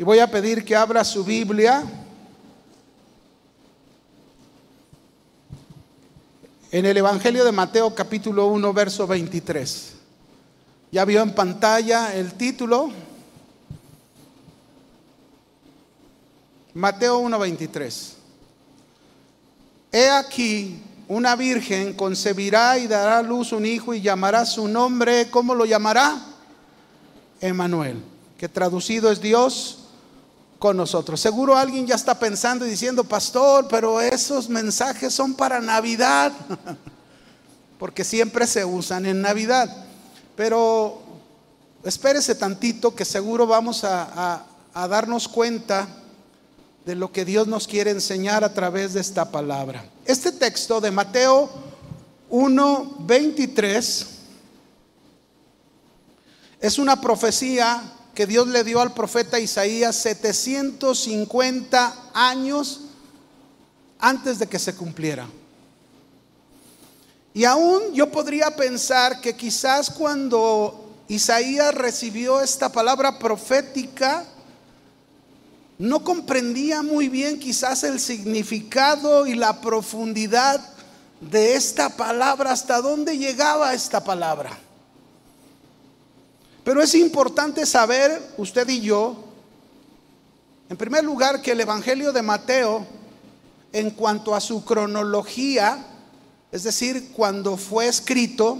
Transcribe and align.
Y 0.00 0.02
voy 0.02 0.18
a 0.18 0.30
pedir 0.30 0.64
que 0.64 0.74
abra 0.74 1.04
su 1.04 1.22
Biblia 1.22 1.84
en 6.72 6.86
el 6.86 6.96
Evangelio 6.96 7.44
de 7.44 7.52
Mateo 7.52 7.94
capítulo 7.94 8.46
1, 8.46 8.72
verso 8.72 9.06
23. 9.06 9.92
Ya 10.90 11.04
vio 11.04 11.20
en 11.20 11.34
pantalla 11.34 12.14
el 12.14 12.32
título. 12.32 12.90
Mateo 16.72 17.18
1, 17.18 17.38
23. 17.38 18.16
He 19.92 20.08
aquí, 20.08 20.82
una 21.08 21.36
virgen 21.36 21.92
concebirá 21.92 22.78
y 22.78 22.86
dará 22.86 23.18
a 23.18 23.22
luz 23.22 23.52
un 23.52 23.66
hijo 23.66 23.92
y 23.92 24.00
llamará 24.00 24.46
su 24.46 24.66
nombre, 24.66 25.28
¿cómo 25.30 25.54
lo 25.54 25.66
llamará? 25.66 26.24
Emanuel, 27.42 28.02
que 28.38 28.48
traducido 28.48 29.12
es 29.12 29.20
Dios 29.20 29.76
con 30.60 30.76
nosotros. 30.76 31.18
Seguro 31.18 31.56
alguien 31.56 31.86
ya 31.86 31.94
está 31.94 32.16
pensando 32.18 32.66
y 32.66 32.70
diciendo, 32.70 33.02
pastor, 33.02 33.66
pero 33.68 34.00
esos 34.00 34.48
mensajes 34.48 35.12
son 35.12 35.34
para 35.34 35.58
Navidad, 35.58 36.32
porque 37.78 38.04
siempre 38.04 38.46
se 38.46 38.64
usan 38.64 39.06
en 39.06 39.22
Navidad. 39.22 39.86
Pero 40.36 41.00
espérese 41.82 42.34
tantito 42.34 42.94
que 42.94 43.06
seguro 43.06 43.46
vamos 43.46 43.84
a, 43.84 44.44
a 44.74 44.86
darnos 44.86 45.26
cuenta 45.26 45.88
de 46.84 46.94
lo 46.94 47.10
que 47.10 47.24
Dios 47.24 47.48
nos 47.48 47.66
quiere 47.66 47.90
enseñar 47.90 48.44
a 48.44 48.52
través 48.52 48.92
de 48.92 49.00
esta 49.00 49.30
palabra. 49.30 49.82
Este 50.04 50.30
texto 50.30 50.78
de 50.78 50.90
Mateo 50.90 51.48
1, 52.28 52.96
23 53.00 54.06
es 56.60 56.78
una 56.78 57.00
profecía 57.00 57.82
que 58.14 58.26
Dios 58.26 58.48
le 58.48 58.64
dio 58.64 58.80
al 58.80 58.92
profeta 58.92 59.38
Isaías 59.38 59.96
750 59.96 62.10
años 62.12 62.80
antes 63.98 64.38
de 64.38 64.46
que 64.46 64.58
se 64.58 64.74
cumpliera. 64.74 65.28
Y 67.32 67.44
aún 67.44 67.92
yo 67.92 68.10
podría 68.10 68.56
pensar 68.56 69.20
que 69.20 69.36
quizás 69.36 69.90
cuando 69.90 70.96
Isaías 71.08 71.74
recibió 71.74 72.40
esta 72.40 72.72
palabra 72.72 73.18
profética, 73.18 74.26
no 75.78 76.04
comprendía 76.04 76.82
muy 76.82 77.08
bien 77.08 77.38
quizás 77.38 77.84
el 77.84 78.00
significado 78.00 79.26
y 79.26 79.34
la 79.34 79.60
profundidad 79.60 80.60
de 81.20 81.54
esta 81.54 81.96
palabra, 81.96 82.52
hasta 82.52 82.80
dónde 82.80 83.16
llegaba 83.16 83.74
esta 83.74 84.02
palabra. 84.02 84.58
Pero 86.70 86.84
es 86.84 86.94
importante 86.94 87.66
saber, 87.66 88.22
usted 88.36 88.68
y 88.68 88.80
yo, 88.80 89.24
en 90.68 90.76
primer 90.76 91.02
lugar, 91.02 91.42
que 91.42 91.50
el 91.50 91.60
Evangelio 91.60 92.12
de 92.12 92.22
Mateo, 92.22 92.86
en 93.72 93.90
cuanto 93.90 94.36
a 94.36 94.40
su 94.40 94.64
cronología, 94.64 95.84
es 96.52 96.62
decir, 96.62 97.10
cuando 97.12 97.56
fue 97.56 97.88
escrito, 97.88 98.58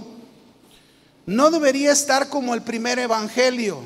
no 1.25 1.51
debería 1.51 1.93
estar 1.93 2.27
como 2.27 2.53
el 2.53 2.63
primer 2.63 2.99
Evangelio. 2.99 3.79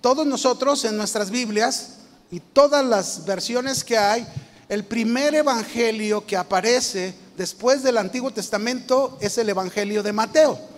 Todos 0.00 0.26
nosotros 0.26 0.86
en 0.86 0.96
nuestras 0.96 1.30
Biblias 1.30 1.96
y 2.30 2.40
todas 2.40 2.82
las 2.82 3.26
versiones 3.26 3.84
que 3.84 3.98
hay, 3.98 4.26
el 4.70 4.82
primer 4.86 5.34
Evangelio 5.34 6.24
que 6.24 6.38
aparece 6.38 7.14
después 7.36 7.82
del 7.82 7.98
Antiguo 7.98 8.30
Testamento 8.30 9.18
es 9.20 9.36
el 9.36 9.50
Evangelio 9.50 10.02
de 10.02 10.14
Mateo. 10.14 10.77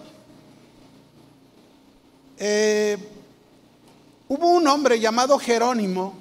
Eh, 2.42 2.96
hubo 4.26 4.48
un 4.52 4.66
hombre 4.66 4.98
llamado 4.98 5.38
Jerónimo. 5.38 6.14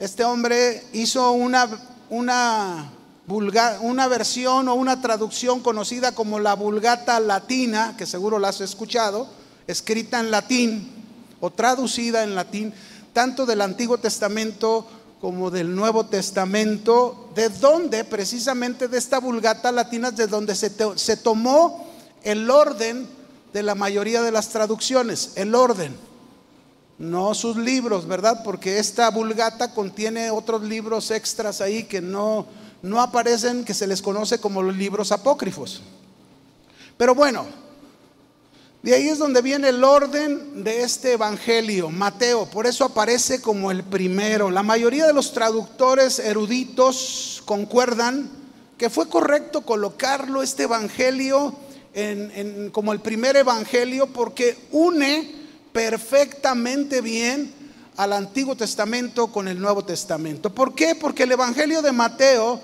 Este 0.00 0.24
hombre 0.24 0.82
hizo 0.92 1.30
una, 1.30 1.68
una, 2.10 2.90
una 3.28 4.08
versión 4.08 4.68
o 4.68 4.74
una 4.74 5.00
traducción 5.00 5.60
conocida 5.60 6.16
como 6.16 6.40
la 6.40 6.54
Vulgata 6.54 7.20
Latina, 7.20 7.94
que 7.96 8.06
seguro 8.06 8.40
la 8.40 8.48
has 8.48 8.60
escuchado, 8.60 9.28
escrita 9.68 10.18
en 10.18 10.32
latín 10.32 10.90
o 11.38 11.50
traducida 11.50 12.24
en 12.24 12.34
latín, 12.34 12.74
tanto 13.12 13.46
del 13.46 13.60
Antiguo 13.60 13.98
Testamento 13.98 14.84
como 15.20 15.52
del 15.52 15.76
Nuevo 15.76 16.06
Testamento, 16.06 17.30
de 17.36 17.50
donde 17.50 18.02
precisamente 18.02 18.88
de 18.88 18.98
esta 18.98 19.20
Vulgata 19.20 19.70
Latina, 19.70 20.10
de 20.10 20.26
donde 20.26 20.56
se, 20.56 20.72
se 20.96 21.16
tomó 21.16 21.86
el 22.24 22.50
orden 22.50 23.21
de 23.52 23.62
la 23.62 23.74
mayoría 23.74 24.22
de 24.22 24.32
las 24.32 24.48
traducciones, 24.48 25.32
el 25.36 25.54
orden, 25.54 25.96
no 26.98 27.34
sus 27.34 27.56
libros, 27.56 28.06
¿verdad? 28.06 28.42
Porque 28.44 28.78
esta 28.78 29.10
vulgata 29.10 29.74
contiene 29.74 30.30
otros 30.30 30.62
libros 30.62 31.10
extras 31.10 31.60
ahí 31.60 31.84
que 31.84 32.00
no, 32.00 32.46
no 32.82 33.00
aparecen, 33.00 33.64
que 33.64 33.74
se 33.74 33.86
les 33.86 34.00
conoce 34.00 34.38
como 34.38 34.62
los 34.62 34.76
libros 34.76 35.12
apócrifos. 35.12 35.82
Pero 36.96 37.14
bueno, 37.14 37.46
de 38.82 38.94
ahí 38.94 39.08
es 39.08 39.18
donde 39.18 39.42
viene 39.42 39.68
el 39.68 39.84
orden 39.84 40.64
de 40.64 40.82
este 40.82 41.12
evangelio, 41.12 41.90
Mateo, 41.90 42.46
por 42.46 42.66
eso 42.66 42.84
aparece 42.84 43.40
como 43.40 43.70
el 43.70 43.84
primero. 43.84 44.50
La 44.50 44.62
mayoría 44.62 45.06
de 45.06 45.12
los 45.12 45.32
traductores 45.32 46.18
eruditos 46.18 47.42
concuerdan 47.44 48.30
que 48.76 48.90
fue 48.90 49.08
correcto 49.08 49.60
colocarlo, 49.60 50.42
este 50.42 50.64
evangelio, 50.64 51.54
como 52.72 52.92
el 52.92 53.00
primer 53.00 53.36
evangelio 53.36 54.06
porque 54.06 54.56
une 54.70 55.30
perfectamente 55.72 57.00
bien 57.00 57.52
al 57.96 58.12
Antiguo 58.12 58.56
Testamento 58.56 59.28
con 59.28 59.48
el 59.48 59.60
Nuevo 59.60 59.84
Testamento. 59.84 60.50
¿Por 60.54 60.74
qué? 60.74 60.94
Porque 60.94 61.24
el 61.24 61.32
Evangelio 61.32 61.82
de 61.82 61.92
Mateo 61.92 62.60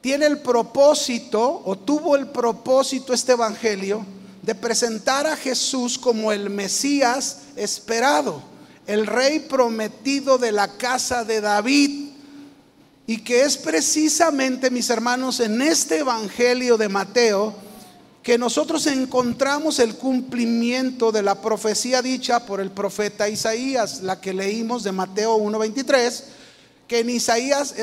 tiene 0.00 0.26
el 0.26 0.40
propósito, 0.40 1.62
o 1.64 1.76
tuvo 1.76 2.14
el 2.14 2.28
propósito 2.28 3.12
este 3.12 3.32
Evangelio, 3.32 4.04
de 4.42 4.54
presentar 4.54 5.26
a 5.26 5.36
Jesús 5.36 5.98
como 5.98 6.30
el 6.30 6.50
Mesías 6.50 7.38
esperado, 7.56 8.42
el 8.86 9.06
rey 9.06 9.40
prometido 9.40 10.36
de 10.36 10.52
la 10.52 10.76
casa 10.76 11.24
de 11.24 11.40
David. 11.40 12.10
Y 13.06 13.18
que 13.18 13.42
es 13.42 13.56
precisamente, 13.56 14.70
mis 14.70 14.88
hermanos, 14.88 15.40
en 15.40 15.60
este 15.60 15.98
Evangelio 15.98 16.76
de 16.78 16.88
Mateo, 16.88 17.54
que 18.24 18.38
nosotros 18.38 18.86
encontramos 18.86 19.78
el 19.78 19.96
cumplimiento 19.96 21.12
de 21.12 21.22
la 21.22 21.42
profecía 21.42 22.00
dicha 22.00 22.46
por 22.46 22.58
el 22.58 22.70
profeta 22.70 23.28
Isaías, 23.28 24.00
la 24.00 24.18
que 24.18 24.32
leímos 24.32 24.82
de 24.82 24.92
Mateo 24.92 25.36
1.23, 25.36 26.22
que 26.88 27.00
en 27.00 27.10
Isaías, 27.10 27.74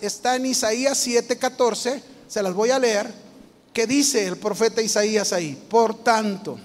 está 0.00 0.36
en 0.36 0.46
Isaías 0.46 1.04
7.14, 1.04 2.00
se 2.28 2.42
las 2.44 2.54
voy 2.54 2.70
a 2.70 2.78
leer, 2.78 3.12
que 3.72 3.88
dice 3.88 4.24
el 4.28 4.36
profeta 4.36 4.80
Isaías 4.80 5.32
ahí, 5.32 5.60
por 5.68 6.04
tanto, 6.04 6.60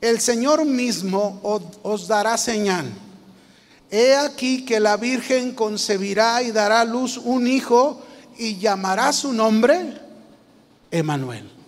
el 0.00 0.20
Señor 0.20 0.64
mismo 0.64 1.38
os 1.82 2.08
dará 2.08 2.38
señal. 2.38 2.90
He 3.90 4.16
aquí 4.16 4.64
que 4.64 4.80
la 4.80 4.96
Virgen 4.96 5.54
concebirá 5.54 6.42
y 6.42 6.50
dará 6.50 6.80
a 6.80 6.84
luz 6.86 7.18
un 7.18 7.46
hijo 7.46 8.00
y 8.38 8.56
llamará 8.56 9.12
su 9.12 9.34
nombre 9.34 10.00
Emanuel. 10.90 11.59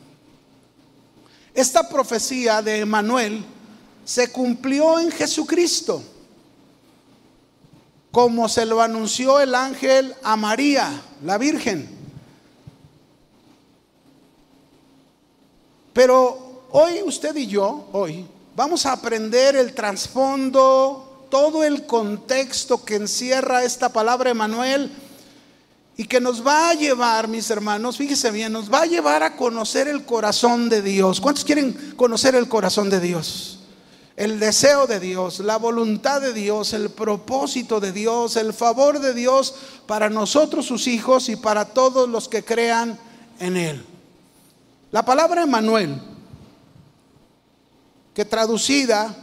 Esta 1.55 1.89
profecía 1.89 2.63
de 2.63 2.81
Emanuel 2.81 3.45
se 4.05 4.33
cumplió 4.33 4.99
en 4.99 5.11
Jesucristo, 5.11 6.03
como 8.11 8.49
se 8.49 8.65
lo 8.65 8.81
anunció 8.81 9.39
el 9.41 9.55
ángel 9.55 10.15
a 10.23 10.37
María, 10.37 11.03
la 11.25 11.39
Virgen. 11.39 11.89
Pero 15.93 16.65
hoy 16.71 17.03
usted 17.03 17.37
y 17.37 17.47
yo, 17.47 17.89
hoy, 17.93 18.27
vamos 18.57 18.87
a 18.87 18.93
aprender 18.93 19.55
el 19.57 19.75
trasfondo, 19.75 21.27
todo 21.31 21.65
el 21.65 21.87
contexto 21.87 22.85
que 22.85 22.97
encierra 22.97 23.63
esta 23.63 23.91
palabra 23.91 24.31
Emanuel 24.31 24.91
y 26.03 26.05
que 26.05 26.21
nos 26.21 26.45
va 26.45 26.71
a 26.71 26.75
llevar, 26.75 27.29
mis 27.29 27.49
hermanos, 27.49 27.97
fíjese 27.97 28.33
bien, 28.33 28.53
nos 28.53 28.69
va 28.73 28.83
a 28.83 28.87
llevar 28.87 29.23
a 29.23 29.37
conocer 29.37 29.87
el 29.87 30.05
corazón 30.05 30.69
de 30.69 30.83
Dios. 30.83 31.21
¿Cuántos 31.21 31.45
quieren 31.45 31.95
conocer 31.95 32.35
el 32.35 32.49
corazón 32.49 32.91
de 32.91 32.99
Dios? 32.99 33.61
El 34.17 34.41
deseo 34.41 34.89
de 34.89 34.99
Dios, 34.99 35.39
la 35.39 35.59
voluntad 35.59 36.21
de 36.21 36.33
Dios, 36.33 36.73
el 36.73 36.91
propósito 36.91 37.79
de 37.79 37.93
Dios, 37.93 38.35
el 38.35 38.53
favor 38.53 38.99
de 38.99 39.15
Dios 39.15 39.55
para 39.87 40.11
nosotros 40.11 40.67
sus 40.67 40.89
hijos 40.89 41.29
y 41.29 41.37
para 41.37 41.67
todos 41.67 42.09
los 42.09 42.29
que 42.29 42.43
crean 42.43 42.99
en 43.39 43.57
Él. 43.57 43.85
La 44.91 45.05
palabra 45.05 45.45
Emanuel, 45.45 46.03
que 48.13 48.25
traducida, 48.25 49.15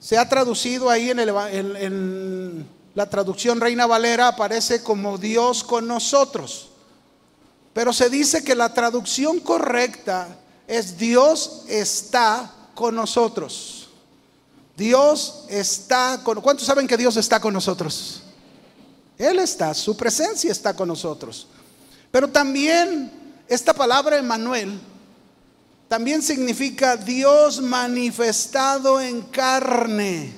se 0.00 0.16
ha 0.16 0.26
traducido 0.26 0.88
ahí 0.88 1.10
en, 1.10 1.18
el, 1.18 1.28
en 1.76 2.77
la 2.98 3.08
traducción 3.08 3.60
Reina 3.60 3.86
Valera 3.86 4.26
aparece 4.26 4.82
como 4.82 5.18
Dios 5.18 5.62
con 5.62 5.86
nosotros. 5.86 6.70
Pero 7.72 7.92
se 7.92 8.10
dice 8.10 8.42
que 8.42 8.56
la 8.56 8.74
traducción 8.74 9.38
correcta 9.38 10.36
es 10.66 10.98
Dios 10.98 11.62
está 11.68 12.52
con 12.74 12.96
nosotros. 12.96 13.90
Dios 14.76 15.44
está 15.48 16.22
con... 16.24 16.40
¿Cuántos 16.40 16.66
saben 16.66 16.88
que 16.88 16.96
Dios 16.96 17.16
está 17.16 17.38
con 17.38 17.54
nosotros? 17.54 18.24
Él 19.16 19.38
está, 19.38 19.74
su 19.74 19.96
presencia 19.96 20.50
está 20.50 20.74
con 20.74 20.88
nosotros. 20.88 21.46
Pero 22.10 22.26
también 22.26 23.12
esta 23.46 23.74
palabra 23.74 24.18
Emmanuel 24.18 24.76
también 25.86 26.20
significa 26.20 26.96
Dios 26.96 27.60
manifestado 27.60 29.00
en 29.00 29.22
carne. 29.22 30.34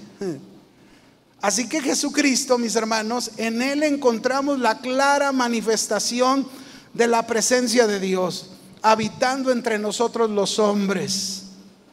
Así 1.43 1.69
que 1.69 1.81
Jesucristo, 1.81 2.59
mis 2.59 2.77
hermanos, 2.77 3.31
en 3.39 3.63
Él 3.63 3.83
encontramos 3.83 4.59
la 4.59 4.79
clara 4.79 5.33
manifestación 5.33 6.47
de 6.93 7.07
la 7.07 7.27
presencia 7.27 7.87
de 7.87 7.99
Dios, 7.99 8.51
habitando 8.83 9.51
entre 9.51 9.79
nosotros 9.79 10.29
los 10.29 10.59
hombres. 10.59 11.45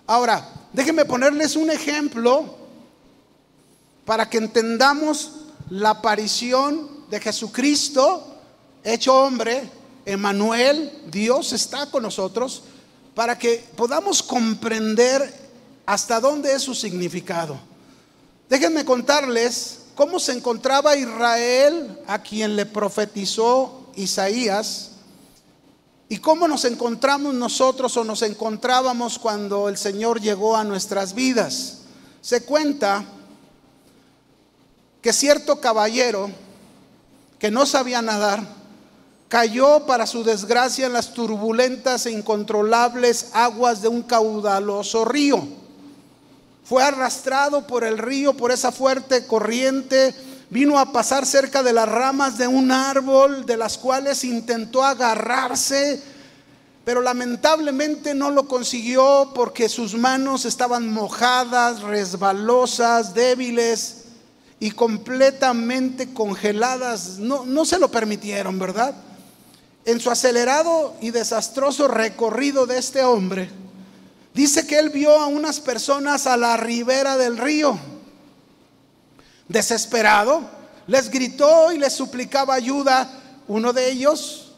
Ahora, 0.05 0.47
déjenme 0.73 1.05
ponerles 1.05 1.55
un 1.55 1.71
ejemplo 1.71 2.55
para 4.05 4.29
que 4.29 4.37
entendamos 4.37 5.31
la 5.69 5.91
aparición 5.91 7.05
de 7.09 7.19
Jesucristo, 7.19 8.35
hecho 8.83 9.15
hombre, 9.15 9.69
Emanuel, 10.05 11.03
Dios 11.11 11.53
está 11.53 11.89
con 11.91 12.03
nosotros, 12.03 12.63
para 13.13 13.37
que 13.37 13.65
podamos 13.75 14.21
comprender 14.23 15.33
hasta 15.85 16.19
dónde 16.19 16.53
es 16.53 16.61
su 16.61 16.73
significado. 16.73 17.59
Déjenme 18.49 18.85
contarles 18.85 19.79
cómo 19.95 20.19
se 20.19 20.31
encontraba 20.31 20.95
Israel 20.95 21.99
a 22.07 22.21
quien 22.21 22.55
le 22.55 22.65
profetizó 22.65 23.87
Isaías 23.95 24.91
y 26.07 26.19
cómo 26.19 26.47
nos 26.47 26.63
encontramos 26.63 27.33
nosotros 27.33 27.97
o 27.97 28.03
nos 28.05 28.21
encontrábamos 28.21 29.19
cuando 29.19 29.67
el 29.67 29.77
Señor 29.77 30.21
llegó 30.21 30.55
a 30.55 30.63
nuestras 30.63 31.13
vidas. 31.13 31.79
Se 32.21 32.43
cuenta 32.43 33.03
que 35.01 35.11
cierto 35.11 35.59
caballero 35.59 36.29
que 37.39 37.51
no 37.51 37.65
sabía 37.65 38.01
nadar 38.01 38.41
cayó 39.27 39.85
para 39.85 40.07
su 40.07 40.23
desgracia 40.23 40.85
en 40.85 40.93
las 40.93 41.13
turbulentas 41.13 42.05
e 42.05 42.11
incontrolables 42.11 43.31
aguas 43.33 43.81
de 43.81 43.89
un 43.89 44.03
caudaloso 44.03 45.03
río. 45.03 45.66
Fue 46.67 46.83
arrastrado 46.83 47.65
por 47.65 47.85
el 47.85 47.97
río, 47.97 48.35
por 48.35 48.51
esa 48.51 48.73
fuerte 48.73 49.25
corriente, 49.25 50.13
vino 50.49 50.77
a 50.77 50.91
pasar 50.91 51.25
cerca 51.25 51.63
de 51.63 51.71
las 51.71 51.87
ramas 51.87 52.37
de 52.37 52.45
un 52.45 52.73
árbol 52.73 53.45
de 53.45 53.55
las 53.55 53.77
cuales 53.77 54.25
intentó 54.25 54.83
agarrarse, 54.83 56.01
pero 56.83 57.01
lamentablemente 57.01 58.13
no 58.13 58.31
lo 58.31 58.49
consiguió 58.49 59.31
porque 59.33 59.69
sus 59.69 59.93
manos 59.95 60.43
estaban 60.43 60.91
mojadas, 60.91 61.83
resbalosas, 61.83 63.13
débiles 63.13 64.03
y 64.59 64.71
completamente 64.71 66.13
congeladas. 66.13 67.17
No, 67.17 67.45
no 67.45 67.63
se 67.63 67.79
lo 67.79 67.89
permitieron, 67.89 68.59
¿verdad? 68.59 68.93
En 69.85 70.01
su 70.01 70.11
acelerado 70.11 70.95
y 70.99 71.11
desastroso 71.11 71.87
recorrido 71.87 72.65
de 72.65 72.77
este 72.77 73.03
hombre, 73.03 73.49
Dice 74.37 74.67
que 74.67 74.77
él 74.77 74.91
vio 74.91 75.19
a 75.19 75.25
unas 75.25 75.59
personas 75.59 76.27
a 76.27 76.37
la 76.37 76.57
ribera 76.57 77.17
del 77.17 77.39
río. 77.39 77.75
Desesperado, 79.47 80.47
les 80.85 81.09
gritó 81.09 81.71
y 81.71 81.79
les 81.79 81.93
suplicaba 81.93 82.53
ayuda. 82.53 83.11
Uno 83.47 83.73
de 83.73 83.89
ellos, 83.89 84.51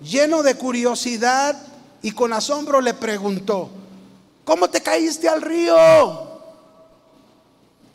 lleno 0.00 0.42
de 0.42 0.54
curiosidad 0.54 1.62
y 2.00 2.12
con 2.12 2.32
asombro, 2.32 2.80
le 2.80 2.94
preguntó, 2.94 3.68
¿cómo 4.46 4.70
te 4.70 4.80
caíste 4.80 5.28
al 5.28 5.42
río? 5.42 5.76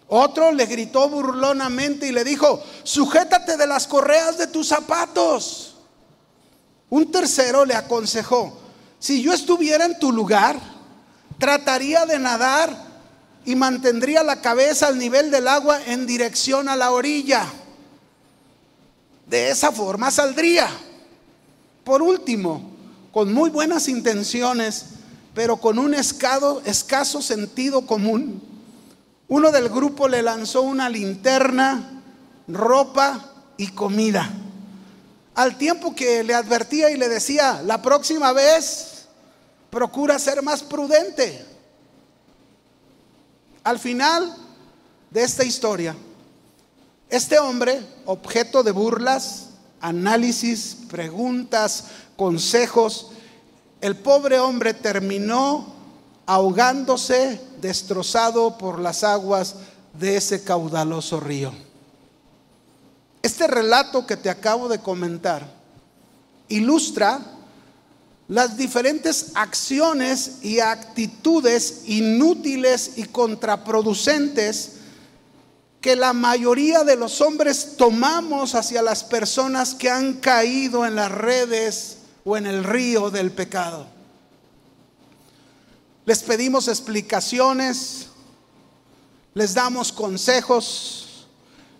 Otro 0.10 0.52
le 0.52 0.68
gritó 0.68 1.10
burlonamente 1.10 2.06
y 2.06 2.12
le 2.12 2.24
dijo, 2.24 2.62
sujétate 2.84 3.58
de 3.58 3.66
las 3.66 3.88
correas 3.88 4.38
de 4.38 4.46
tus 4.46 4.68
zapatos. 4.68 5.78
Un 6.92 7.12
tercero 7.12 7.66
le 7.66 7.74
aconsejó, 7.74 8.56
si 9.00 9.24
yo 9.24 9.34
estuviera 9.34 9.84
en 9.84 9.98
tu 9.98 10.12
lugar, 10.12 10.77
trataría 11.38 12.06
de 12.06 12.20
nadar 12.20 12.88
y 13.46 13.56
mantendría 13.56 14.24
la 14.24 14.42
cabeza 14.42 14.88
al 14.88 14.98
nivel 14.98 15.32
del 15.32 15.48
agua 15.48 15.80
en 15.86 16.06
dirección 16.06 16.68
a 16.68 16.76
la 16.76 16.92
orilla. 16.92 17.46
De 19.26 19.50
esa 19.50 19.72
forma 19.72 20.12
saldría. 20.12 20.68
Por 21.84 22.02
último, 22.02 22.72
con 23.12 23.34
muy 23.34 23.50
buenas 23.50 23.88
intenciones, 23.88 24.86
pero 25.34 25.58
con 25.58 25.80
un 25.80 25.94
escaso 25.94 27.22
sentido 27.22 27.86
común, 27.86 28.42
uno 29.30 29.52
del 29.52 29.70
grupo 29.70 30.08
le 30.08 30.22
lanzó 30.22 30.62
una 30.62 30.90
linterna, 30.90 32.02
ropa 32.48 33.32
y 33.58 33.68
comida. 33.68 34.30
Al 35.36 35.58
tiempo 35.58 35.94
que 35.94 36.24
le 36.24 36.34
advertía 36.34 36.90
y 36.90 36.98
le 36.98 37.08
decía, 37.10 37.62
la 37.64 37.82
próxima 37.82 38.32
vez 38.34 38.97
procura 39.78 40.18
ser 40.18 40.42
más 40.42 40.64
prudente. 40.64 41.46
Al 43.64 43.78
final 43.78 44.36
de 45.12 45.22
esta 45.22 45.44
historia, 45.44 45.96
este 47.12 47.38
hombre, 47.38 47.86
objeto 48.08 48.64
de 48.64 48.72
burlas, 48.72 49.50
análisis, 49.80 50.76
preguntas, 50.90 51.90
consejos, 52.16 53.12
el 53.80 53.96
pobre 53.96 54.40
hombre 54.40 54.74
terminó 54.74 55.76
ahogándose, 56.26 57.40
destrozado 57.62 58.58
por 58.58 58.80
las 58.80 59.04
aguas 59.04 59.58
de 59.94 60.18
ese 60.18 60.44
caudaloso 60.44 61.20
río. 61.20 61.54
Este 63.22 63.46
relato 63.46 64.08
que 64.08 64.18
te 64.18 64.32
acabo 64.32 64.70
de 64.70 64.80
comentar 64.80 65.48
ilustra 66.48 67.37
las 68.28 68.58
diferentes 68.58 69.32
acciones 69.36 70.40
y 70.42 70.60
actitudes 70.60 71.84
inútiles 71.86 72.94
y 72.98 73.06
contraproducentes 73.06 74.74
que 75.80 75.96
la 75.96 76.12
mayoría 76.12 76.84
de 76.84 76.98
los 76.98 77.22
hombres 77.22 77.76
tomamos 77.78 78.56
hacia 78.56 78.82
las 78.82 79.04
personas 79.04 79.76
que 79.76 79.90
han 79.90 80.16
caído 80.16 80.86
en 80.86 80.96
las 80.96 81.12
redes 81.12 82.00
o 82.26 82.36
en 82.36 82.46
el 82.46 82.64
río 82.64 83.10
del 83.10 83.32
pecado. 83.32 83.88
Les 86.06 86.20
pedimos 86.24 86.68
explicaciones, 86.68 88.08
les 89.34 89.54
damos 89.54 89.94
consejos, 89.94 91.28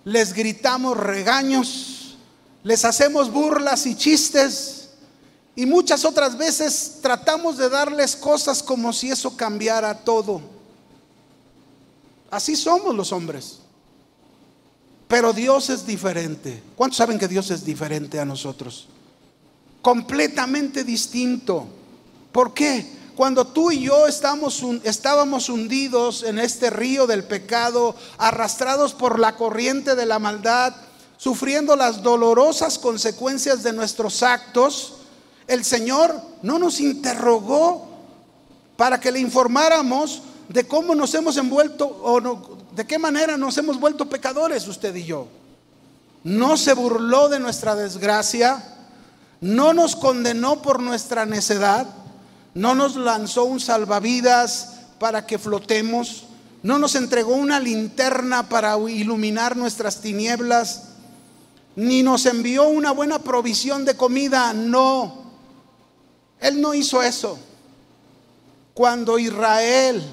les 0.06 0.34
gritamos 0.34 0.96
regaños, 0.96 2.18
les 2.64 2.86
hacemos 2.86 3.32
burlas 3.32 3.86
y 3.86 3.96
chistes 3.96 4.77
y 5.58 5.66
muchas 5.66 6.06
otras 6.06 6.38
veces 6.38 7.00
tratamos 7.02 7.58
de 7.58 7.68
darles 7.68 8.16
cosas 8.16 8.62
como 8.62 8.94
si 8.94 9.10
eso 9.10 9.36
cambiara 9.36 9.92
todo. 9.96 10.40
Así 12.30 12.56
somos 12.56 12.94
los 12.94 13.12
hombres. 13.12 13.58
Pero 15.08 15.34
Dios 15.34 15.72
es 15.72 15.84
diferente. 15.84 16.62
¿Cuántos 16.76 16.98
saben 16.98 17.18
que 17.18 17.28
Dios 17.28 17.50
es 17.50 17.66
diferente 17.66 18.20
a 18.20 18.26
nosotros? 18.26 18.88
Completamente 19.82 20.84
distinto. 20.84 21.66
¿Por 22.32 22.54
qué? 22.54 22.86
Cuando 23.16 23.48
tú 23.48 23.72
y 23.72 23.82
yo 23.82 24.06
estamos, 24.06 24.64
estábamos 24.84 25.50
hundidos 25.50 26.22
en 26.22 26.38
este 26.38 26.70
río 26.70 27.08
del 27.08 27.24
pecado, 27.24 27.96
arrastrados 28.20 28.94
por 28.94 29.18
la 29.18 29.36
corriente 29.36 29.96
de 29.96 30.06
la 30.06 30.20
maldad, 30.20 30.76
sufriendo 31.18 31.76
las 31.76 32.04
dolorosas 32.04 32.78
consecuencias 32.78 33.64
de 33.64 33.74
nuestros 33.74 34.22
actos, 34.22 34.97
el 35.48 35.64
Señor 35.64 36.22
no 36.42 36.60
nos 36.60 36.80
interrogó 36.80 37.88
para 38.76 39.00
que 39.00 39.12
le 39.12 39.20
informáramos 39.20 40.22
de 40.50 40.68
cómo 40.68 40.96
nos 40.96 41.14
hemos 41.14 41.38
envuelto 41.38 41.88
o 42.04 42.22
de 42.76 42.86
qué 42.86 43.00
manera 43.00 43.38
nos 43.38 43.58
hemos 43.58 43.80
vuelto 43.80 44.08
pecadores 44.08 44.68
usted 44.68 44.96
y 44.96 45.04
yo. 45.04 45.28
No 46.24 46.58
se 46.58 46.74
burló 46.74 47.30
de 47.30 47.40
nuestra 47.40 47.76
desgracia, 47.76 48.64
no 49.42 49.74
nos 49.74 49.96
condenó 49.96 50.62
por 50.62 50.82
nuestra 50.82 51.26
necedad, 51.26 51.88
no 52.54 52.76
nos 52.76 52.96
lanzó 52.96 53.46
un 53.46 53.60
salvavidas 53.60 54.74
para 55.00 55.26
que 55.26 55.38
flotemos, 55.38 56.26
no 56.64 56.80
nos 56.80 56.96
entregó 56.96 57.36
una 57.36 57.60
linterna 57.60 58.50
para 58.50 58.78
iluminar 58.90 59.56
nuestras 59.56 60.02
tinieblas, 60.02 60.84
ni 61.76 62.04
nos 62.04 62.26
envió 62.26 62.68
una 62.68 62.92
buena 62.92 63.20
provisión 63.20 63.86
de 63.86 63.96
comida, 63.96 64.54
no. 64.54 65.27
Él 66.40 66.62
no 66.62 66.74
hizo 66.74 67.02
eso. 67.02 67.38
Cuando 68.74 69.18
Israel, 69.18 70.04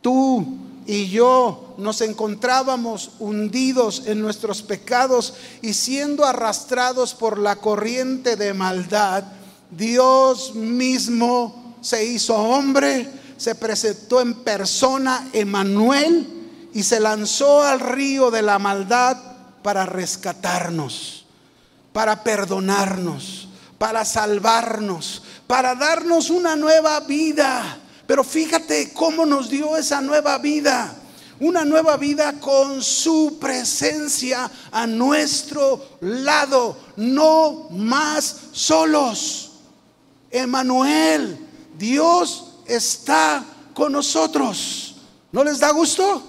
tú 0.00 0.46
y 0.86 1.08
yo 1.08 1.74
nos 1.78 2.00
encontrábamos 2.00 3.12
hundidos 3.18 4.04
en 4.06 4.20
nuestros 4.20 4.62
pecados 4.62 5.34
y 5.62 5.74
siendo 5.74 6.24
arrastrados 6.24 7.14
por 7.14 7.38
la 7.38 7.56
corriente 7.56 8.36
de 8.36 8.54
maldad, 8.54 9.24
Dios 9.70 10.54
mismo 10.54 11.76
se 11.80 12.04
hizo 12.04 12.36
hombre, 12.36 13.08
se 13.36 13.54
presentó 13.54 14.20
en 14.20 14.34
persona, 14.34 15.28
Emanuel, 15.32 16.40
y 16.72 16.82
se 16.82 17.00
lanzó 17.00 17.62
al 17.62 17.80
río 17.80 18.30
de 18.30 18.42
la 18.42 18.58
maldad 18.58 19.16
para 19.62 19.86
rescatarnos, 19.86 21.24
para 21.92 22.22
perdonarnos, 22.22 23.48
para 23.78 24.04
salvarnos, 24.04 25.22
para 25.50 25.74
darnos 25.74 26.30
una 26.30 26.54
nueva 26.54 27.00
vida. 27.00 27.76
Pero 28.06 28.22
fíjate 28.22 28.92
cómo 28.92 29.26
nos 29.26 29.50
dio 29.50 29.76
esa 29.76 30.00
nueva 30.00 30.38
vida. 30.38 30.94
Una 31.40 31.64
nueva 31.64 31.96
vida 31.96 32.34
con 32.38 32.80
su 32.80 33.36
presencia 33.40 34.48
a 34.70 34.86
nuestro 34.86 35.98
lado, 36.02 36.76
no 36.94 37.66
más 37.70 38.42
solos. 38.52 39.50
Emanuel, 40.30 41.44
Dios 41.76 42.52
está 42.64 43.44
con 43.74 43.90
nosotros. 43.90 44.98
¿No 45.32 45.42
les 45.42 45.58
da 45.58 45.72
gusto? 45.72 46.22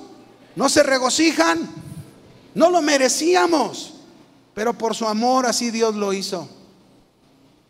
¿No 0.56 0.68
se 0.68 0.82
regocijan? 0.82 1.70
No 2.56 2.72
lo 2.72 2.82
merecíamos, 2.82 3.94
pero 4.56 4.75
por 4.75 4.96
su 4.96 5.06
amor 5.06 5.46
así 5.46 5.70
Dios 5.70 5.94
lo 5.94 6.12
hizo. 6.12 6.50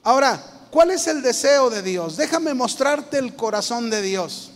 Ahora, 0.02 0.61
¿cuál 0.72 0.92
es 0.92 1.06
el 1.08 1.22
deseo 1.22 1.70
de 1.70 1.82
Dios? 1.82 2.18
Déjame 2.18 2.54
mostrarte 2.54 3.18
el 3.18 3.36
corazón 3.36 3.90
de 3.90 4.02
Dios. 4.02 4.52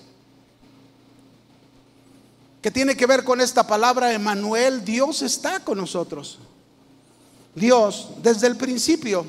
Que 2.61 2.71
tiene 2.71 2.97
que 2.97 3.05
ver 3.05 3.23
con 3.23 3.41
esta 3.41 3.67
palabra, 3.67 4.11
Emanuel, 4.11 4.83
Dios 4.83 5.21
está 5.21 5.59
con 5.59 5.77
nosotros. 5.77 6.39
Dios, 7.53 8.09
desde 8.23 8.47
el 8.47 8.57
principio, 8.57 9.25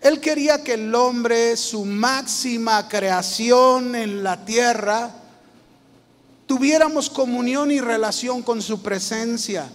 Él 0.00 0.20
quería 0.20 0.62
que 0.62 0.74
el 0.74 0.94
hombre, 0.94 1.56
su 1.56 1.84
máxima 1.84 2.88
creación 2.88 3.94
en 3.96 4.22
la 4.22 4.44
tierra, 4.44 5.10
tuviéramos 6.46 7.10
comunión 7.10 7.70
y 7.72 7.80
relación 7.80 8.42
con 8.42 8.62
su 8.62 8.80
presencia. 8.80 9.68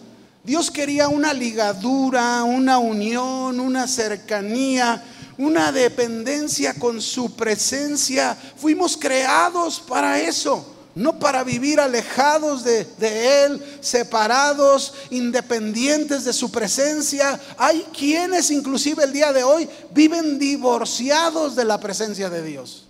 Dios 0.43 0.71
quería 0.71 1.07
una 1.07 1.33
ligadura, 1.33 2.43
una 2.43 2.79
unión, 2.79 3.59
una 3.59 3.87
cercanía, 3.87 5.03
una 5.38 5.71
dependencia 5.71 6.73
con 6.73 7.01
su 7.01 7.35
presencia. 7.35 8.38
Fuimos 8.57 8.97
creados 8.97 9.79
para 9.79 10.19
eso, 10.19 10.65
no 10.95 11.17
para 11.19 11.43
vivir 11.43 11.79
alejados 11.79 12.63
de, 12.63 13.45
Él, 13.45 13.63
separados, 13.81 14.93
independientes 15.09 16.23
de 16.25 16.33
su 16.33 16.51
presencia. 16.51 17.39
Hay 17.57 17.85
quienes 17.97 18.51
inclusive 18.51 19.03
el 19.03 19.13
día 19.13 19.31
de 19.33 19.43
hoy 19.43 19.67
viven 19.91 20.38
divorciados 20.38 21.55
de 21.55 21.65
la 21.65 21.79
presencia 21.79 22.29
de 22.29 22.43
Dios. 22.43 22.88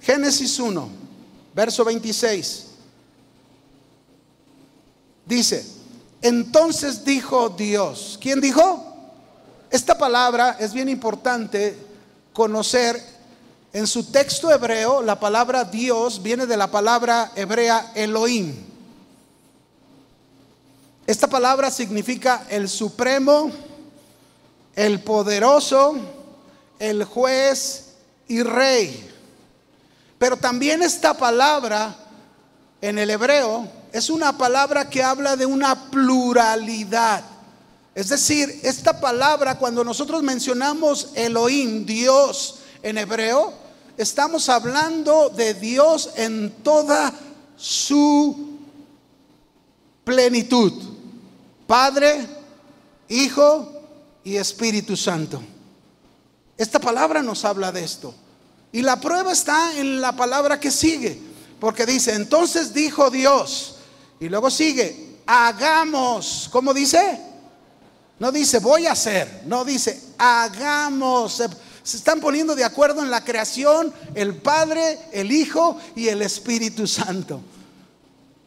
Génesis 0.00 0.58
1, 0.58 0.88
verso 1.54 1.84
26. 1.84 2.66
Dice, 5.26 5.64
entonces 6.22 7.04
dijo 7.04 7.50
Dios. 7.50 8.18
¿Quién 8.20 8.40
dijo? 8.40 8.89
Esta 9.70 9.96
palabra 9.96 10.56
es 10.58 10.72
bien 10.72 10.88
importante 10.88 11.78
conocer. 12.32 13.00
En 13.72 13.86
su 13.86 14.10
texto 14.10 14.52
hebreo, 14.52 15.00
la 15.00 15.20
palabra 15.20 15.62
Dios 15.64 16.20
viene 16.20 16.46
de 16.46 16.56
la 16.56 16.72
palabra 16.72 17.30
hebrea 17.36 17.92
Elohim. 17.94 18.52
Esta 21.06 21.28
palabra 21.28 21.70
significa 21.70 22.46
el 22.50 22.68
supremo, 22.68 23.52
el 24.74 25.00
poderoso, 25.00 25.94
el 26.80 27.04
juez 27.04 27.94
y 28.26 28.42
rey. 28.42 29.08
Pero 30.18 30.36
también 30.36 30.82
esta 30.82 31.14
palabra 31.14 31.94
en 32.80 32.98
el 32.98 33.10
hebreo 33.10 33.68
es 33.92 34.10
una 34.10 34.36
palabra 34.36 34.90
que 34.90 35.02
habla 35.02 35.36
de 35.36 35.46
una 35.46 35.90
pluralidad. 35.90 37.22
Es 37.94 38.08
decir, 38.08 38.60
esta 38.62 39.00
palabra 39.00 39.58
cuando 39.58 39.82
nosotros 39.82 40.22
mencionamos 40.22 41.08
Elohim, 41.14 41.84
Dios 41.84 42.60
en 42.82 42.98
hebreo, 42.98 43.52
estamos 43.96 44.48
hablando 44.48 45.28
de 45.30 45.54
Dios 45.54 46.10
en 46.16 46.50
toda 46.62 47.12
su 47.56 48.58
plenitud. 50.04 50.72
Padre, 51.66 52.26
Hijo 53.08 53.72
y 54.22 54.36
Espíritu 54.36 54.96
Santo. 54.96 55.42
Esta 56.56 56.78
palabra 56.78 57.22
nos 57.22 57.44
habla 57.44 57.72
de 57.72 57.82
esto. 57.84 58.14
Y 58.72 58.82
la 58.82 59.00
prueba 59.00 59.32
está 59.32 59.76
en 59.78 60.00
la 60.00 60.14
palabra 60.14 60.60
que 60.60 60.70
sigue, 60.70 61.18
porque 61.58 61.86
dice, 61.86 62.14
entonces 62.14 62.72
dijo 62.72 63.10
Dios, 63.10 63.76
y 64.20 64.28
luego 64.28 64.48
sigue, 64.48 65.16
hagamos, 65.26 66.48
¿cómo 66.52 66.72
dice? 66.72 67.29
No 68.20 68.30
dice, 68.30 68.58
voy 68.58 68.86
a 68.86 68.92
hacer, 68.92 69.44
no 69.46 69.64
dice, 69.64 69.98
hagamos. 70.18 71.32
Se, 71.82 71.96
están 71.96 72.20
poniendo 72.20 72.54
de 72.54 72.64
acuerdo 72.64 73.02
en 73.02 73.10
la 73.10 73.24
creación 73.24 73.92
el 74.14 74.36
Padre, 74.36 74.98
el 75.10 75.32
Hijo 75.32 75.78
y 75.96 76.08
el 76.08 76.20
Espíritu 76.20 76.86
Santo. 76.86 77.40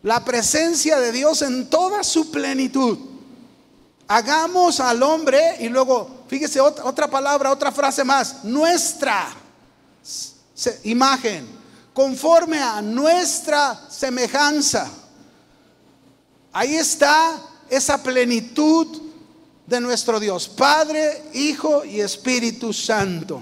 La 0.04 0.24
presencia 0.24 1.00
de 1.00 1.12
Dios 1.12 1.42
en 1.42 1.72
toda 1.72 2.04
su 2.04 2.30
plenitud. 2.30 3.00
Hagamos 4.08 4.80
al 4.80 5.02
hombre 5.02 5.58
y 5.60 5.70
luego, 5.70 6.24
fíjese 6.28 6.62
otra, 6.62 6.86
otra 6.86 7.10
palabra, 7.10 7.52
otra 7.52 7.72
frase 7.72 8.04
más, 8.04 8.44
nuestra 8.44 9.28
imagen, 10.84 11.48
conforme 11.96 12.60
a 12.60 12.80
nuestra 12.80 13.90
semejanza. 13.90 14.88
Ahí 16.52 16.76
está 16.76 17.42
esa 17.72 18.04
plenitud 18.04 19.03
de 19.74 19.82
nuestro 19.82 20.20
Dios, 20.20 20.48
Padre, 20.48 21.24
Hijo 21.34 21.84
y 21.84 22.00
Espíritu 22.00 22.72
Santo. 22.72 23.42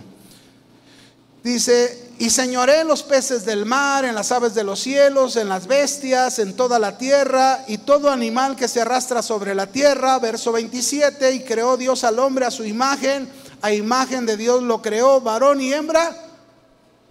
Dice, 1.43 2.09
y 2.19 2.29
señoré 2.29 2.85
los 2.85 3.03
peces 3.03 3.43
del 3.43 3.65
mar, 3.65 4.05
en 4.05 4.15
las 4.15 4.31
aves 4.31 4.53
de 4.53 4.63
los 4.63 4.79
cielos, 4.79 5.35
en 5.35 5.49
las 5.49 5.67
bestias, 5.67 6.39
en 6.39 6.55
toda 6.55 6.79
la 6.79 6.97
tierra, 6.97 7.65
y 7.67 7.79
todo 7.79 8.09
animal 8.09 8.55
que 8.55 8.69
se 8.69 8.79
arrastra 8.79 9.21
sobre 9.21 9.53
la 9.53 9.67
tierra. 9.67 10.19
Verso 10.19 10.53
27, 10.53 11.33
y 11.33 11.41
creó 11.41 11.75
Dios 11.75 12.05
al 12.05 12.17
hombre 12.17 12.45
a 12.45 12.51
su 12.51 12.63
imagen, 12.63 13.27
a 13.61 13.73
imagen 13.73 14.25
de 14.25 14.37
Dios 14.37 14.63
lo 14.63 14.81
creó, 14.81 15.19
varón 15.19 15.59
y 15.59 15.73
hembra 15.73 16.15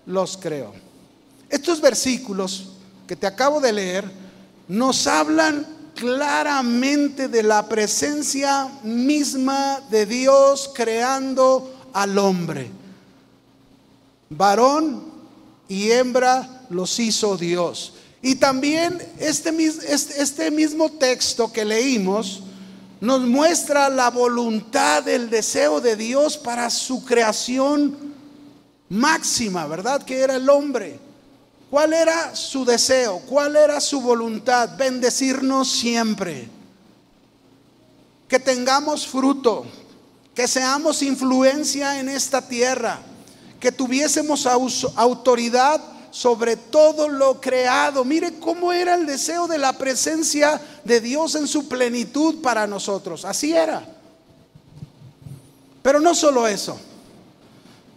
los 0.06 0.38
creó. 0.38 0.72
Estos 1.50 1.82
versículos 1.82 2.70
que 3.06 3.16
te 3.16 3.26
acabo 3.26 3.60
de 3.60 3.72
leer 3.72 4.10
nos 4.66 5.06
hablan 5.06 5.79
claramente 6.00 7.28
de 7.28 7.42
la 7.42 7.68
presencia 7.68 8.68
misma 8.82 9.82
de 9.90 10.06
Dios 10.06 10.70
creando 10.74 11.90
al 11.92 12.16
hombre. 12.16 12.70
Varón 14.30 15.04
y 15.68 15.90
hembra 15.90 16.64
los 16.70 16.98
hizo 16.98 17.36
Dios. 17.36 17.92
Y 18.22 18.36
también 18.36 18.98
este, 19.18 19.50
este, 19.88 20.22
este 20.22 20.50
mismo 20.50 20.90
texto 20.90 21.52
que 21.52 21.66
leímos 21.66 22.44
nos 23.00 23.20
muestra 23.20 23.90
la 23.90 24.08
voluntad, 24.10 25.06
el 25.06 25.28
deseo 25.28 25.82
de 25.82 25.96
Dios 25.96 26.38
para 26.38 26.70
su 26.70 27.04
creación 27.04 27.94
máxima, 28.88 29.66
¿verdad? 29.66 30.02
Que 30.02 30.20
era 30.20 30.36
el 30.36 30.48
hombre. 30.48 30.98
¿Cuál 31.70 31.92
era 31.92 32.34
su 32.34 32.64
deseo? 32.64 33.20
¿Cuál 33.20 33.54
era 33.54 33.80
su 33.80 34.00
voluntad? 34.00 34.76
Bendecirnos 34.76 35.70
siempre. 35.70 36.48
Que 38.26 38.40
tengamos 38.40 39.06
fruto, 39.06 39.64
que 40.34 40.48
seamos 40.48 41.02
influencia 41.02 42.00
en 42.00 42.08
esta 42.08 42.46
tierra, 42.46 42.98
que 43.60 43.70
tuviésemos 43.70 44.46
autoridad 44.46 45.80
sobre 46.10 46.56
todo 46.56 47.08
lo 47.08 47.40
creado. 47.40 48.04
Mire 48.04 48.40
cómo 48.40 48.72
era 48.72 48.94
el 48.94 49.06
deseo 49.06 49.46
de 49.46 49.58
la 49.58 49.72
presencia 49.72 50.60
de 50.84 51.00
Dios 51.00 51.36
en 51.36 51.46
su 51.46 51.68
plenitud 51.68 52.42
para 52.42 52.66
nosotros. 52.66 53.24
Así 53.24 53.52
era. 53.52 53.86
Pero 55.82 56.00
no 56.00 56.14
solo 56.14 56.46
eso. 56.48 56.78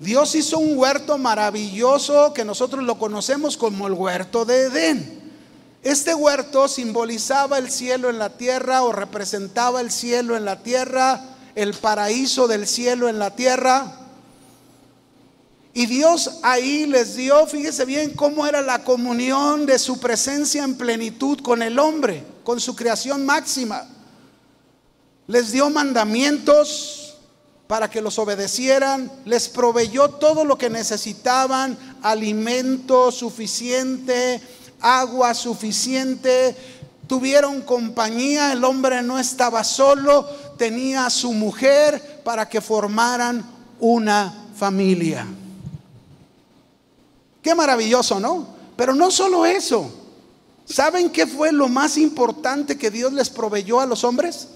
Dios 0.04 0.36
hizo 0.36 0.60
un 0.60 0.78
huerto 0.78 1.18
maravilloso 1.18 2.34
que 2.34 2.44
nosotros 2.44 2.84
lo 2.84 3.00
conocemos 3.00 3.56
como 3.56 3.88
el 3.88 3.94
huerto 3.94 4.44
de 4.44 4.64
Edén. 4.64 5.24
Este 5.82 6.14
huerto 6.14 6.68
simbolizaba 6.68 7.58
el 7.58 7.72
cielo 7.72 8.10
en 8.10 8.20
la 8.20 8.30
tierra 8.38 8.84
o 8.84 8.92
representaba 8.92 9.80
el 9.80 9.92
cielo 9.92 10.36
en 10.36 10.44
la 10.44 10.62
tierra, 10.62 11.22
el 11.56 11.74
paraíso 11.74 12.48
del 12.48 12.68
cielo 12.68 13.08
en 13.08 13.18
la 13.18 13.36
tierra. 13.36 13.98
Y 15.74 15.86
Dios 15.86 16.40
ahí 16.44 16.86
les 16.86 17.16
dio, 17.16 17.48
fíjese 17.48 17.86
bien 17.86 18.14
cómo 18.14 18.46
era 18.46 18.62
la 18.62 18.84
comunión 18.84 19.66
de 19.66 19.80
su 19.80 20.00
presencia 20.00 20.64
en 20.64 20.76
plenitud 20.76 21.40
con 21.40 21.62
el 21.64 21.80
hombre, 21.80 22.24
con 22.44 22.60
su 22.60 22.76
creación 22.76 23.26
máxima. 23.26 23.88
Les 25.28 25.52
dio 25.52 25.70
mandamientos, 25.70 27.03
para 27.68 27.90
que 27.90 28.02
los 28.02 28.20
obedecieran, 28.20 29.12
les 29.26 29.48
proveyó 29.48 30.10
todo 30.10 30.46
lo 30.46 30.58
que 30.58 30.70
necesitaban, 30.70 31.78
alimento 32.02 33.12
suficiente, 33.12 34.42
agua 34.82 35.34
suficiente, 35.34 36.56
tuvieron 37.08 37.62
compañía, 37.62 38.52
el 38.52 38.64
hombre 38.64 39.02
no 39.02 39.18
estaba 39.18 39.64
solo, 39.64 40.28
tenía 40.58 41.06
a 41.06 41.10
su 41.10 41.34
mujer 41.34 42.22
para 42.24 42.48
que 42.48 42.62
formaran 42.62 43.44
una 43.80 44.48
familia. 44.56 45.26
Qué 47.42 47.56
maravilloso, 47.56 48.20
¿no? 48.20 48.48
Pero 48.76 48.94
no 48.96 49.12
solo 49.12 49.46
eso. 49.46 49.92
¿Saben 50.66 51.10
qué 51.10 51.28
fue 51.28 51.52
lo 51.52 51.68
más 51.68 51.98
importante 51.98 52.78
que 52.78 52.90
Dios 52.90 53.12
les 53.12 53.30
proveyó 53.30 53.80
a 53.80 53.86
los 53.86 54.04
hombres? 54.04 54.48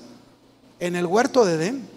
En 0.79 0.95
el 0.95 1.05
huerto 1.05 1.43
de 1.45 1.55
Edén. 1.55 1.96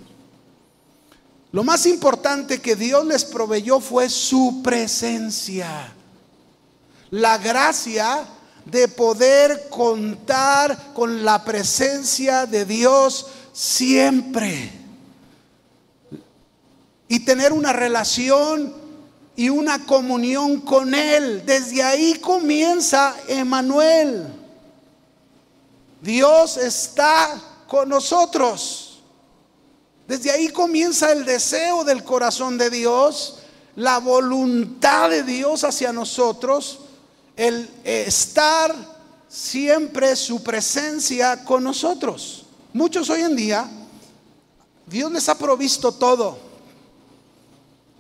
Lo 1.53 1.65
más 1.65 1.87
importante 1.87 2.61
que 2.61 2.77
Dios 2.77 3.05
les 3.07 3.25
proveyó 3.25 3.81
fue 3.81 4.09
su 4.09 4.61
presencia. 4.63 5.93
La 7.11 7.39
gracia 7.39 8.25
de 8.65 8.87
poder 8.87 9.69
contar 9.69 10.93
con 10.95 11.25
la 11.25 11.45
presencia 11.45 12.47
de 12.47 12.65
Dios 12.65 13.27
siempre. 13.53 14.71
Y 17.09 17.21
tener 17.21 17.53
una 17.53 17.73
relación 17.73 18.73
y 19.35 19.49
una 19.49 19.85
comunión 19.87 20.61
con 20.61 20.95
Él. 20.95 21.43
Desde 21.45 21.83
ahí 21.83 22.15
comienza 22.21 23.17
Emanuel. 23.27 24.27
Dios 26.01 26.57
está 26.57 27.41
con 27.67 27.89
nosotros. 27.89 28.90
Desde 30.11 30.33
ahí 30.33 30.49
comienza 30.49 31.13
el 31.13 31.25
deseo 31.25 31.85
del 31.85 32.03
corazón 32.03 32.59
de 32.59 32.69
Dios, 32.69 33.39
la 33.77 33.99
voluntad 33.99 35.09
de 35.09 35.23
Dios 35.23 35.63
hacia 35.63 35.93
nosotros, 35.93 36.81
el 37.37 37.71
estar 37.85 38.75
siempre 39.29 40.17
su 40.17 40.43
presencia 40.43 41.45
con 41.45 41.63
nosotros. 41.63 42.45
Muchos 42.73 43.09
hoy 43.09 43.21
en 43.21 43.37
día, 43.37 43.71
Dios 44.85 45.13
les 45.13 45.29
ha 45.29 45.39
provisto 45.39 45.93
todo 45.93 46.51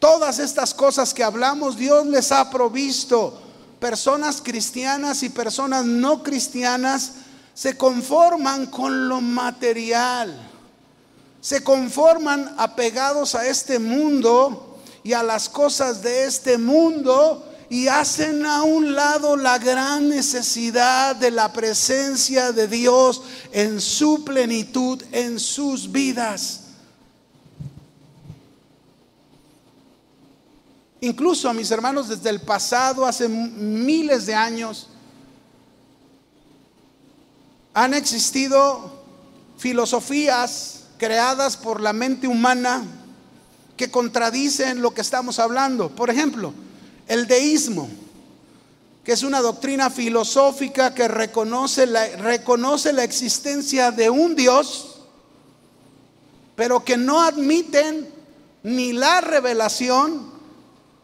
Todas 0.00 0.40
estas 0.40 0.74
cosas 0.74 1.14
que 1.14 1.22
hablamos, 1.22 1.76
Dios 1.76 2.06
les 2.06 2.32
ha 2.32 2.50
provisto. 2.50 3.38
Personas 3.78 4.40
cristianas 4.42 5.22
y 5.22 5.28
personas 5.28 5.84
no 5.84 6.22
cristianas 6.24 7.12
se 7.54 7.76
conforman 7.76 8.66
con 8.66 9.08
lo 9.08 9.20
material. 9.20 10.49
Se 11.40 11.64
conforman 11.64 12.54
apegados 12.58 13.34
a 13.34 13.46
este 13.46 13.78
mundo 13.78 14.78
y 15.02 15.14
a 15.14 15.22
las 15.22 15.48
cosas 15.48 16.02
de 16.02 16.24
este 16.24 16.58
mundo 16.58 17.46
y 17.70 17.86
hacen 17.86 18.44
a 18.44 18.64
un 18.64 18.94
lado 18.94 19.36
la 19.36 19.58
gran 19.58 20.08
necesidad 20.08 21.14
de 21.16 21.30
la 21.30 21.52
presencia 21.52 22.52
de 22.52 22.66
Dios 22.66 23.22
en 23.52 23.80
su 23.80 24.24
plenitud, 24.24 25.02
en 25.12 25.38
sus 25.38 25.90
vidas. 25.90 26.62
Incluso 31.00 31.48
a 31.48 31.54
mis 31.54 31.70
hermanos 31.70 32.08
desde 32.08 32.28
el 32.28 32.40
pasado, 32.40 33.06
hace 33.06 33.28
miles 33.28 34.26
de 34.26 34.34
años, 34.34 34.88
han 37.72 37.94
existido 37.94 39.00
filosofías 39.56 40.79
creadas 41.00 41.56
por 41.56 41.80
la 41.80 41.94
mente 41.94 42.28
humana 42.28 42.84
que 43.74 43.90
contradicen 43.90 44.82
lo 44.82 44.92
que 44.92 45.00
estamos 45.00 45.38
hablando. 45.38 45.88
Por 45.88 46.10
ejemplo, 46.10 46.52
el 47.08 47.26
deísmo, 47.26 47.88
que 49.02 49.12
es 49.12 49.22
una 49.22 49.40
doctrina 49.40 49.88
filosófica 49.88 50.94
que 50.94 51.08
reconoce 51.08 51.86
la, 51.86 52.06
reconoce 52.16 52.92
la 52.92 53.02
existencia 53.02 53.90
de 53.90 54.10
un 54.10 54.36
Dios, 54.36 54.98
pero 56.54 56.84
que 56.84 56.98
no 56.98 57.22
admiten 57.22 58.06
ni 58.62 58.92
la 58.92 59.22
revelación 59.22 60.30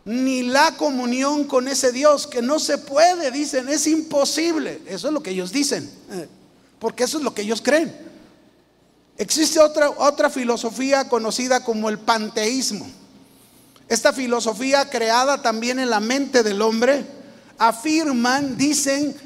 ni 0.05 0.43
la 0.43 0.77
comunión 0.77 1.45
con 1.45 1.69
ese 1.69 1.91
Dios, 1.91 2.27
que 2.27 2.43
no 2.43 2.59
se 2.59 2.77
puede, 2.77 3.31
dicen, 3.31 3.69
es 3.71 3.87
imposible. 3.87 4.83
Eso 4.87 5.09
es 5.09 5.15
lo 5.15 5.23
que 5.23 5.31
ellos 5.31 5.51
dicen, 5.51 5.91
eh, 6.13 6.29
porque 6.79 7.05
eso 7.05 7.17
es 7.17 7.25
lo 7.25 7.33
que 7.35 7.43
ellos 7.43 7.63
creen. 7.63 8.07
Existe 9.19 9.59
otra, 9.61 9.91
otra 9.91 10.31
filosofía 10.31 11.09
conocida 11.09 11.65
como 11.65 11.89
el 11.89 11.99
panteísmo. 11.99 12.87
Esta 13.89 14.13
filosofía 14.13 14.91
creada 14.91 15.43
también 15.43 15.79
en 15.79 15.91
la 15.91 16.01
mente 16.01 16.43
del 16.43 16.61
hombre, 16.61 17.05
afirman, 17.57 18.57
dicen 18.57 19.17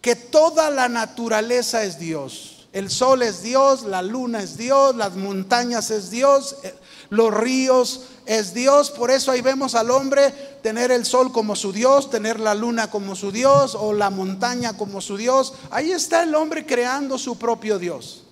que 0.00 0.16
toda 0.16 0.70
la 0.70 0.88
naturaleza 0.88 1.84
es 1.84 1.98
Dios. 1.98 2.66
El 2.72 2.90
sol 2.90 3.22
es 3.22 3.42
Dios, 3.42 3.82
la 3.82 4.02
luna 4.02 4.42
es 4.42 4.56
Dios, 4.56 4.94
las 4.94 5.16
montañas 5.16 5.90
es 5.90 6.10
Dios, 6.10 6.56
eh, 6.62 6.72
los 7.10 7.34
ríos 7.34 8.02
es 8.26 8.54
Dios, 8.54 8.92
por 8.92 9.10
eso 9.10 9.32
ahí 9.32 9.40
vemos 9.40 9.74
al 9.74 9.90
hombre 9.90 10.30
tener 10.62 10.92
el 10.92 11.04
sol 11.04 11.32
como 11.32 11.56
su 11.56 11.72
Dios, 11.72 12.10
tener 12.10 12.38
la 12.38 12.54
luna 12.54 12.88
como 12.88 13.16
su 13.16 13.32
Dios 13.32 13.74
o 13.74 13.92
la 13.92 14.10
montaña 14.10 14.76
como 14.76 15.00
su 15.00 15.16
Dios. 15.16 15.54
Ahí 15.70 15.90
está 15.90 16.22
el 16.22 16.34
hombre 16.36 16.64
creando 16.64 17.18
su 17.18 17.36
propio 17.38 17.78
Dios. 17.80 18.22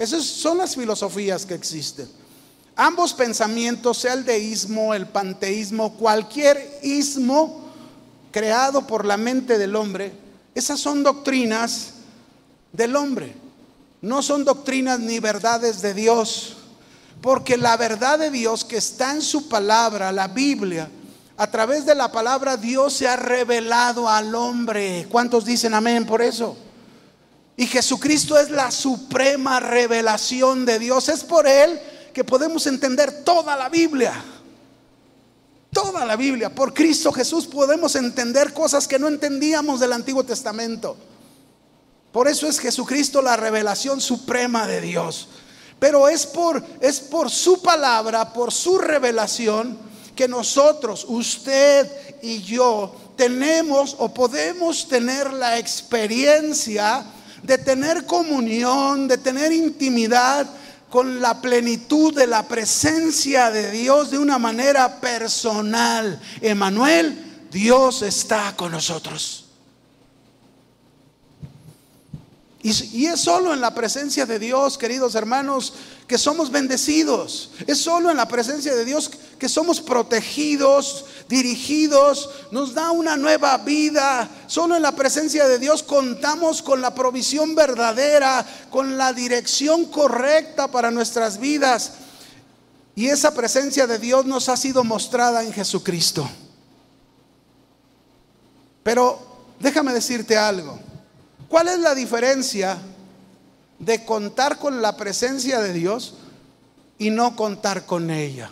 Esas 0.00 0.24
son 0.24 0.56
las 0.56 0.74
filosofías 0.74 1.44
que 1.44 1.52
existen. 1.52 2.08
Ambos 2.74 3.12
pensamientos, 3.12 3.98
sea 3.98 4.14
el 4.14 4.24
deísmo, 4.24 4.94
el 4.94 5.06
panteísmo, 5.06 5.92
cualquier 5.92 6.80
ismo 6.82 7.70
creado 8.30 8.86
por 8.86 9.04
la 9.04 9.18
mente 9.18 9.58
del 9.58 9.76
hombre, 9.76 10.10
esas 10.54 10.80
son 10.80 11.02
doctrinas 11.02 11.90
del 12.72 12.96
hombre. 12.96 13.34
No 14.00 14.22
son 14.22 14.42
doctrinas 14.42 14.98
ni 15.00 15.20
verdades 15.20 15.82
de 15.82 15.92
Dios. 15.92 16.56
Porque 17.20 17.58
la 17.58 17.76
verdad 17.76 18.18
de 18.18 18.30
Dios 18.30 18.64
que 18.64 18.78
está 18.78 19.12
en 19.12 19.20
su 19.20 19.50
palabra, 19.50 20.12
la 20.12 20.28
Biblia, 20.28 20.88
a 21.36 21.50
través 21.50 21.84
de 21.84 21.94
la 21.94 22.10
palabra 22.10 22.56
Dios 22.56 22.94
se 22.94 23.06
ha 23.06 23.16
revelado 23.16 24.08
al 24.08 24.34
hombre. 24.34 25.06
¿Cuántos 25.10 25.44
dicen 25.44 25.74
amén 25.74 26.06
por 26.06 26.22
eso? 26.22 26.56
Y 27.56 27.66
Jesucristo 27.66 28.38
es 28.38 28.50
la 28.50 28.70
suprema 28.70 29.60
revelación 29.60 30.64
de 30.64 30.78
Dios. 30.78 31.08
Es 31.08 31.24
por 31.24 31.46
Él 31.46 31.80
que 32.12 32.24
podemos 32.24 32.66
entender 32.66 33.24
toda 33.24 33.56
la 33.56 33.68
Biblia. 33.68 34.24
Toda 35.72 36.04
la 36.04 36.16
Biblia. 36.16 36.54
Por 36.54 36.74
Cristo 36.74 37.12
Jesús 37.12 37.46
podemos 37.46 37.94
entender 37.96 38.52
cosas 38.52 38.88
que 38.88 38.98
no 38.98 39.08
entendíamos 39.08 39.80
del 39.80 39.92
Antiguo 39.92 40.24
Testamento. 40.24 40.96
Por 42.12 42.26
eso 42.26 42.48
es 42.48 42.58
Jesucristo 42.58 43.22
la 43.22 43.36
revelación 43.36 44.00
suprema 44.00 44.66
de 44.66 44.80
Dios. 44.80 45.28
Pero 45.78 46.08
es 46.08 46.26
por, 46.26 46.62
es 46.80 47.00
por 47.00 47.30
su 47.30 47.62
palabra, 47.62 48.32
por 48.32 48.52
su 48.52 48.78
revelación, 48.78 49.78
que 50.14 50.28
nosotros, 50.28 51.06
usted 51.08 51.90
y 52.20 52.42
yo, 52.42 52.94
tenemos 53.16 53.96
o 53.98 54.12
podemos 54.12 54.86
tener 54.88 55.32
la 55.32 55.58
experiencia 55.58 57.06
de 57.42 57.58
tener 57.58 58.04
comunión, 58.06 59.08
de 59.08 59.18
tener 59.18 59.52
intimidad 59.52 60.48
con 60.88 61.20
la 61.20 61.40
plenitud 61.40 62.14
de 62.14 62.26
la 62.26 62.46
presencia 62.48 63.50
de 63.50 63.70
Dios 63.70 64.10
de 64.10 64.18
una 64.18 64.38
manera 64.38 65.00
personal. 65.00 66.20
Emanuel, 66.40 67.48
Dios 67.50 68.02
está 68.02 68.54
con 68.56 68.72
nosotros. 68.72 69.49
Y, 72.62 73.06
es 73.06 73.20
solo 73.20 73.54
en 73.54 73.62
la 73.62 73.72
presencia 73.72 74.26
de 74.26 74.38
Dios, 74.38 74.76
queridos 74.76 75.14
hermanos, 75.14 75.72
que 76.06 76.18
somos 76.18 76.50
bendecidos. 76.50 77.52
Es 77.66 77.78
solo 77.78 78.10
en 78.10 78.18
la 78.18 78.28
presencia 78.28 78.74
de 78.74 78.84
Dios 78.84 79.10
que 79.38 79.48
somos 79.48 79.80
protegidos, 79.80 81.06
dirigidos, 81.26 82.28
nos 82.50 82.74
da 82.74 82.90
una 82.90 83.16
nueva 83.16 83.56
vida. 83.58 84.28
Solo 84.46 84.76
en 84.76 84.82
la 84.82 84.94
presencia 84.94 85.48
de 85.48 85.58
Dios 85.58 85.82
contamos 85.82 86.60
con 86.60 86.82
la 86.82 86.94
provisión 86.94 87.54
verdadera, 87.54 88.46
con 88.68 88.98
la 88.98 89.14
dirección 89.14 89.86
correcta 89.86 90.70
para 90.70 90.90
nuestras 90.90 91.40
vidas. 91.40 91.92
Y 92.94 93.06
esa 93.06 93.32
presencia 93.32 93.86
de 93.86 93.98
Dios 93.98 94.26
nos 94.26 94.50
ha 94.50 94.56
sido 94.58 94.84
mostrada 94.84 95.42
en 95.42 95.54
Jesucristo. 95.54 96.28
Pero 98.82 99.18
déjame 99.58 99.94
decirte 99.94 100.36
algo. 100.36 100.89
¿Cuál 101.50 101.66
es 101.66 101.80
la 101.80 101.96
diferencia 101.96 102.78
de 103.80 104.04
contar 104.04 104.58
con 104.58 104.80
la 104.80 104.96
presencia 104.96 105.60
de 105.60 105.72
Dios 105.72 106.14
y 106.96 107.10
no 107.10 107.34
contar 107.34 107.86
con 107.86 108.08
ella? 108.08 108.50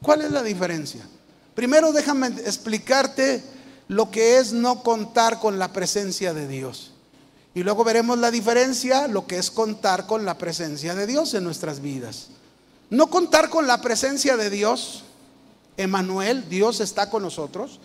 ¿Cuál 0.00 0.22
es 0.22 0.30
la 0.30 0.42
diferencia? 0.42 1.06
Primero 1.54 1.92
déjame 1.92 2.28
explicarte 2.28 3.44
lo 3.88 4.10
que 4.10 4.38
es 4.38 4.54
no 4.54 4.82
contar 4.82 5.38
con 5.38 5.58
la 5.58 5.70
presencia 5.74 6.32
de 6.32 6.48
Dios. 6.48 6.92
Y 7.54 7.62
luego 7.62 7.84
veremos 7.84 8.18
la 8.18 8.30
diferencia, 8.30 9.06
lo 9.06 9.26
que 9.26 9.36
es 9.36 9.50
contar 9.50 10.06
con 10.06 10.24
la 10.24 10.38
presencia 10.38 10.94
de 10.94 11.06
Dios 11.06 11.34
en 11.34 11.44
nuestras 11.44 11.80
vidas. 11.80 12.28
No 12.88 13.08
contar 13.08 13.50
con 13.50 13.66
la 13.66 13.82
presencia 13.82 14.38
de 14.38 14.48
Dios, 14.48 15.04
Emanuel, 15.76 16.48
Dios 16.48 16.80
está 16.80 17.10
con 17.10 17.22
nosotros. 17.22 17.80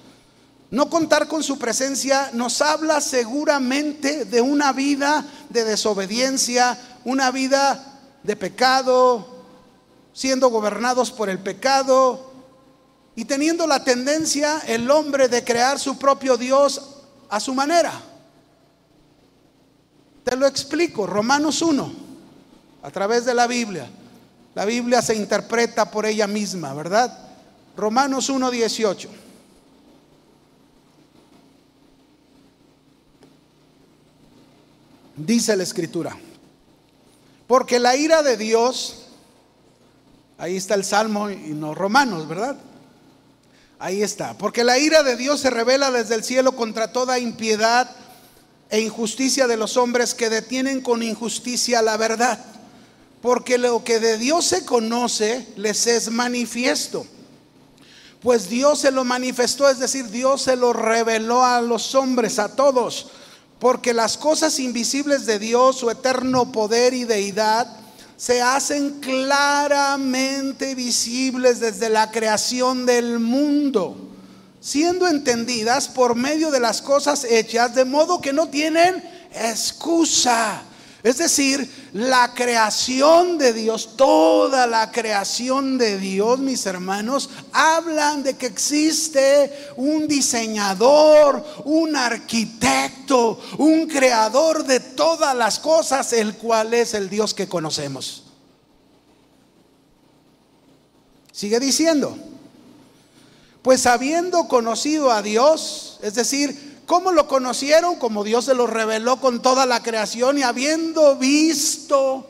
No 0.73 0.89
contar 0.89 1.27
con 1.27 1.43
su 1.43 1.59
presencia 1.59 2.31
nos 2.33 2.59
habla 2.59 2.99
seguramente 2.99 4.25
de 4.25 4.41
una 4.41 4.73
vida 4.73 5.23
de 5.49 5.65
desobediencia, 5.65 6.79
una 7.05 7.29
vida 7.29 8.01
de 8.23 8.35
pecado, 8.35 9.45
siendo 10.13 10.49
gobernados 10.49 11.11
por 11.11 11.29
el 11.29 11.37
pecado 11.37 12.31
y 13.15 13.25
teniendo 13.25 13.67
la 13.67 13.83
tendencia 13.83 14.63
el 14.65 14.89
hombre 14.89 15.27
de 15.27 15.43
crear 15.43 15.77
su 15.77 15.99
propio 15.99 16.37
Dios 16.37 16.81
a 17.29 17.39
su 17.39 17.53
manera. 17.53 17.93
Te 20.23 20.35
lo 20.35 20.47
explico, 20.47 21.05
Romanos 21.05 21.61
1, 21.61 21.93
a 22.81 22.89
través 22.89 23.25
de 23.25 23.35
la 23.35 23.45
Biblia. 23.45 23.87
La 24.55 24.65
Biblia 24.65 25.03
se 25.03 25.13
interpreta 25.13 25.91
por 25.91 26.07
ella 26.07 26.25
misma, 26.25 26.73
¿verdad? 26.73 27.15
Romanos 27.77 28.27
1, 28.29 28.49
18. 28.49 29.22
Dice 35.15 35.55
la 35.55 35.63
escritura, 35.63 36.17
porque 37.45 37.79
la 37.79 37.95
ira 37.95 38.23
de 38.23 38.35
Dios, 38.35 39.05
ahí 40.37 40.57
está 40.57 40.73
el 40.73 40.83
Salmo 40.83 41.29
y 41.29 41.53
los 41.53 41.77
Romanos, 41.77 42.27
¿verdad? 42.27 42.57
Ahí 43.77 44.01
está, 44.01 44.37
porque 44.37 44.63
la 44.63 44.79
ira 44.79 45.03
de 45.03 45.15
Dios 45.15 45.41
se 45.41 45.49
revela 45.49 45.91
desde 45.91 46.15
el 46.15 46.23
cielo 46.23 46.55
contra 46.55 46.91
toda 46.91 47.19
impiedad 47.19 47.95
e 48.69 48.79
injusticia 48.79 49.45
de 49.45 49.57
los 49.57 49.77
hombres 49.77 50.15
que 50.15 50.31
detienen 50.31 50.81
con 50.81 51.03
injusticia 51.03 51.81
la 51.83 51.95
verdad. 51.97 52.43
Porque 53.21 53.57
lo 53.57 53.83
que 53.83 53.99
de 53.99 54.17
Dios 54.17 54.45
se 54.45 54.65
conoce 54.65 55.47
les 55.55 55.85
es 55.85 56.09
manifiesto. 56.09 57.05
Pues 58.19 58.49
Dios 58.49 58.79
se 58.79 58.91
lo 58.91 59.03
manifestó, 59.03 59.69
es 59.69 59.79
decir, 59.79 60.09
Dios 60.09 60.41
se 60.41 60.55
lo 60.55 60.73
reveló 60.73 61.43
a 61.43 61.61
los 61.61 61.93
hombres, 61.93 62.39
a 62.39 62.55
todos. 62.55 63.11
Porque 63.63 63.93
las 63.93 64.17
cosas 64.17 64.59
invisibles 64.59 65.25
de 65.25 65.39
Dios, 65.39 65.77
su 65.77 65.89
eterno 65.89 66.51
poder 66.51 66.93
y 66.93 67.05
deidad, 67.05 67.65
se 68.17 68.41
hacen 68.41 68.99
claramente 68.99 70.75
visibles 70.75 71.61
desde 71.61 71.89
la 71.89 72.11
creación 72.11 72.85
del 72.85 73.19
mundo 73.19 73.97
siendo 74.59 75.09
entendidas 75.09 75.89
por 75.89 76.15
medio 76.15 76.49
de 76.49 76.61
las 76.61 76.81
cosas 76.81 77.25
hechas, 77.25 77.75
de 77.75 77.83
modo 77.83 78.21
que 78.21 78.31
no 78.31 78.47
tienen 78.47 79.03
excusa. 79.33 80.63
Es 81.03 81.17
decir, 81.17 81.69
la 81.91 82.33
creación 82.33 83.37
de 83.37 83.51
Dios, 83.51 83.97
toda 83.97 84.65
la 84.67 84.89
creación 84.89 85.77
de 85.77 85.99
Dios, 85.99 86.39
mis 86.39 86.65
hermanos, 86.65 87.29
hablan 87.51 88.23
de 88.23 88.37
que 88.37 88.45
existe 88.45 89.51
un 89.75 90.07
diseñador, 90.07 91.45
un 91.65 91.97
arquitecto, 91.97 93.37
un 93.57 93.85
creador 93.87 94.63
de 94.63 94.79
todas 94.79 95.35
las 95.35 95.59
cosas, 95.59 96.13
el 96.13 96.37
cual 96.37 96.73
es 96.73 96.93
el 96.93 97.09
Dios 97.09 97.33
que 97.33 97.49
conocemos. 97.49 98.23
Sigue 101.33 101.59
diciendo. 101.59 102.17
Pues 103.61 103.85
habiendo 103.85 104.49
conocido 104.49 105.09
a 105.11 105.21
Dios, 105.21 105.97
es 106.01 106.15
decir, 106.15 106.72
¿cómo 106.85 107.11
lo 107.11 107.27
conocieron? 107.27 107.95
Como 107.95 108.23
Dios 108.23 108.45
se 108.45 108.53
lo 108.53 108.67
reveló 108.67 109.19
con 109.19 109.41
toda 109.41 109.65
la 109.65 109.81
creación 109.81 110.37
y 110.37 110.43
habiendo 110.43 111.15
visto 111.15 112.27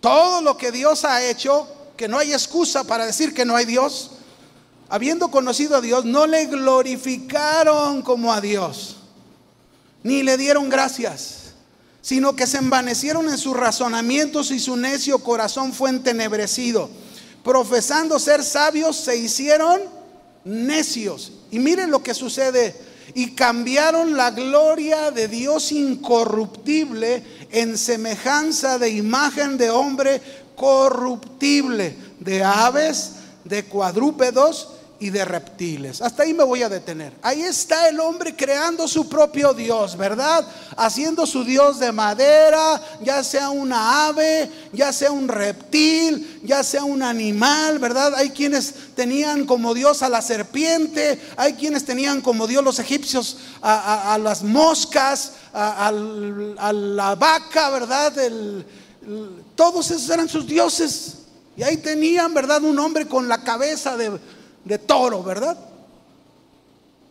todo 0.00 0.40
lo 0.42 0.56
que 0.56 0.72
Dios 0.72 1.04
ha 1.04 1.24
hecho, 1.24 1.68
que 1.96 2.08
no 2.08 2.18
hay 2.18 2.32
excusa 2.32 2.84
para 2.84 3.06
decir 3.06 3.34
que 3.34 3.44
no 3.44 3.56
hay 3.56 3.64
Dios, 3.64 4.12
habiendo 4.88 5.30
conocido 5.30 5.76
a 5.76 5.80
Dios, 5.80 6.04
no 6.04 6.26
le 6.26 6.46
glorificaron 6.46 8.02
como 8.02 8.32
a 8.32 8.40
Dios, 8.40 8.96
ni 10.02 10.22
le 10.22 10.36
dieron 10.36 10.68
gracias, 10.68 11.52
sino 12.00 12.34
que 12.34 12.46
se 12.46 12.58
envanecieron 12.58 13.28
en 13.28 13.38
sus 13.38 13.56
razonamientos 13.56 14.50
y 14.50 14.58
su 14.58 14.76
necio 14.76 15.20
corazón 15.20 15.72
fue 15.72 15.90
entenebrecido 15.90 16.90
profesando 17.42 18.18
ser 18.18 18.42
sabios, 18.44 18.96
se 18.96 19.16
hicieron 19.16 19.80
necios. 20.44 21.32
Y 21.50 21.58
miren 21.58 21.90
lo 21.90 22.02
que 22.02 22.14
sucede. 22.14 22.91
Y 23.14 23.32
cambiaron 23.32 24.16
la 24.16 24.30
gloria 24.30 25.10
de 25.10 25.28
Dios 25.28 25.72
incorruptible 25.72 27.22
en 27.50 27.76
semejanza 27.76 28.78
de 28.78 28.90
imagen 28.90 29.58
de 29.58 29.70
hombre 29.70 30.20
corruptible, 30.56 31.96
de 32.20 32.42
aves, 32.42 33.12
de 33.44 33.64
cuadrúpedos 33.64 34.71
y 35.02 35.10
de 35.10 35.24
reptiles. 35.24 36.00
Hasta 36.00 36.22
ahí 36.22 36.32
me 36.32 36.44
voy 36.44 36.62
a 36.62 36.68
detener. 36.68 37.12
Ahí 37.22 37.42
está 37.42 37.88
el 37.88 37.98
hombre 37.98 38.36
creando 38.36 38.86
su 38.86 39.08
propio 39.08 39.52
Dios, 39.52 39.96
¿verdad? 39.96 40.46
Haciendo 40.76 41.26
su 41.26 41.42
Dios 41.42 41.80
de 41.80 41.90
madera, 41.90 42.80
ya 43.02 43.24
sea 43.24 43.50
una 43.50 44.06
ave, 44.06 44.48
ya 44.72 44.92
sea 44.92 45.10
un 45.10 45.26
reptil, 45.26 46.40
ya 46.44 46.62
sea 46.62 46.84
un 46.84 47.02
animal, 47.02 47.80
¿verdad? 47.80 48.14
Hay 48.14 48.30
quienes 48.30 48.74
tenían 48.94 49.44
como 49.44 49.74
Dios 49.74 50.04
a 50.04 50.08
la 50.08 50.22
serpiente, 50.22 51.20
hay 51.36 51.54
quienes 51.54 51.84
tenían 51.84 52.20
como 52.20 52.46
Dios 52.46 52.62
los 52.62 52.78
egipcios 52.78 53.38
a, 53.60 54.16
las 54.22 54.44
moscas, 54.44 55.32
a, 55.52 55.90
la 55.90 57.16
vaca, 57.16 57.70
¿verdad? 57.70 58.12
todos 59.56 59.90
esos 59.90 60.08
eran 60.10 60.28
sus 60.28 60.46
dioses. 60.46 61.14
Y 61.56 61.64
ahí 61.64 61.78
tenían, 61.78 62.32
¿verdad? 62.32 62.62
Un 62.62 62.78
hombre 62.78 63.08
con 63.08 63.26
la 63.26 63.42
cabeza 63.42 63.96
de 63.96 64.12
de 64.64 64.78
toro, 64.78 65.22
¿verdad? 65.22 65.56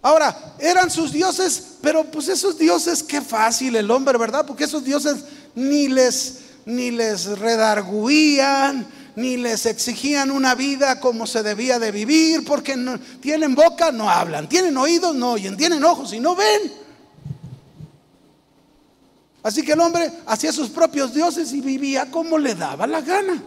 Ahora, 0.01 0.55
eran 0.59 0.89
sus 0.89 1.11
dioses, 1.11 1.77
pero 1.81 2.03
pues 2.05 2.27
esos 2.27 2.57
dioses, 2.57 3.03
qué 3.03 3.21
fácil 3.21 3.75
el 3.75 3.91
hombre, 3.91 4.17
¿verdad? 4.17 4.45
Porque 4.45 4.63
esos 4.63 4.83
dioses 4.83 5.17
ni 5.53 5.87
les, 5.87 6.39
ni 6.65 6.89
les 6.89 7.25
redarguían, 7.37 8.87
ni 9.15 9.37
les 9.37 9.65
exigían 9.67 10.31
una 10.31 10.55
vida 10.55 10.99
como 10.99 11.27
se 11.27 11.43
debía 11.43 11.77
de 11.77 11.91
vivir, 11.91 12.43
porque 12.45 12.75
no, 12.75 12.99
tienen 13.19 13.53
boca, 13.53 13.91
no 13.91 14.09
hablan, 14.09 14.49
tienen 14.49 14.75
oídos, 14.77 15.15
no 15.15 15.33
oyen, 15.33 15.55
tienen 15.55 15.83
ojos 15.83 16.13
y 16.13 16.19
no 16.19 16.35
ven. 16.35 16.71
Así 19.43 19.63
que 19.63 19.73
el 19.73 19.79
hombre 19.79 20.11
hacía 20.25 20.51
sus 20.51 20.69
propios 20.69 21.13
dioses 21.13 21.51
y 21.53 21.61
vivía 21.61 22.09
como 22.09 22.37
le 22.37 22.55
daba 22.55 22.87
la 22.87 23.01
gana. 23.01 23.43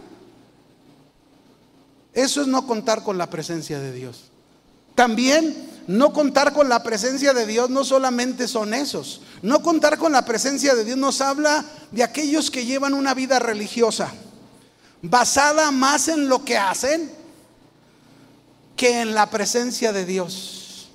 Eso 2.15 2.41
es 2.41 2.47
no 2.47 2.65
contar 2.65 3.03
con 3.03 3.19
la 3.19 3.29
presencia 3.29 3.79
de 3.79 3.91
Dios. 3.91 4.31
También 4.95 5.53
no 5.87 6.13
contar 6.13 6.53
con 6.53 6.69
la 6.69 6.81
presencia 6.81 7.33
de 7.33 7.45
Dios 7.45 7.69
no 7.69 7.83
solamente 7.83 8.47
son 8.47 8.73
esos. 8.73 9.21
No 9.41 9.61
contar 9.61 9.97
con 9.97 10.13
la 10.13 10.25
presencia 10.25 10.73
de 10.73 10.85
Dios 10.85 10.97
nos 10.97 11.21
habla 11.21 11.63
de 11.91 12.03
aquellos 12.03 12.49
que 12.49 12.65
llevan 12.65 12.93
una 12.93 13.13
vida 13.13 13.37
religiosa, 13.37 14.11
basada 15.01 15.71
más 15.71 16.07
en 16.07 16.27
lo 16.29 16.43
que 16.43 16.57
hacen 16.57 17.11
que 18.77 19.01
en 19.01 19.13
la 19.13 19.29
presencia 19.29 19.91
de 19.93 20.05
Dios. 20.05 20.89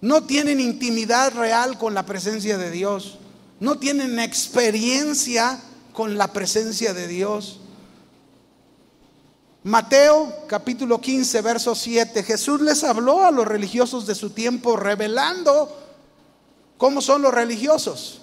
No 0.00 0.24
tienen 0.24 0.58
intimidad 0.60 1.32
real 1.34 1.78
con 1.78 1.94
la 1.94 2.04
presencia 2.04 2.58
de 2.58 2.70
Dios. 2.70 3.18
No 3.60 3.78
tienen 3.78 4.18
experiencia 4.18 5.60
con 5.92 6.18
la 6.18 6.32
presencia 6.32 6.92
de 6.92 7.06
Dios. 7.06 7.60
Mateo 9.64 10.46
capítulo 10.48 11.00
15, 11.00 11.40
verso 11.40 11.74
7, 11.74 12.24
Jesús 12.24 12.60
les 12.60 12.82
habló 12.82 13.24
a 13.24 13.30
los 13.30 13.46
religiosos 13.46 14.06
de 14.06 14.16
su 14.16 14.30
tiempo 14.30 14.76
revelando 14.76 15.78
cómo 16.76 17.00
son 17.00 17.22
los 17.22 17.32
religiosos. 17.32 18.22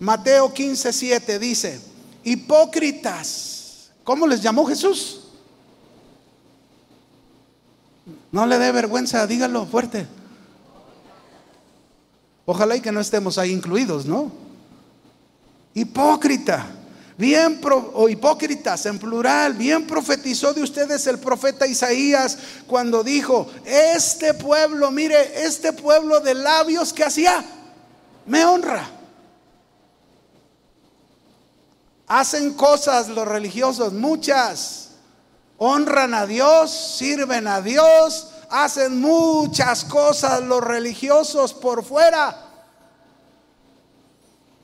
Mateo 0.00 0.52
15, 0.52 0.92
7 0.92 1.38
dice, 1.38 1.80
hipócritas, 2.24 3.92
¿cómo 4.02 4.26
les 4.26 4.42
llamó 4.42 4.66
Jesús? 4.66 5.20
No 8.32 8.46
le 8.46 8.58
dé 8.58 8.72
vergüenza, 8.72 9.24
dígalo 9.28 9.64
fuerte. 9.66 10.08
Ojalá 12.46 12.76
y 12.76 12.80
que 12.80 12.92
no 12.92 13.00
estemos 13.00 13.38
ahí 13.38 13.52
incluidos, 13.52 14.06
¿no? 14.06 14.32
Hipócrita 15.72 16.75
bien 17.18 17.60
o 17.94 18.08
hipócritas 18.08 18.84
en 18.86 18.98
plural, 18.98 19.54
bien 19.54 19.86
profetizó 19.86 20.52
de 20.52 20.62
ustedes 20.62 21.06
el 21.06 21.18
profeta 21.18 21.66
Isaías 21.66 22.36
cuando 22.66 23.02
dijo, 23.02 23.48
este 23.64 24.34
pueblo, 24.34 24.90
mire, 24.90 25.44
este 25.44 25.72
pueblo 25.72 26.20
de 26.20 26.34
labios 26.34 26.92
que 26.92 27.04
hacía, 27.04 27.44
me 28.26 28.44
honra. 28.44 28.90
Hacen 32.08 32.54
cosas 32.54 33.08
los 33.08 33.26
religiosos, 33.26 33.92
muchas. 33.92 34.90
Honran 35.58 36.14
a 36.14 36.26
Dios, 36.26 36.70
sirven 36.98 37.48
a 37.48 37.62
Dios, 37.62 38.28
hacen 38.50 39.00
muchas 39.00 39.84
cosas 39.84 40.42
los 40.42 40.62
religiosos 40.62 41.54
por 41.54 41.82
fuera 41.82 42.45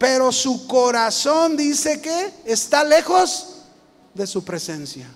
pero 0.02 0.32
su 0.32 0.66
corazón 0.66 1.56
dice 1.56 2.00
que 2.00 2.34
está 2.44 2.82
lejos 2.82 3.58
de 4.12 4.26
su 4.26 4.42
presencia. 4.44 5.08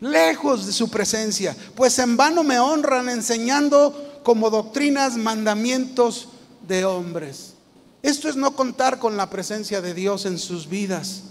lejos 0.00 0.66
de 0.66 0.72
su 0.72 0.90
presencia, 0.90 1.56
pues 1.76 1.96
en 2.00 2.16
vano 2.16 2.42
me 2.42 2.58
honran 2.58 3.08
enseñando 3.08 4.20
como 4.24 4.50
doctrinas 4.50 5.16
mandamientos 5.16 6.28
de 6.66 6.84
hombres. 6.84 7.54
Esto 8.02 8.28
es 8.28 8.34
no 8.34 8.56
contar 8.56 8.98
con 8.98 9.16
la 9.16 9.30
presencia 9.30 9.80
de 9.80 9.94
Dios 9.94 10.26
en 10.26 10.40
sus 10.40 10.68
vidas. 10.68 11.22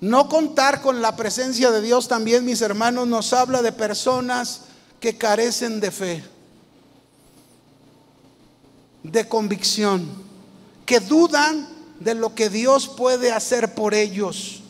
No 0.00 0.28
contar 0.28 0.82
con 0.82 1.00
la 1.00 1.14
presencia 1.14 1.70
de 1.70 1.80
Dios 1.80 2.08
también, 2.08 2.44
mis 2.44 2.60
hermanos, 2.62 3.06
nos 3.06 3.32
habla 3.32 3.62
de 3.62 3.70
personas 3.70 4.62
que 4.98 5.16
carecen 5.16 5.78
de 5.78 5.92
fe, 5.92 6.35
de 9.12 9.28
convicción, 9.28 10.06
que 10.84 11.00
dudan 11.00 11.68
de 12.00 12.14
lo 12.14 12.34
que 12.34 12.50
Dios 12.50 12.88
puede 12.88 13.32
hacer 13.32 13.74
por 13.74 13.94
ellos. 13.94 14.62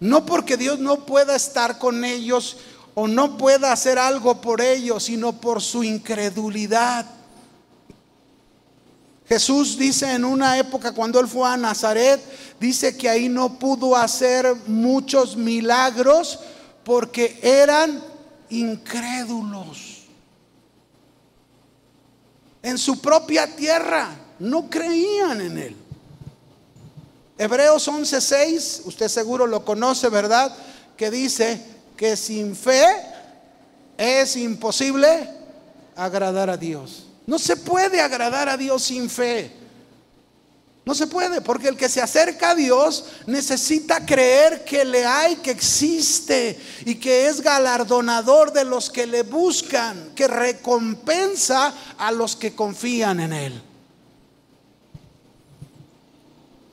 No 0.00 0.26
porque 0.26 0.56
Dios 0.56 0.78
no 0.78 1.06
pueda 1.06 1.36
estar 1.36 1.78
con 1.78 2.04
ellos 2.04 2.56
o 2.94 3.08
no 3.08 3.38
pueda 3.38 3.72
hacer 3.72 3.98
algo 3.98 4.40
por 4.40 4.60
ellos, 4.60 5.04
sino 5.04 5.40
por 5.40 5.62
su 5.62 5.82
incredulidad. 5.82 7.06
Jesús 9.26 9.78
dice 9.78 10.12
en 10.12 10.24
una 10.24 10.58
época 10.58 10.92
cuando 10.92 11.18
él 11.18 11.26
fue 11.26 11.48
a 11.48 11.56
Nazaret, 11.56 12.20
dice 12.60 12.96
que 12.96 13.08
ahí 13.08 13.28
no 13.28 13.58
pudo 13.58 13.96
hacer 13.96 14.54
muchos 14.66 15.36
milagros 15.36 16.38
porque 16.84 17.38
eran 17.42 18.02
incrédulos. 18.50 19.93
En 22.64 22.78
su 22.78 22.98
propia 22.98 23.46
tierra 23.54 24.08
no 24.38 24.70
creían 24.70 25.38
en 25.42 25.58
él. 25.58 25.76
Hebreos 27.36 27.86
11:6, 27.86 28.86
usted 28.86 29.08
seguro 29.08 29.46
lo 29.46 29.66
conoce, 29.66 30.08
¿verdad? 30.08 30.56
Que 30.96 31.10
dice 31.10 31.62
que 31.94 32.16
sin 32.16 32.56
fe 32.56 32.86
es 33.98 34.36
imposible 34.36 35.28
agradar 35.94 36.48
a 36.48 36.56
Dios. 36.56 37.04
No 37.26 37.38
se 37.38 37.58
puede 37.58 38.00
agradar 38.00 38.48
a 38.48 38.56
Dios 38.56 38.84
sin 38.84 39.10
fe. 39.10 39.52
No 40.84 40.94
se 40.94 41.06
puede, 41.06 41.40
porque 41.40 41.68
el 41.68 41.78
que 41.78 41.88
se 41.88 42.02
acerca 42.02 42.50
a 42.50 42.54
Dios 42.54 43.06
necesita 43.26 44.04
creer 44.04 44.64
que 44.64 44.84
le 44.84 45.06
hay, 45.06 45.36
que 45.36 45.50
existe 45.50 46.60
y 46.84 46.96
que 46.96 47.26
es 47.26 47.40
galardonador 47.40 48.52
de 48.52 48.66
los 48.66 48.90
que 48.90 49.06
le 49.06 49.22
buscan, 49.22 50.10
que 50.14 50.28
recompensa 50.28 51.72
a 51.96 52.12
los 52.12 52.36
que 52.36 52.54
confían 52.54 53.20
en 53.20 53.32
Él. 53.32 53.62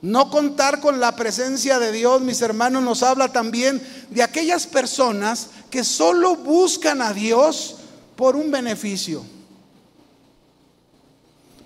No 0.02 0.30
contar 0.30 0.80
con 0.80 1.00
la 1.00 1.16
presencia 1.16 1.78
de 1.78 1.92
Dios, 1.92 2.20
mis 2.20 2.42
hermanos, 2.42 2.82
nos 2.82 3.02
habla 3.02 3.32
también 3.32 3.80
de 4.10 4.22
aquellas 4.22 4.66
personas 4.66 5.48
que 5.70 5.84
solo 5.84 6.36
buscan 6.36 7.00
a 7.00 7.14
Dios 7.14 7.76
por 8.16 8.36
un 8.36 8.50
beneficio. 8.50 9.24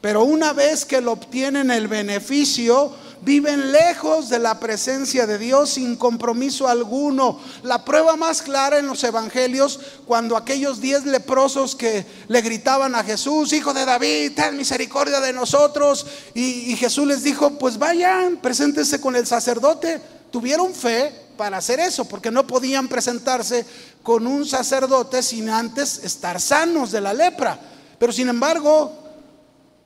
Pero 0.07 0.23
una 0.23 0.53
vez 0.53 0.85
que 0.85 1.01
lo 1.01 1.11
obtienen 1.11 1.69
el 1.69 1.89
beneficio, 1.89 2.93
viven 3.23 3.73
lejos 3.73 4.29
de 4.29 4.39
la 4.39 4.61
presencia 4.61 5.27
de 5.27 5.37
Dios 5.37 5.71
sin 5.71 5.97
compromiso 5.97 6.69
alguno. 6.69 7.41
La 7.65 7.85
prueba 7.85 8.15
más 8.15 8.41
clara 8.41 8.79
en 8.79 8.87
los 8.87 9.03
evangelios, 9.03 9.81
cuando 10.07 10.37
aquellos 10.37 10.81
diez 10.81 11.05
leprosos 11.07 11.75
que 11.75 12.07
le 12.29 12.41
gritaban 12.41 12.95
a 12.95 13.03
Jesús, 13.03 13.53
Hijo 13.53 13.75
de 13.75 13.85
David, 13.85 14.35
ten 14.37 14.57
misericordia 14.57 15.19
de 15.19 15.33
nosotros, 15.33 16.07
y, 16.35 16.77
Jesús 16.77 17.05
les 17.09 17.25
dijo, 17.25 17.59
pues 17.59 17.77
vayan, 17.77 18.37
preséntense 18.37 19.01
con 19.01 19.17
el 19.17 19.27
sacerdote. 19.27 20.01
Tuvieron 20.31 20.73
fe 20.73 21.13
para 21.37 21.57
hacer 21.57 21.81
eso, 21.81 22.05
porque 22.05 22.31
no 22.31 22.47
podían 22.47 22.87
presentarse 22.87 23.67
con 24.05 24.29
un 24.29 24.47
sacerdote 24.47 25.21
sin 25.25 25.51
antes 25.51 25.99
estar 26.05 26.41
sanos 26.41 26.93
de 26.93 27.01
la 27.01 27.13
lepra. 27.13 27.59
Pero 27.99 28.13
sin 28.13 28.29
embargo, 28.29 29.03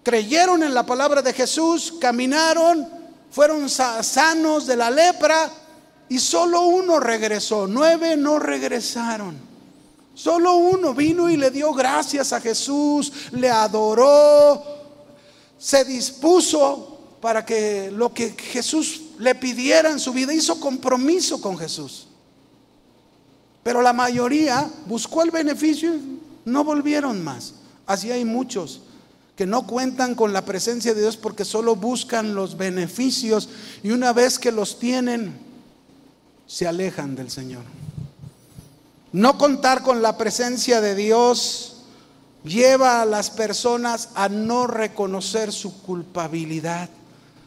creyeron 0.02 0.62
en 0.62 0.74
la 0.74 0.84
palabra 0.84 1.22
de 1.22 1.32
Jesús, 1.32 1.94
caminaron, 2.00 2.88
fueron 3.30 3.68
sanos 3.68 4.66
de 4.66 4.76
la 4.76 4.90
lepra 4.90 5.50
y 6.08 6.18
solo 6.18 6.62
uno 6.62 6.98
regresó, 6.98 7.66
nueve 7.66 8.16
no 8.16 8.38
regresaron. 8.38 9.50
Solo 10.14 10.56
uno 10.56 10.92
vino 10.92 11.30
y 11.30 11.36
le 11.36 11.50
dio 11.50 11.72
gracias 11.72 12.32
a 12.32 12.40
Jesús, 12.40 13.12
le 13.32 13.48
adoró, 13.48 14.62
se 15.58 15.84
dispuso 15.84 16.98
para 17.20 17.44
que 17.44 17.90
lo 17.90 18.12
que 18.12 18.30
Jesús 18.30 19.02
le 19.18 19.34
pidiera 19.34 19.90
en 19.90 20.00
su 20.00 20.12
vida, 20.12 20.32
hizo 20.32 20.58
compromiso 20.58 21.40
con 21.40 21.56
Jesús. 21.56 22.08
Pero 23.62 23.80
la 23.82 23.92
mayoría 23.92 24.68
buscó 24.86 25.22
el 25.22 25.30
beneficio 25.30 25.94
y 25.94 26.20
no 26.44 26.64
volvieron 26.64 27.22
más. 27.22 27.54
Así 27.86 28.10
hay 28.10 28.24
muchos 28.24 28.80
que 29.40 29.46
no 29.46 29.66
cuentan 29.66 30.14
con 30.14 30.34
la 30.34 30.44
presencia 30.44 30.92
de 30.92 31.00
Dios 31.00 31.16
porque 31.16 31.46
solo 31.46 31.74
buscan 31.74 32.34
los 32.34 32.58
beneficios 32.58 33.48
y 33.82 33.90
una 33.90 34.12
vez 34.12 34.38
que 34.38 34.52
los 34.52 34.78
tienen, 34.78 35.32
se 36.46 36.66
alejan 36.68 37.16
del 37.16 37.30
Señor. 37.30 37.62
No 39.12 39.38
contar 39.38 39.82
con 39.82 40.02
la 40.02 40.18
presencia 40.18 40.82
de 40.82 40.94
Dios 40.94 41.76
lleva 42.44 43.00
a 43.00 43.06
las 43.06 43.30
personas 43.30 44.10
a 44.14 44.28
no 44.28 44.66
reconocer 44.66 45.52
su 45.52 45.80
culpabilidad, 45.80 46.90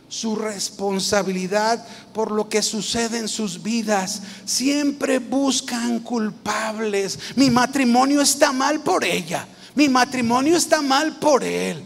su 0.09 0.35
responsabilidad 0.35 1.85
por 2.11 2.31
lo 2.31 2.49
que 2.49 2.63
sucede 2.63 3.19
en 3.19 3.27
sus 3.27 3.61
vidas. 3.61 4.23
Siempre 4.45 5.19
buscan 5.19 5.99
culpables. 5.99 7.19
Mi 7.35 7.51
matrimonio 7.51 8.19
está 8.19 8.51
mal 8.51 8.79
por 8.79 9.03
ella. 9.03 9.47
Mi 9.75 9.89
matrimonio 9.89 10.55
está 10.55 10.81
mal 10.81 11.17
por 11.19 11.43
él. 11.43 11.81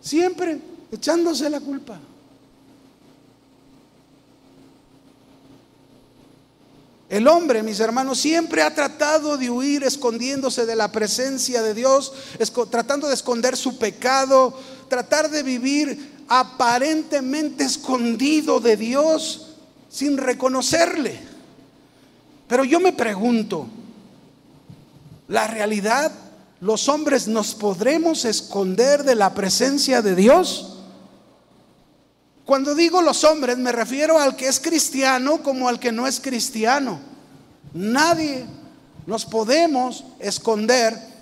Siempre 0.00 0.58
echándose 0.90 1.48
la 1.48 1.60
culpa. 1.60 1.98
El 7.08 7.28
hombre, 7.28 7.62
mis 7.62 7.78
hermanos, 7.78 8.18
siempre 8.18 8.62
ha 8.62 8.74
tratado 8.74 9.36
de 9.36 9.48
huir 9.48 9.84
escondiéndose 9.84 10.66
de 10.66 10.74
la 10.74 10.90
presencia 10.90 11.62
de 11.62 11.72
Dios, 11.72 12.12
tratando 12.68 13.06
de 13.06 13.14
esconder 13.14 13.56
su 13.56 13.78
pecado, 13.78 14.58
tratar 14.88 15.30
de 15.30 15.44
vivir 15.44 16.16
aparentemente 16.26 17.62
escondido 17.62 18.58
de 18.58 18.76
Dios 18.76 19.54
sin 19.88 20.18
reconocerle. 20.18 21.20
Pero 22.48 22.64
yo 22.64 22.80
me 22.80 22.92
pregunto, 22.92 23.68
¿la 25.28 25.46
realidad 25.46 26.12
los 26.60 26.88
hombres 26.88 27.28
nos 27.28 27.54
podremos 27.54 28.24
esconder 28.24 29.04
de 29.04 29.14
la 29.14 29.34
presencia 29.34 30.02
de 30.02 30.14
Dios? 30.14 30.78
Cuando 32.44 32.74
digo 32.74 33.02
los 33.02 33.24
hombres 33.24 33.58
me 33.58 33.72
refiero 33.72 34.18
al 34.18 34.36
que 34.36 34.48
es 34.48 34.60
cristiano 34.60 35.42
como 35.42 35.68
al 35.68 35.80
que 35.80 35.92
no 35.92 36.06
es 36.06 36.20
cristiano. 36.20 37.00
Nadie 37.74 38.46
nos 39.06 39.24
podemos 39.26 40.04
esconder 40.18 41.15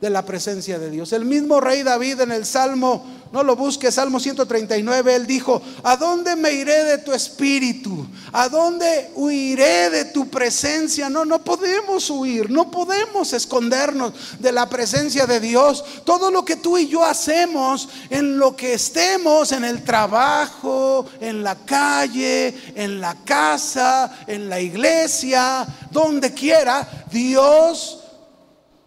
de 0.00 0.10
la 0.10 0.24
presencia 0.24 0.78
de 0.78 0.90
Dios. 0.90 1.12
El 1.12 1.24
mismo 1.24 1.60
rey 1.60 1.82
David 1.82 2.20
en 2.20 2.32
el 2.32 2.44
Salmo 2.44 3.04
no 3.32 3.42
lo 3.42 3.56
busques, 3.56 3.94
Salmo 3.94 4.20
139, 4.20 5.14
él 5.14 5.26
dijo, 5.26 5.60
¿a 5.82 5.96
dónde 5.96 6.36
me 6.36 6.52
iré 6.52 6.84
de 6.84 6.98
tu 6.98 7.12
espíritu? 7.12 8.06
¿A 8.32 8.48
dónde 8.48 9.10
huiré 9.14 9.90
de 9.90 10.04
tu 10.06 10.28
presencia? 10.28 11.10
No, 11.10 11.24
no 11.24 11.42
podemos 11.42 12.08
huir, 12.08 12.50
no 12.50 12.70
podemos 12.70 13.32
escondernos 13.32 14.12
de 14.38 14.52
la 14.52 14.68
presencia 14.68 15.26
de 15.26 15.40
Dios. 15.40 15.84
Todo 16.04 16.30
lo 16.30 16.44
que 16.44 16.56
tú 16.56 16.78
y 16.78 16.88
yo 16.88 17.04
hacemos, 17.04 17.88
en 18.10 18.38
lo 18.38 18.54
que 18.54 18.74
estemos, 18.74 19.50
en 19.52 19.64
el 19.64 19.82
trabajo, 19.82 21.06
en 21.20 21.42
la 21.42 21.56
calle, 21.56 22.54
en 22.74 23.00
la 23.00 23.16
casa, 23.24 24.18
en 24.26 24.48
la 24.48 24.60
iglesia, 24.60 25.66
donde 25.90 26.32
quiera, 26.32 26.88
Dios 27.10 28.05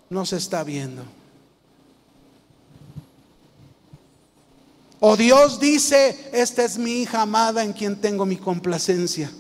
nos 0.10 0.34
está 0.34 0.63
viendo. 0.63 1.04
O 5.00 5.15
Dios 5.15 5.60
dice, 5.60 6.30
esta 6.34 6.63
es 6.63 6.78
mi 6.78 7.02
hija 7.02 7.22
amada 7.22 7.63
en 7.63 7.72
quien 7.72 8.02
tengo 8.02 8.26
mi 8.26 8.36
complacencia. 8.36 9.32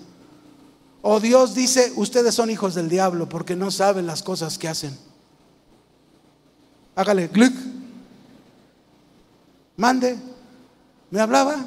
O 1.01 1.19
Dios 1.19 1.53
dice, 1.53 1.91
ustedes 1.95 2.35
son 2.35 2.49
hijos 2.49 2.75
del 2.75 2.87
diablo 2.87 3.27
porque 3.27 3.55
no 3.55 3.71
saben 3.71 4.05
las 4.05 4.23
cosas 4.23 4.57
que 4.57 4.67
hacen. 4.67 4.97
Hágale, 6.95 7.29
clic. 7.29 7.53
Mande. 9.75 10.17
¿Me 11.11 11.19
hablaba? 11.19 11.65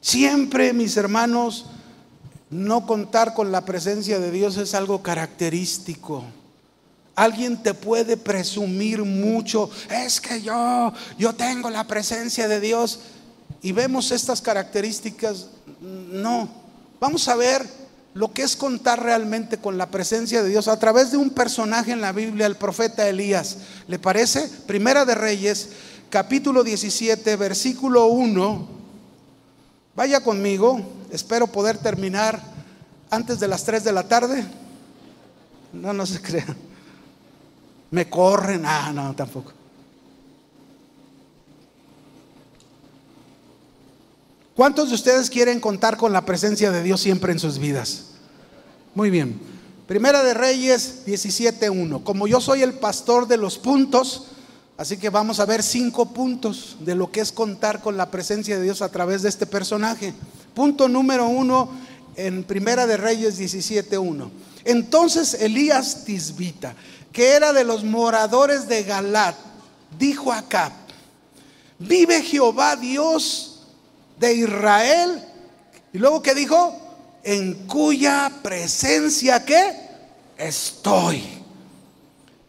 Siempre, 0.00 0.72
mis 0.72 0.96
hermanos, 0.96 1.66
no 2.50 2.86
contar 2.86 3.34
con 3.34 3.50
la 3.50 3.64
presencia 3.64 4.18
de 4.18 4.30
Dios 4.30 4.56
es 4.56 4.74
algo 4.74 5.02
característico. 5.02 6.24
Alguien 7.14 7.62
te 7.62 7.72
puede 7.74 8.16
presumir 8.16 9.02
mucho, 9.02 9.70
es 9.90 10.20
que 10.20 10.42
yo, 10.42 10.92
yo 11.18 11.34
tengo 11.34 11.70
la 11.70 11.84
presencia 11.84 12.46
de 12.46 12.60
Dios. 12.60 13.00
y 13.62 13.72
vemos 13.72 14.12
estas 14.12 14.42
características, 14.42 15.48
no. 15.80 16.48
Vamos 17.00 17.26
a 17.28 17.36
ver 17.36 17.66
lo 18.14 18.32
que 18.32 18.42
es 18.42 18.56
contar 18.56 19.02
realmente 19.02 19.58
con 19.58 19.76
la 19.76 19.90
presencia 19.90 20.42
de 20.42 20.48
Dios 20.48 20.68
a 20.68 20.78
través 20.78 21.10
de 21.10 21.18
un 21.18 21.30
personaje 21.30 21.92
en 21.92 22.00
la 22.00 22.12
Biblia, 22.12 22.46
el 22.46 22.56
profeta 22.56 23.08
Elías. 23.08 23.58
¿Le 23.88 23.98
parece? 23.98 24.48
Primera 24.66 25.04
de 25.04 25.14
Reyes, 25.14 25.70
capítulo 26.08 26.64
17, 26.64 27.36
versículo 27.36 28.06
1. 28.06 28.68
Vaya 29.94 30.22
conmigo, 30.22 30.80
espero 31.16 31.46
poder 31.48 31.78
terminar 31.78 32.40
antes 33.10 33.40
de 33.40 33.48
las 33.48 33.64
3 33.64 33.82
de 33.82 33.92
la 33.92 34.04
tarde. 34.04 34.44
No, 35.72 35.92
no 35.92 36.06
se 36.06 36.20
crean. 36.22 36.56
Me 37.90 38.08
corren, 38.08 38.64
ah, 38.64 38.92
no, 38.92 39.14
tampoco. 39.14 39.52
¿Cuántos 44.54 44.88
de 44.88 44.94
ustedes 44.94 45.28
quieren 45.28 45.60
contar 45.60 45.96
con 45.96 46.12
la 46.12 46.24
presencia 46.24 46.70
de 46.70 46.82
Dios 46.82 47.00
siempre 47.00 47.32
en 47.32 47.38
sus 47.38 47.58
vidas? 47.58 48.06
Muy 48.94 49.10
bien. 49.10 49.38
Primera 49.86 50.22
de 50.22 50.34
Reyes 50.34 51.02
17.1. 51.06 52.02
Como 52.02 52.26
yo 52.26 52.40
soy 52.40 52.62
el 52.62 52.72
pastor 52.72 53.28
de 53.28 53.36
los 53.36 53.58
puntos, 53.58 54.28
así 54.78 54.96
que 54.96 55.10
vamos 55.10 55.40
a 55.40 55.46
ver 55.46 55.62
cinco 55.62 56.12
puntos 56.12 56.76
de 56.80 56.94
lo 56.94 57.12
que 57.12 57.20
es 57.20 57.32
contar 57.32 57.82
con 57.82 57.98
la 57.98 58.10
presencia 58.10 58.56
de 58.56 58.64
Dios 58.64 58.80
a 58.80 58.88
través 58.88 59.22
de 59.22 59.28
este 59.28 59.46
personaje. 59.46 60.14
Punto 60.56 60.88
número 60.88 61.28
uno 61.28 61.68
en 62.16 62.42
Primera 62.42 62.86
de 62.86 62.96
Reyes 62.96 63.38
17.1. 63.38 64.30
Entonces 64.64 65.34
Elías 65.34 66.06
Tisbita, 66.06 66.74
que 67.12 67.32
era 67.32 67.52
de 67.52 67.62
los 67.62 67.84
moradores 67.84 68.66
de 68.66 68.82
Galat, 68.82 69.36
dijo 69.98 70.32
a 70.32 70.38
Acab, 70.38 70.72
vive 71.78 72.22
Jehová 72.22 72.74
Dios 72.74 73.66
de 74.18 74.32
Israel. 74.34 75.22
Y 75.92 75.98
luego 75.98 76.22
que 76.22 76.34
dijo, 76.34 76.74
en 77.22 77.66
cuya 77.66 78.32
presencia 78.42 79.44
estoy. 80.38 81.22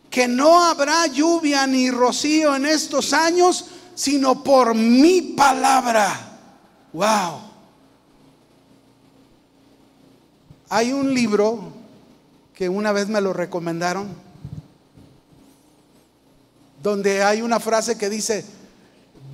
Que 0.10 0.30
no 0.30 0.63
habrá 0.63 1.08
lluvia 1.08 1.67
ni 1.67 1.91
rocío 1.91 2.56
en 2.56 2.67
estos 2.67 3.12
años, 3.12 3.65
sino 3.96 4.46
por 4.46 4.74
mi 4.74 5.22
palabra. 5.22 6.39
Wow. 6.93 7.47
Hay 10.70 10.92
un 10.92 11.14
libro 11.14 11.74
que 12.54 12.70
una 12.70 12.92
vez 12.92 13.08
me 13.08 13.22
lo 13.22 13.34
recomendaron, 13.34 14.08
donde 16.84 17.24
hay 17.24 17.42
una 17.42 17.60
frase 17.60 17.98
que 17.98 18.10
dice, 18.10 18.46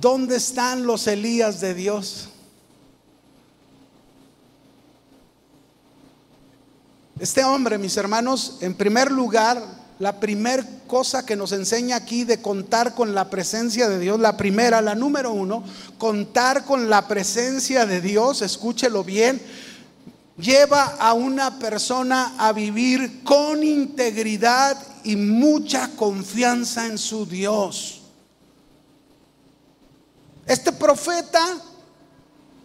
¿Dónde 0.00 0.36
están 0.36 0.86
los 0.86 1.06
Elías 1.06 1.60
de 1.62 1.72
Dios? 1.72 2.28
Este 7.18 7.42
hombre, 7.42 7.78
mis 7.78 7.96
hermanos, 7.96 8.58
en 8.60 8.74
primer 8.74 9.10
lugar, 9.10 9.62
la 9.98 10.20
primera 10.20 10.62
cosa 10.86 11.24
que 11.24 11.36
nos 11.36 11.52
enseña 11.52 11.96
aquí 11.96 12.24
de 12.24 12.42
contar 12.42 12.94
con 12.94 13.14
la 13.14 13.30
presencia 13.30 13.88
de 13.88 13.98
Dios, 13.98 14.20
la 14.20 14.36
primera, 14.36 14.82
la 14.82 14.94
número 14.94 15.32
uno, 15.32 15.64
contar 15.96 16.66
con 16.66 16.90
la 16.90 17.08
presencia 17.08 17.86
de 17.86 18.02
Dios, 18.02 18.42
escúchelo 18.42 19.04
bien, 19.04 19.40
lleva 20.36 20.96
a 20.98 21.12
una 21.12 21.58
persona 21.58 22.34
a 22.38 22.52
vivir 22.52 23.22
con 23.22 23.62
integridad 23.62 24.76
y 25.04 25.16
mucha 25.16 25.90
confianza 25.96 26.86
en 26.86 26.98
su 26.98 27.26
Dios. 27.26 28.00
Este 30.46 30.72
profeta 30.72 31.60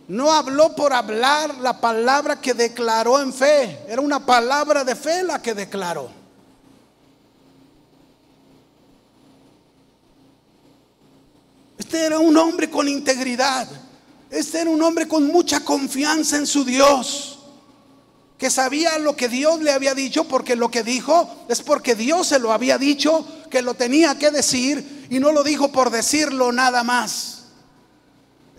no 0.08 0.32
habló 0.32 0.76
por 0.76 0.92
hablar 0.92 1.56
la 1.60 1.80
palabra 1.80 2.42
que 2.42 2.54
declaró 2.54 3.22
en 3.22 3.32
fe. 3.32 3.80
Era 3.88 4.02
una 4.02 4.26
palabra 4.26 4.84
de 4.84 4.96
fe 4.96 5.24
la 5.24 5.42
que 5.42 5.54
declaró. 5.54 6.10
Este 11.78 12.06
era 12.06 12.20
un 12.20 12.36
hombre 12.38 12.70
con 12.70 12.88
integridad. 12.88 13.68
Este 14.30 14.62
era 14.62 14.70
un 14.70 14.82
hombre 14.82 15.08
con 15.08 15.28
mucha 15.28 15.64
confianza 15.64 16.38
en 16.38 16.46
su 16.46 16.64
Dios. 16.66 17.39
Que 18.40 18.50
sabía 18.50 18.98
lo 18.98 19.16
que 19.16 19.28
Dios 19.28 19.62
le 19.62 19.72
había 19.72 19.94
dicho 19.94 20.24
porque 20.24 20.56
lo 20.56 20.72
que 20.72 20.82
dijo 20.82 21.46
es 21.50 21.62
porque 21.62 21.94
Dios 21.94 22.28
se 22.28 22.40
lo 22.40 22.54
había 22.54 22.78
dicho 22.78 23.28
que 23.52 23.62
lo 23.62 23.74
tenía 23.74 24.18
que 24.18 24.32
decir 24.32 25.08
y 25.10 25.20
no 25.20 25.32
lo 25.32 25.44
dijo 25.44 25.72
por 25.72 25.92
decirlo 25.92 26.52
nada 26.52 26.84
más. 26.84 27.44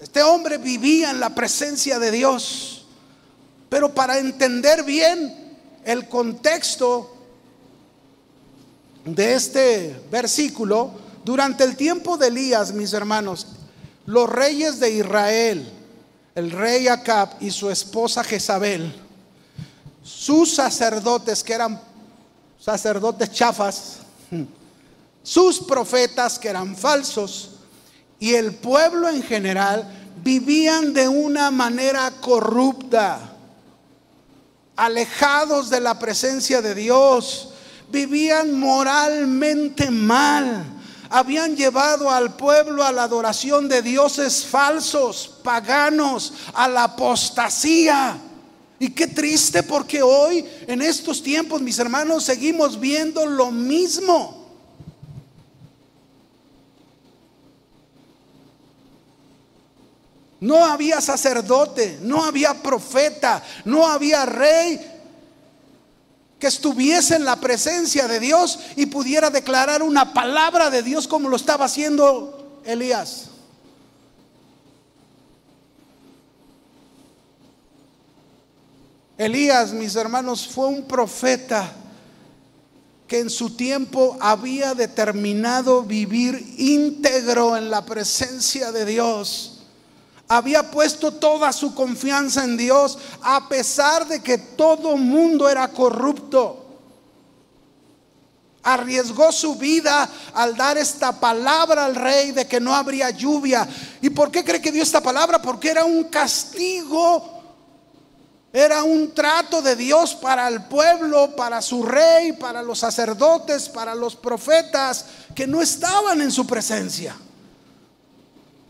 Este 0.00 0.22
hombre 0.22 0.58
vivía 0.58 1.10
en 1.10 1.18
la 1.18 1.34
presencia 1.34 1.98
de 1.98 2.10
Dios. 2.10 2.86
Pero 3.70 3.94
para 3.94 4.18
entender 4.18 4.82
bien 4.82 5.58
el 5.84 6.08
contexto 6.08 7.16
de 9.04 9.34
este 9.34 9.98
versículo, 10.10 10.90
durante 11.24 11.64
el 11.64 11.76
tiempo 11.76 12.18
de 12.18 12.28
Elías, 12.28 12.72
mis 12.72 12.92
hermanos, 12.92 13.46
los 14.06 14.28
reyes 14.28 14.80
de 14.80 14.90
Israel, 14.90 15.70
el 16.34 16.50
rey 16.50 16.88
Acab 16.88 17.30
y 17.40 17.50
su 17.50 17.70
esposa 17.70 18.24
Jezabel, 18.24 18.92
sus 20.16 20.54
sacerdotes 20.54 21.42
que 21.44 21.52
eran 21.52 21.80
sacerdotes 22.58 23.30
chafas, 23.32 23.98
sus 25.22 25.60
profetas 25.60 26.38
que 26.38 26.48
eran 26.48 26.76
falsos, 26.76 27.52
y 28.18 28.34
el 28.34 28.54
pueblo 28.54 29.08
en 29.08 29.22
general 29.22 29.90
vivían 30.22 30.92
de 30.92 31.08
una 31.08 31.50
manera 31.50 32.10
corrupta, 32.20 33.18
alejados 34.76 35.70
de 35.70 35.80
la 35.80 35.98
presencia 35.98 36.60
de 36.60 36.74
Dios, 36.74 37.50
vivían 37.90 38.58
moralmente 38.58 39.90
mal, 39.90 40.64
habían 41.08 41.56
llevado 41.56 42.10
al 42.10 42.36
pueblo 42.36 42.84
a 42.84 42.92
la 42.92 43.04
adoración 43.04 43.68
de 43.68 43.80
dioses 43.82 44.44
falsos, 44.44 45.38
paganos, 45.42 46.34
a 46.52 46.68
la 46.68 46.84
apostasía. 46.84 48.18
Y 48.82 48.88
qué 48.92 49.06
triste 49.06 49.62
porque 49.62 50.02
hoy, 50.02 50.42
en 50.66 50.80
estos 50.80 51.22
tiempos, 51.22 51.60
mis 51.60 51.78
hermanos, 51.78 52.24
seguimos 52.24 52.80
viendo 52.80 53.26
lo 53.26 53.50
mismo. 53.50 54.40
No 60.40 60.64
había 60.64 61.02
sacerdote, 61.02 61.98
no 62.00 62.24
había 62.24 62.54
profeta, 62.54 63.44
no 63.66 63.86
había 63.86 64.24
rey 64.24 64.80
que 66.38 66.46
estuviese 66.46 67.16
en 67.16 67.26
la 67.26 67.36
presencia 67.36 68.08
de 68.08 68.18
Dios 68.18 68.60
y 68.76 68.86
pudiera 68.86 69.28
declarar 69.28 69.82
una 69.82 70.14
palabra 70.14 70.70
de 70.70 70.82
Dios 70.82 71.06
como 71.06 71.28
lo 71.28 71.36
estaba 71.36 71.66
haciendo 71.66 72.62
Elías. 72.64 73.29
Elías, 79.20 79.72
mis 79.72 79.96
hermanos, 79.96 80.48
fue 80.48 80.68
un 80.68 80.88
profeta 80.88 81.70
que 83.06 83.18
en 83.18 83.28
su 83.28 83.54
tiempo 83.56 84.16
había 84.20 84.74
determinado 84.74 85.82
vivir 85.82 86.54
íntegro 86.56 87.56
en 87.56 87.70
la 87.70 87.84
presencia 87.84 88.72
de 88.72 88.86
Dios 88.86 89.60
había 90.30 90.70
puesto 90.70 91.10
toda 91.10 91.52
su 91.52 91.74
confianza 91.74 92.44
en 92.44 92.56
Dios 92.56 92.96
a 93.20 93.48
pesar 93.48 94.06
de 94.06 94.22
que 94.22 94.38
todo 94.38 94.96
mundo 94.96 95.48
era 95.48 95.66
corrupto. 95.66 96.66
Arriesgó 98.62 99.32
su 99.32 99.56
vida 99.56 100.08
al 100.32 100.56
dar 100.56 100.78
esta 100.78 101.18
palabra 101.18 101.84
al 101.84 101.96
rey 101.96 102.30
de 102.30 102.46
que 102.46 102.60
no 102.60 102.72
habría 102.72 103.10
lluvia. 103.10 103.68
¿Y 104.00 104.10
por 104.10 104.30
qué 104.30 104.44
cree 104.44 104.62
que 104.62 104.70
dio 104.70 104.84
esta 104.84 105.02
palabra? 105.02 105.42
Porque 105.42 105.70
era 105.70 105.84
un 105.84 106.04
castigo, 106.04 107.39
era 108.52 108.82
un 108.82 109.12
trato 109.12 109.62
de 109.62 109.76
Dios 109.76 110.14
para 110.14 110.48
el 110.48 110.64
pueblo, 110.64 111.34
para 111.36 111.62
su 111.62 111.82
rey, 111.82 112.32
para 112.32 112.62
los 112.62 112.78
sacerdotes, 112.78 113.68
para 113.68 113.94
los 113.94 114.16
profetas 114.16 115.06
que 115.34 115.46
no 115.46 115.62
estaban 115.62 116.20
en 116.20 116.30
su 116.30 116.46
presencia. 116.46 117.16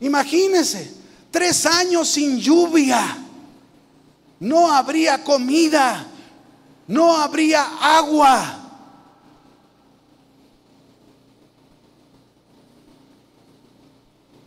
Imagínense, 0.01 1.01
Tres 1.31 1.65
años 1.67 2.09
sin 2.09 2.39
lluvia. 2.39 3.19
No 4.41 4.73
habría 4.73 5.23
comida. 5.23 6.07
No 6.87 7.17
habría 7.17 7.65
agua. 7.81 8.57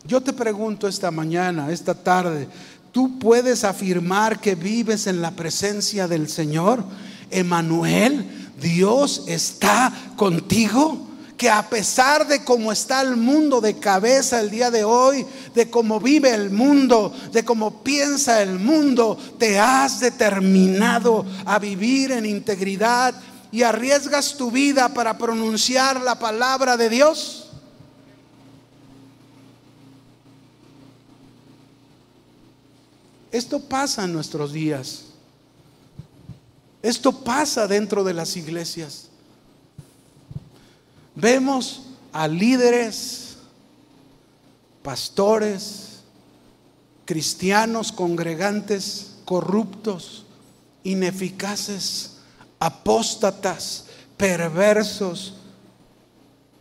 Yo 0.06 0.20
te 0.20 0.34
pregunto 0.34 0.86
esta 0.86 1.10
mañana, 1.12 1.72
esta 1.72 1.94
tarde, 1.94 2.50
¿tú 2.94 3.20
puedes 3.20 3.66
afirmar 3.66 4.40
que 4.40 4.56
vives 4.56 5.08
en 5.08 5.22
la 5.22 5.32
presencia 5.32 6.08
del 6.08 6.30
Señor? 6.30 6.86
Emanuel, 7.30 8.52
Dios 8.62 9.24
está 9.28 9.92
contigo 10.16 11.10
que 11.36 11.50
a 11.50 11.68
pesar 11.70 12.28
de 12.28 12.46
cómo 12.46 12.72
está 12.72 13.02
el 13.02 13.18
mundo 13.18 13.60
de 13.60 13.78
cabeza 13.78 14.40
el 14.40 14.52
día 14.52 14.70
de 14.70 14.84
hoy, 14.84 15.26
de 15.56 15.70
cómo 15.70 16.00
vive 16.00 16.30
el 16.30 16.52
mundo, 16.52 17.14
de 17.34 17.44
cómo 17.44 17.84
piensa 17.84 18.42
el 18.42 18.60
mundo, 18.60 19.18
te 19.40 19.60
has 19.60 20.00
determinado 20.00 21.26
a 21.46 21.58
vivir 21.58 22.12
en 22.12 22.28
integridad 22.28 23.16
y 23.52 23.64
arriesgas 23.64 24.36
tu 24.38 24.52
vida 24.52 24.94
para 24.94 25.18
pronunciar 25.18 26.00
la 26.00 26.18
palabra 26.20 26.78
de 26.78 26.90
Dios? 26.90 27.43
Esto 33.34 33.60
pasa 33.60 34.06
en 34.06 34.14
nuestros 34.14 34.54
días. 34.54 35.08
Esto 36.82 37.12
pasa 37.12 37.68
dentro 37.68 38.06
de 38.06 38.14
las 38.14 38.38
iglesias. 38.38 39.10
Vemos 41.16 41.82
a 42.14 42.30
líderes, 42.30 43.36
pastores, 44.82 46.04
cristianos, 47.06 47.92
congregantes 47.92 49.10
corruptos, 49.26 50.26
ineficaces, 50.84 52.18
apóstatas, 52.60 53.86
perversos, 54.18 55.36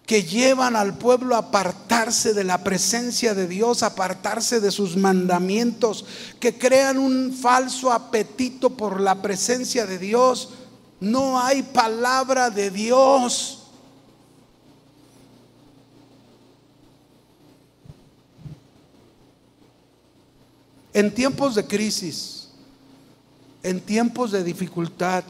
que 0.07 0.25
llevan 0.25 0.75
al 0.75 0.99
pueblo 0.99 1.37
a 1.37 1.39
apartarse 1.39 2.35
de 2.35 2.45
la 2.45 2.65
presencia 2.65 3.35
de 3.35 3.47
Dios, 3.47 3.83
apartarse 3.83 4.61
de 4.61 4.71
sus 4.71 4.97
mandamientos, 4.97 6.05
que 6.41 6.59
crean 6.59 6.99
un 6.99 7.33
falso 7.33 7.93
apetito 7.93 8.71
por 8.71 9.01
la 9.01 9.23
presencia 9.23 9.87
de 9.87 9.99
Dios. 9.99 10.51
No 11.01 11.41
hay 11.41 11.63
palabra 11.63 12.51
de 12.51 12.71
Dios. 12.71 13.59
En 20.93 21.15
tiempos 21.15 21.55
de 21.55 21.67
crisis, 21.67 22.49
en 23.63 23.81
tiempos 23.81 24.33
de 24.33 24.45
dificultad, 24.45 25.25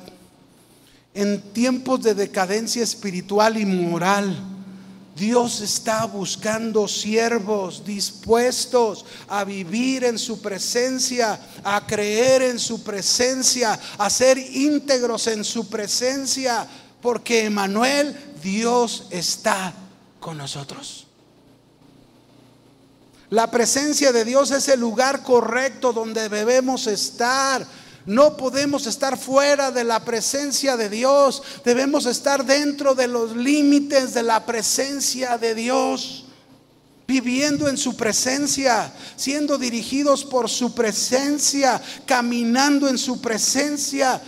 en 1.14 1.40
tiempos 1.52 2.02
de 2.02 2.14
decadencia 2.14 2.82
espiritual 2.82 3.58
y 3.58 3.66
moral, 3.66 4.51
Dios 5.14 5.60
está 5.60 6.06
buscando 6.06 6.88
siervos 6.88 7.84
dispuestos 7.84 9.04
a 9.28 9.44
vivir 9.44 10.04
en 10.04 10.18
su 10.18 10.40
presencia, 10.40 11.38
a 11.62 11.86
creer 11.86 12.42
en 12.42 12.58
su 12.58 12.82
presencia, 12.82 13.78
a 13.98 14.08
ser 14.08 14.38
íntegros 14.38 15.26
en 15.26 15.44
su 15.44 15.68
presencia, 15.68 16.66
porque 17.02 17.44
Emanuel, 17.44 18.16
Dios 18.42 19.06
está 19.10 19.74
con 20.18 20.38
nosotros. 20.38 21.06
La 23.28 23.50
presencia 23.50 24.12
de 24.12 24.24
Dios 24.24 24.50
es 24.50 24.68
el 24.68 24.80
lugar 24.80 25.22
correcto 25.22 25.92
donde 25.92 26.28
debemos 26.28 26.86
estar. 26.86 27.66
No 28.04 28.36
podemos 28.36 28.86
estar 28.86 29.16
fuera 29.16 29.70
de 29.70 29.84
la 29.84 30.04
presencia 30.04 30.76
de 30.76 30.88
Dios. 30.88 31.42
Debemos 31.64 32.06
estar 32.06 32.44
dentro 32.44 32.94
de 32.94 33.06
los 33.06 33.36
límites 33.36 34.12
de 34.12 34.24
la 34.24 34.44
presencia 34.44 35.38
de 35.38 35.54
Dios. 35.54 36.24
Viviendo 37.06 37.68
en 37.68 37.76
su 37.76 37.96
presencia, 37.96 38.92
siendo 39.16 39.58
dirigidos 39.58 40.24
por 40.24 40.48
su 40.48 40.74
presencia, 40.74 41.80
caminando 42.06 42.88
en 42.88 42.96
su 42.96 43.20
presencia, 43.20 44.20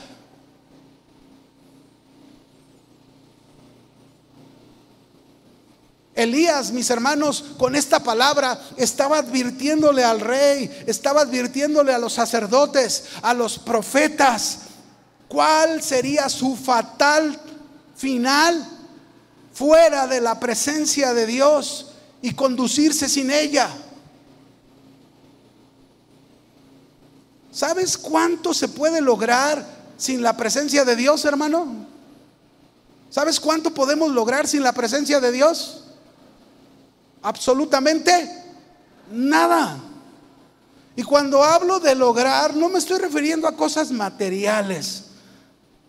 Elías, 6.15 6.71
mis 6.71 6.91
hermanos, 6.91 7.45
con 7.59 7.75
esta 7.75 8.01
palabra 8.01 8.61
estaba 8.77 9.19
advirtiéndole 9.19 10.05
al 10.05 10.21
rey, 10.21 10.71
estaba 10.87 11.23
advirtiéndole 11.23 11.93
a 11.93 11.99
los 11.99 12.13
sacerdotes, 12.13 13.07
a 13.23 13.35
los 13.35 13.59
profetas, 13.59 14.59
cuál 15.27 15.83
sería 15.83 16.29
su 16.29 16.55
fatal 16.55 17.37
final 17.97 18.65
fuera 19.53 20.07
de 20.07 20.21
la 20.21 20.39
presencia 20.39 21.15
de 21.15 21.27
Dios 21.27 21.93
y 22.23 22.33
conducirse 22.35 23.09
sin 23.09 23.31
ella. 23.31 23.69
¿Sabes 27.51 27.99
cuánto 27.99 28.55
se 28.55 28.69
puede 28.69 29.01
lograr 29.01 29.65
sin 29.97 30.23
la 30.23 30.37
presencia 30.37 30.85
de 30.85 30.97
Dios, 30.97 31.25
hermano? 31.25 31.87
¿Sabes 33.11 33.39
cuánto 33.39 33.73
podemos 33.73 34.11
lograr 34.11 34.47
sin 34.49 34.63
la 34.63 34.73
presencia 34.73 35.21
de 35.21 35.31
Dios? 35.31 35.84
Absolutamente 37.25 38.31
nada. 39.11 39.79
Y 40.95 41.03
cuando 41.03 41.43
hablo 41.43 41.81
de 41.81 41.97
lograr, 41.97 42.55
no 42.55 42.69
me 42.69 42.79
estoy 42.79 42.99
refiriendo 42.99 43.49
a 43.49 43.57
cosas 43.57 43.91
materiales. 43.91 45.07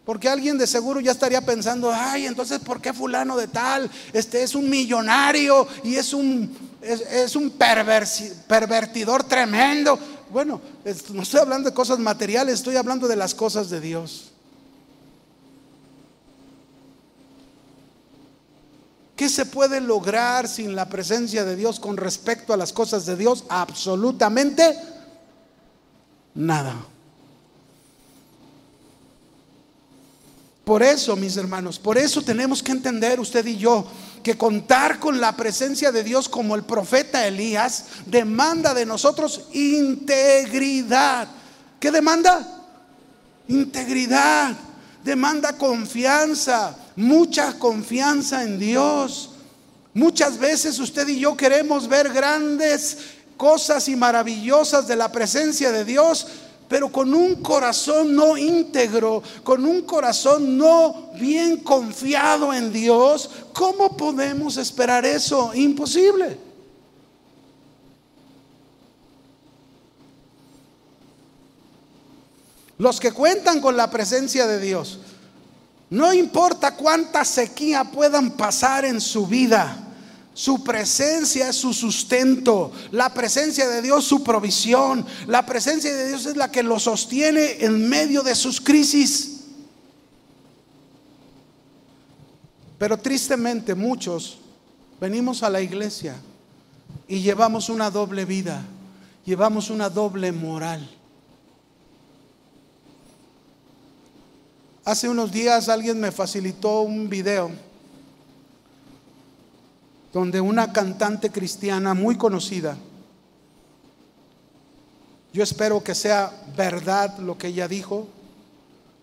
Porque 0.04 0.30
alguien 0.30 0.58
de 0.58 0.66
seguro 0.66 1.00
ya 1.00 1.12
estaría 1.12 1.42
pensando, 1.42 1.92
ay, 1.94 2.26
entonces, 2.26 2.60
¿por 2.60 2.80
qué 2.80 2.94
fulano 2.94 3.38
de 3.38 3.48
tal? 3.48 3.90
Este 4.14 4.44
es 4.44 4.56
un 4.56 4.70
millonario 4.70 5.68
y 5.84 5.96
es 5.96 6.14
un, 6.14 6.56
es, 6.82 7.36
un 7.36 7.52
pervertidor 7.52 9.24
tremendo. 9.24 10.00
Bueno, 10.32 10.62
no 11.12 11.22
estoy 11.22 11.40
hablando 11.40 11.70
de 11.70 11.76
cosas 11.76 12.00
materiales, 12.00 12.56
estoy 12.56 12.76
hablando 12.76 13.08
de 13.08 13.16
las 13.16 13.36
cosas 13.36 13.70
de 13.70 13.82
Dios. 13.82 14.32
¿Qué 19.16 19.30
se 19.30 19.46
puede 19.46 19.80
lograr 19.80 20.48
sin 20.48 20.76
la 20.76 20.90
presencia 20.90 21.46
de 21.46 21.56
Dios 21.56 21.80
con 21.80 21.96
respecto 21.96 22.54
a 22.54 22.58
las 22.58 22.74
cosas 22.74 23.06
de 23.06 23.16
Dios? 23.16 23.46
Absolutamente 23.48 24.78
nada. 26.34 26.76
Por 30.66 30.82
eso, 30.82 31.16
mis 31.16 31.38
hermanos, 31.38 31.78
por 31.78 31.98
eso 31.98 32.24
tenemos 32.24 32.62
que 32.62 32.72
entender 32.72 33.20
usted 33.20 33.46
y 33.46 33.56
yo 33.56 33.86
que 34.24 34.36
contar 34.36 35.00
con 35.00 35.22
la 35.22 35.38
presencia 35.38 35.92
de 35.92 36.04
Dios 36.04 36.28
como 36.28 36.56
el 36.56 36.64
profeta 36.64 37.28
Elías 37.28 37.86
demanda 38.08 38.74
de 38.74 38.84
nosotros 38.84 39.44
integridad. 39.54 41.28
¿Qué 41.80 41.92
demanda? 41.92 42.66
Integridad. 43.48 44.58
Demanda 45.06 45.54
confianza 45.54 46.76
mucha 46.96 47.60
confianza 47.60 48.44
en 48.44 48.58
Dios. 48.58 49.30
Muchas 49.94 50.38
veces 50.38 50.80
usted 50.80 51.08
y 51.08 51.20
yo 51.20 51.38
queremos 51.38 51.88
ver 51.88 52.12
grandes 52.12 52.98
cosas 53.38 53.88
y 53.88 53.96
maravillosas 53.96 54.88
de 54.88 54.96
la 54.96 55.12
presencia 55.12 55.72
de 55.72 55.86
Dios, 55.86 56.28
pero 56.68 56.92
con 56.92 57.14
un 57.14 57.36
corazón 57.36 58.16
no 58.16 58.36
íntegro, 58.36 59.22
con 59.44 59.66
un 59.66 59.84
corazón 59.84 60.58
no 60.58 61.12
bien 61.20 61.58
confiado 61.58 62.52
en 62.52 62.74
Dios, 62.74 63.30
¿cómo 63.54 63.96
podemos 63.96 64.58
esperar 64.58 65.06
eso? 65.06 65.54
Imposible. 65.54 66.45
Los 72.78 73.00
que 73.00 73.12
cuentan 73.12 73.62
con 73.62 73.78
la 73.78 73.90
presencia 73.90 74.48
de 74.48 74.60
Dios, 74.60 75.00
no 75.90 76.14
importa 76.14 76.76
cuánta 76.76 77.24
sequía 77.24 77.84
puedan 77.86 78.32
pasar 78.32 78.86
en 78.86 79.00
su 79.00 79.28
vida. 79.28 79.82
Su 80.34 80.64
presencia 80.64 81.48
es 81.50 81.56
su 81.56 81.74
sustento. 81.74 82.72
La 82.92 83.14
presencia 83.14 83.70
de 83.70 83.82
Dios 83.82 84.04
su 84.04 84.22
provisión. 84.22 85.06
La 85.28 85.46
presencia 85.46 85.96
de 85.96 86.10
Dios 86.10 86.26
es 86.26 86.36
la 86.36 86.52
que 86.52 86.64
lo 86.64 86.80
sostiene 86.80 87.64
en 87.64 87.88
medio 87.88 88.22
de 88.22 88.36
sus 88.36 88.60
crisis. 88.60 89.32
Pero 92.78 92.98
tristemente 92.98 93.74
muchos 93.76 94.40
venimos 95.00 95.44
a 95.44 95.50
la 95.50 95.62
iglesia 95.62 96.16
y 97.08 97.22
llevamos 97.22 97.70
una 97.70 97.90
doble 97.90 98.26
vida. 98.26 98.62
Llevamos 99.26 99.70
una 99.70 99.90
doble 99.90 100.34
moral. 100.34 100.95
Hace 104.86 105.10
unos 105.10 105.32
días 105.32 105.68
alguien 105.68 106.00
me 106.00 106.12
facilitó 106.12 106.82
un 106.82 107.10
video 107.10 107.50
donde 110.14 110.40
una 110.40 110.72
cantante 110.72 111.32
cristiana 111.32 111.96
muy 111.96 112.16
conocida, 112.16 112.78
yo 115.34 115.42
espero 115.42 115.84
que 115.84 115.96
sea 115.96 116.32
verdad 116.56 117.18
lo 117.18 117.36
que 117.36 117.48
ella 117.48 117.68
dijo, 117.68 118.08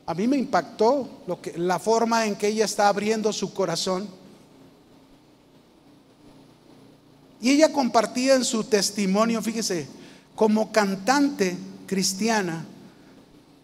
a 0.07 0.15
mí 0.15 0.29
me 0.29 0.37
impactó 0.37 1.09
la 1.57 1.81
forma 1.81 2.27
en 2.27 2.37
que 2.37 2.47
ella 2.47 2.65
está 2.65 2.87
abriendo 2.87 3.33
su 3.33 3.53
corazón. 3.53 4.09
Y 7.41 7.51
ella 7.51 7.73
compartía 7.73 8.37
en 8.37 8.45
su 8.45 8.63
testimonio, 8.63 9.43
fíjese, 9.43 9.89
como 10.37 10.71
cantante 10.71 11.59
cristiana, 11.87 12.65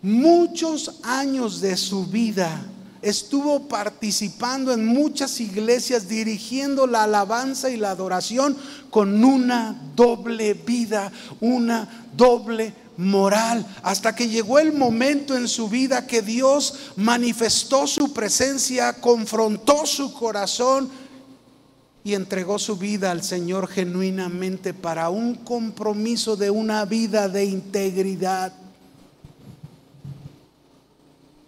muchos 0.03 1.01
años 1.03 1.61
de 1.61 1.77
su 1.77 2.07
vida 2.07 2.65
estuvo 3.03 3.69
participando 3.69 4.73
en 4.73 4.87
muchas 4.87 5.41
iglesias, 5.41 6.09
dirigiendo 6.09 6.87
la 6.87 7.05
alabanza 7.05 7.71
y 7.71 7.77
la 7.77 7.91
adoración 7.91 8.57
con 8.91 9.25
una 9.25 9.81
doble 9.95 10.55
vida, 10.55 11.13
una 11.41 12.07
doble 12.17 12.75
moral, 12.97 13.65
hasta 13.83 14.15
que 14.15 14.29
llegó 14.29 14.59
el 14.59 14.73
momento 14.73 15.37
en 15.37 15.47
su 15.47 15.69
vida 15.69 16.07
que 16.07 16.21
Dios 16.21 16.75
manifestó 16.97 17.87
su 17.87 18.13
presencia, 18.13 19.01
confrontó 19.01 19.87
su 19.87 20.13
corazón 20.13 20.91
y 22.03 22.15
entregó 22.15 22.59
su 22.59 22.77
vida 22.77 23.13
al 23.13 23.23
Señor 23.23 23.69
genuinamente 23.69 24.75
para 24.75 25.11
un 25.11 25.37
compromiso 25.37 26.37
de 26.37 26.51
una 26.51 26.85
vida 26.85 27.29
de 27.29 27.45
integridad. 27.45 28.53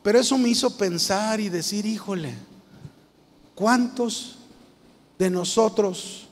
Pero 0.02 0.18
eso 0.18 0.38
me 0.38 0.48
hizo 0.48 0.76
pensar 0.76 1.40
y 1.40 1.48
decir, 1.48 1.84
híjole, 1.84 2.34
¿cuántos 3.54 4.36
de 5.18 5.28
nosotros 5.28 6.26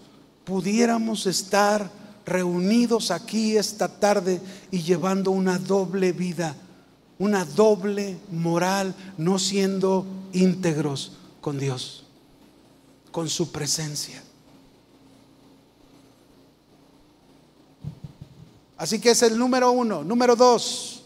pudiéramos 0.44 1.26
estar 1.26 1.90
reunidos 2.24 3.10
aquí 3.10 3.56
esta 3.56 3.88
tarde 3.88 4.40
y 4.70 4.82
llevando 4.82 5.30
una 5.30 5.58
doble 5.58 6.12
vida, 6.12 6.56
una 7.18 7.44
doble 7.44 8.18
moral, 8.30 8.94
no 9.18 9.38
siendo 9.38 10.06
íntegros 10.32 11.12
con 11.42 11.58
Dios, 11.58 12.04
con 13.10 13.28
su 13.28 13.52
presencia? 13.52 14.22
Así 18.78 19.00
que 19.00 19.10
es 19.10 19.22
el 19.22 19.36
número 19.36 19.72
uno. 19.72 20.04
Número 20.04 20.36
dos, 20.36 20.97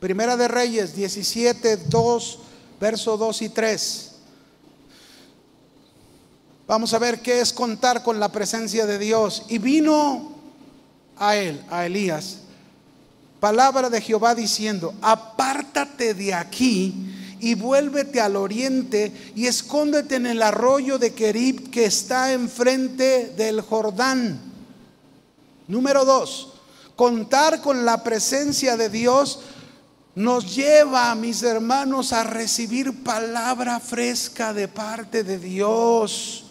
Primera 0.00 0.36
de 0.36 0.46
Reyes 0.46 0.94
17, 0.94 1.76
2, 1.88 2.38
verso 2.78 3.16
2 3.16 3.42
y 3.42 3.48
3. 3.48 4.12
Vamos 6.66 6.92
a 6.92 6.98
ver 6.98 7.20
qué 7.20 7.40
es 7.40 7.52
contar 7.52 8.02
con 8.02 8.20
la 8.20 8.30
presencia 8.30 8.86
de 8.86 8.98
Dios. 8.98 9.44
Y 9.48 9.58
vino 9.58 10.32
a 11.16 11.36
él, 11.36 11.62
a 11.70 11.86
Elías, 11.86 12.38
palabra 13.40 13.88
de 13.88 14.00
Jehová 14.00 14.34
diciendo, 14.34 14.92
apártate 15.00 16.12
de 16.12 16.34
aquí 16.34 16.94
y 17.40 17.54
vuélvete 17.54 18.20
al 18.20 18.36
oriente 18.36 19.12
y 19.34 19.46
escóndete 19.46 20.16
en 20.16 20.26
el 20.26 20.42
arroyo 20.42 20.98
de 20.98 21.14
Kerib 21.14 21.70
que 21.70 21.86
está 21.86 22.32
enfrente 22.32 23.32
del 23.36 23.60
Jordán. 23.60 24.40
Número 25.68 26.04
dos, 26.04 26.52
contar 26.96 27.60
con 27.60 27.84
la 27.84 28.02
presencia 28.02 28.76
de 28.76 28.88
Dios 28.88 29.40
nos 30.16 30.56
lleva, 30.56 31.14
mis 31.14 31.42
hermanos, 31.42 32.14
a 32.14 32.24
recibir 32.24 33.04
palabra 33.04 33.78
fresca 33.78 34.54
de 34.54 34.66
parte 34.66 35.22
de 35.22 35.38
Dios. 35.38 36.46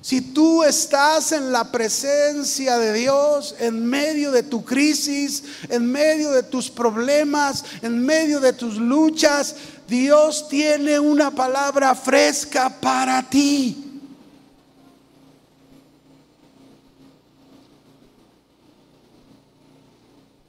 Si 0.00 0.22
tú 0.22 0.64
estás 0.64 1.32
en 1.32 1.52
la 1.52 1.70
presencia 1.70 2.78
de 2.78 2.94
Dios, 2.94 3.54
en 3.58 3.84
medio 3.84 4.32
de 4.32 4.42
tu 4.42 4.64
crisis, 4.64 5.42
en 5.68 5.92
medio 5.92 6.30
de 6.30 6.44
tus 6.44 6.70
problemas, 6.70 7.62
en 7.82 7.98
medio 7.98 8.40
de 8.40 8.54
tus 8.54 8.76
luchas, 8.76 9.56
Dios 9.86 10.48
tiene 10.48 10.98
una 10.98 11.30
palabra 11.30 11.94
fresca 11.94 12.70
para 12.70 13.22
ti. 13.28 13.85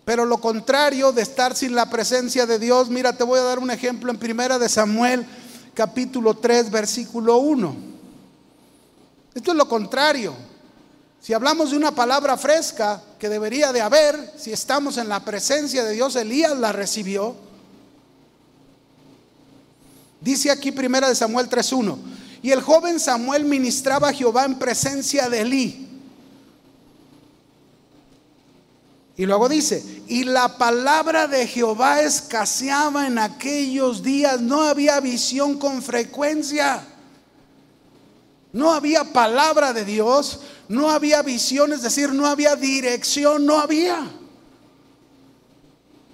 Pero 0.08 0.24
lo 0.24 0.38
contrario 0.38 1.12
de 1.12 1.22
estar 1.22 1.54
sin 1.54 1.76
la 1.76 1.90
presencia 1.90 2.46
de 2.46 2.60
Dios, 2.60 2.90
mira, 2.90 3.12
te 3.12 3.26
voy 3.26 3.40
a 3.40 3.44
dar 3.44 3.60
un 3.60 3.70
ejemplo 3.70 4.10
en 4.10 4.18
primera 4.18 4.58
de 4.58 4.70
Samuel, 4.70 5.26
capítulo 5.74 6.34
3, 6.34 6.72
versículo 6.72 7.40
1. 7.40 7.76
Esto 9.36 9.52
es 9.52 9.58
lo 9.58 9.68
contrario. 9.68 10.34
Si 11.20 11.34
hablamos 11.34 11.72
de 11.72 11.76
una 11.76 11.92
palabra 11.92 12.38
fresca 12.38 13.04
que 13.20 13.28
debería 13.28 13.74
de 13.74 13.82
haber, 13.82 14.32
si 14.38 14.54
estamos 14.54 14.96
en 14.96 15.10
la 15.10 15.26
presencia 15.26 15.84
de 15.84 15.92
Dios, 15.92 16.16
Elías 16.16 16.58
la 16.58 16.72
recibió. 16.72 17.36
Dice 20.22 20.52
aquí 20.52 20.72
primera 20.72 21.10
de 21.10 21.16
Samuel 21.16 21.50
3:1, 21.50 21.98
y 22.42 22.52
el 22.52 22.62
joven 22.62 23.02
Samuel 23.02 23.44
ministraba 23.44 24.08
a 24.08 24.14
Jehová 24.14 24.46
en 24.46 24.58
presencia 24.58 25.28
de 25.28 25.42
Elí 25.42 25.87
Y 29.18 29.26
luego 29.26 29.50
dice, 29.50 29.84
y 30.08 30.26
la 30.26 30.60
palabra 30.60 31.28
de 31.28 31.48
Jehová 31.48 32.02
escaseaba 32.02 33.08
en 33.08 33.18
aquellos 33.18 34.04
días, 34.04 34.40
no 34.40 34.62
había 34.62 35.00
visión 35.00 35.58
con 35.58 35.82
frecuencia, 35.82 36.86
no 38.54 38.72
había 38.72 39.06
palabra 39.06 39.74
de 39.74 39.86
Dios, 39.86 40.42
no 40.70 40.92
había 40.92 41.24
visión, 41.24 41.74
es 41.74 41.82
decir, 41.82 42.14
no 42.14 42.28
había 42.28 42.56
dirección, 42.56 43.44
no 43.44 43.58
había. 43.58 44.08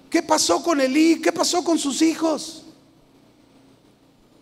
¿Qué 0.08 0.22
pasó 0.22 0.62
con 0.62 0.80
Elí? 0.80 1.20
¿Qué 1.20 1.30
pasó 1.30 1.62
con 1.62 1.78
sus 1.78 2.00
hijos? 2.00 2.62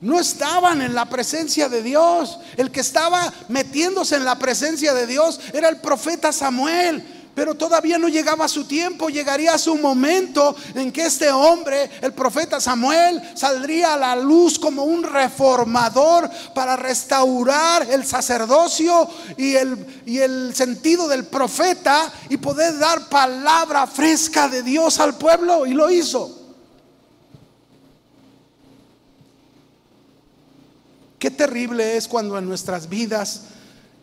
No 0.00 0.20
estaban 0.20 0.82
en 0.82 0.94
la 0.94 1.08
presencia 1.08 1.68
de 1.68 1.82
Dios. 1.82 2.38
El 2.56 2.70
que 2.70 2.80
estaba 2.80 3.32
metiéndose 3.48 4.16
en 4.16 4.24
la 4.24 4.38
presencia 4.38 4.94
de 4.94 5.06
Dios 5.06 5.40
era 5.52 5.68
el 5.68 5.80
profeta 5.80 6.32
Samuel. 6.32 7.11
Pero 7.34 7.54
todavía 7.54 7.96
no 7.96 8.08
llegaba 8.08 8.46
su 8.46 8.64
tiempo, 8.64 9.08
llegaría 9.08 9.56
su 9.56 9.76
momento 9.76 10.54
en 10.74 10.92
que 10.92 11.06
este 11.06 11.30
hombre, 11.30 11.90
el 12.02 12.12
profeta 12.12 12.60
Samuel, 12.60 13.22
saldría 13.34 13.94
a 13.94 13.96
la 13.96 14.16
luz 14.16 14.58
como 14.58 14.84
un 14.84 15.02
reformador 15.02 16.28
para 16.54 16.76
restaurar 16.76 17.88
el 17.90 18.04
sacerdocio 18.04 19.08
y 19.38 19.54
el, 19.54 20.02
y 20.04 20.18
el 20.18 20.54
sentido 20.54 21.08
del 21.08 21.24
profeta 21.24 22.12
y 22.28 22.36
poder 22.36 22.78
dar 22.78 23.08
palabra 23.08 23.86
fresca 23.86 24.48
de 24.48 24.62
Dios 24.62 25.00
al 25.00 25.16
pueblo. 25.16 25.64
Y 25.64 25.72
lo 25.72 25.90
hizo. 25.90 26.38
Qué 31.18 31.30
terrible 31.30 31.96
es 31.96 32.08
cuando 32.08 32.36
en 32.36 32.46
nuestras 32.46 32.90
vidas, 32.90 33.42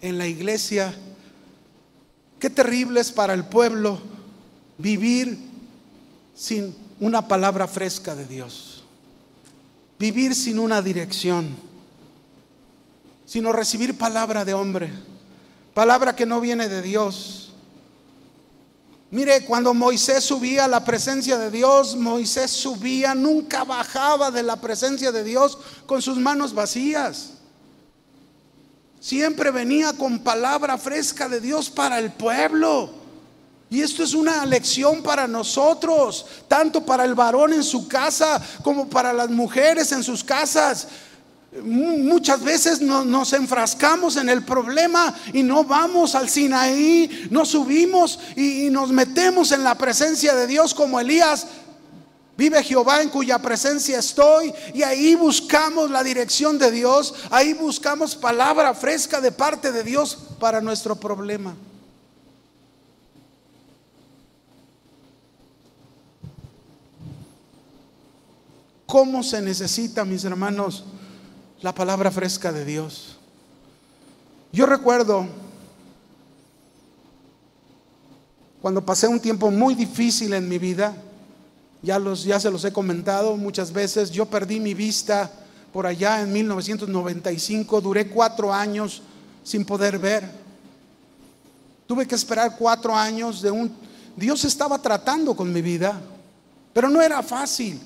en 0.01 0.17
la 0.17 0.25
iglesia, 0.25 0.95
Qué 2.39 2.49
terrible 2.49 3.01
es 3.01 3.11
para 3.11 3.33
el 3.33 3.45
pueblo 3.45 3.99
vivir 4.77 5.37
sin 6.33 6.73
una 7.01 7.27
palabra 7.27 7.67
fresca 7.67 8.15
de 8.15 8.25
Dios. 8.25 8.83
Vivir 9.99 10.33
sin 10.33 10.57
una 10.57 10.81
dirección. 10.81 11.49
Sino 13.25 13.51
recibir 13.51 13.97
palabra 13.97 14.45
de 14.45 14.53
hombre. 14.53 14.89
Palabra 15.73 16.15
que 16.15 16.25
no 16.25 16.39
viene 16.39 16.69
de 16.69 16.81
Dios. 16.81 17.51
Mire, 19.11 19.43
cuando 19.43 19.73
Moisés 19.73 20.23
subía 20.23 20.65
a 20.65 20.67
la 20.69 20.85
presencia 20.85 21.37
de 21.37 21.51
Dios, 21.51 21.95
Moisés 21.95 22.51
subía, 22.51 23.15
nunca 23.15 23.63
bajaba 23.63 24.31
de 24.31 24.43
la 24.43 24.55
presencia 24.61 25.11
de 25.11 25.23
Dios 25.23 25.57
con 25.85 26.01
sus 26.01 26.17
manos 26.17 26.53
vacías. 26.53 27.38
Siempre 28.99 29.51
venía 29.51 29.93
con 29.93 30.19
palabra 30.19 30.77
fresca 30.77 31.29
de 31.29 31.39
Dios 31.39 31.69
para 31.69 31.99
el 31.99 32.11
pueblo. 32.11 32.91
Y 33.69 33.81
esto 33.81 34.03
es 34.03 34.13
una 34.13 34.45
lección 34.45 35.03
para 35.03 35.27
nosotros, 35.27 36.25
tanto 36.47 36.83
para 36.83 37.05
el 37.05 37.13
varón 37.13 37.53
en 37.53 37.63
su 37.63 37.87
casa 37.87 38.41
como 38.63 38.89
para 38.89 39.13
las 39.13 39.29
mujeres 39.29 39.91
en 39.91 40.03
sus 40.03 40.23
casas. 40.23 40.87
Muchas 41.63 42.43
veces 42.43 42.81
nos 42.81 43.33
enfrascamos 43.33 44.17
en 44.17 44.29
el 44.29 44.43
problema 44.43 45.15
y 45.33 45.43
no 45.43 45.63
vamos 45.63 46.13
al 46.13 46.29
Sinaí, 46.29 47.27
no 47.31 47.45
subimos 47.45 48.19
y 48.35 48.69
nos 48.69 48.91
metemos 48.91 49.51
en 49.51 49.63
la 49.63 49.75
presencia 49.75 50.35
de 50.35 50.45
Dios 50.45 50.73
como 50.73 50.99
Elías 50.99 51.47
Vive 52.39 52.63
Jehová 52.63 53.01
en 53.01 53.09
cuya 53.09 53.37
presencia 53.37 53.99
estoy 53.99 54.53
y 54.73 54.81
ahí 54.81 55.13
buscamos 55.13 55.91
la 55.91 56.01
dirección 56.05 56.57
de 56.57 56.71
Dios, 56.71 57.13
ahí 57.31 57.53
buscamos 57.53 58.15
palabra 58.15 58.73
fresca 58.73 59.19
de 59.19 59.33
parte 59.33 59.73
de 59.73 59.83
Dios 59.83 60.17
para 60.39 60.61
nuestro 60.61 60.95
problema. 60.95 61.53
¿Cómo 68.85 69.21
se 69.21 69.41
necesita, 69.41 70.05
mis 70.05 70.23
hermanos, 70.23 70.85
la 71.59 71.75
palabra 71.75 72.09
fresca 72.09 72.53
de 72.53 72.63
Dios? 72.63 73.17
Yo 74.53 74.65
recuerdo 74.65 75.27
cuando 78.61 78.85
pasé 78.85 79.09
un 79.09 79.19
tiempo 79.19 79.51
muy 79.51 79.75
difícil 79.75 80.31
en 80.33 80.47
mi 80.47 80.57
vida, 80.57 80.95
ya, 81.81 81.97
los, 81.99 82.23
ya 82.23 82.39
se 82.39 82.51
los 82.51 82.63
he 82.65 82.73
comentado 82.73 83.37
muchas 83.37 83.71
veces. 83.71 84.11
Yo 84.11 84.25
perdí 84.25 84.59
mi 84.59 84.73
vista 84.73 85.31
por 85.71 85.85
allá 85.85 86.21
en 86.21 86.31
1995. 86.33 87.81
Duré 87.81 88.07
cuatro 88.07 88.53
años 88.53 89.01
sin 89.43 89.65
poder 89.65 89.97
ver. 89.97 90.29
Tuve 91.87 92.05
que 92.05 92.15
esperar 92.15 92.55
cuatro 92.57 92.95
años 92.95 93.41
de 93.41 93.51
un... 93.51 93.75
Dios 94.15 94.43
estaba 94.45 94.79
tratando 94.79 95.35
con 95.35 95.51
mi 95.51 95.61
vida, 95.61 95.99
pero 96.73 96.89
no 96.89 97.01
era 97.01 97.23
fácil. 97.23 97.79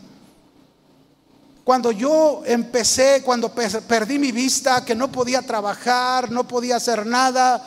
Cuando 1.64 1.92
yo 1.92 2.42
empecé, 2.46 3.22
cuando 3.24 3.50
perdí 3.54 4.20
mi 4.20 4.32
vista, 4.32 4.84
que 4.84 4.96
no 4.96 5.10
podía 5.10 5.42
trabajar, 5.42 6.30
no 6.32 6.46
podía 6.46 6.76
hacer 6.76 7.06
nada, 7.06 7.64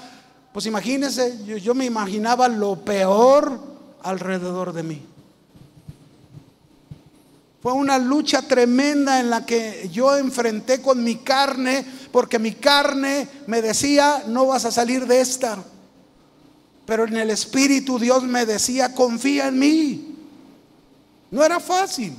pues 0.52 0.66
imagínense, 0.66 1.42
yo, 1.46 1.56
yo 1.56 1.74
me 1.74 1.86
imaginaba 1.86 2.48
lo 2.48 2.76
peor 2.84 3.58
alrededor 4.02 4.74
de 4.74 4.82
mí. 4.82 5.06
Fue 7.66 7.72
una 7.72 7.98
lucha 7.98 8.42
tremenda 8.42 9.18
en 9.18 9.28
la 9.28 9.44
que 9.44 9.90
yo 9.92 10.16
enfrenté 10.16 10.80
con 10.80 11.02
mi 11.02 11.16
carne, 11.16 11.84
porque 12.12 12.38
mi 12.38 12.52
carne 12.52 13.26
me 13.48 13.60
decía, 13.60 14.22
no 14.28 14.46
vas 14.46 14.64
a 14.66 14.70
salir 14.70 15.04
de 15.04 15.20
esta. 15.20 15.64
Pero 16.86 17.08
en 17.08 17.16
el 17.16 17.28
Espíritu 17.28 17.98
Dios 17.98 18.22
me 18.22 18.46
decía, 18.46 18.94
confía 18.94 19.48
en 19.48 19.58
mí. 19.58 20.16
No 21.32 21.42
era 21.42 21.58
fácil. 21.58 22.14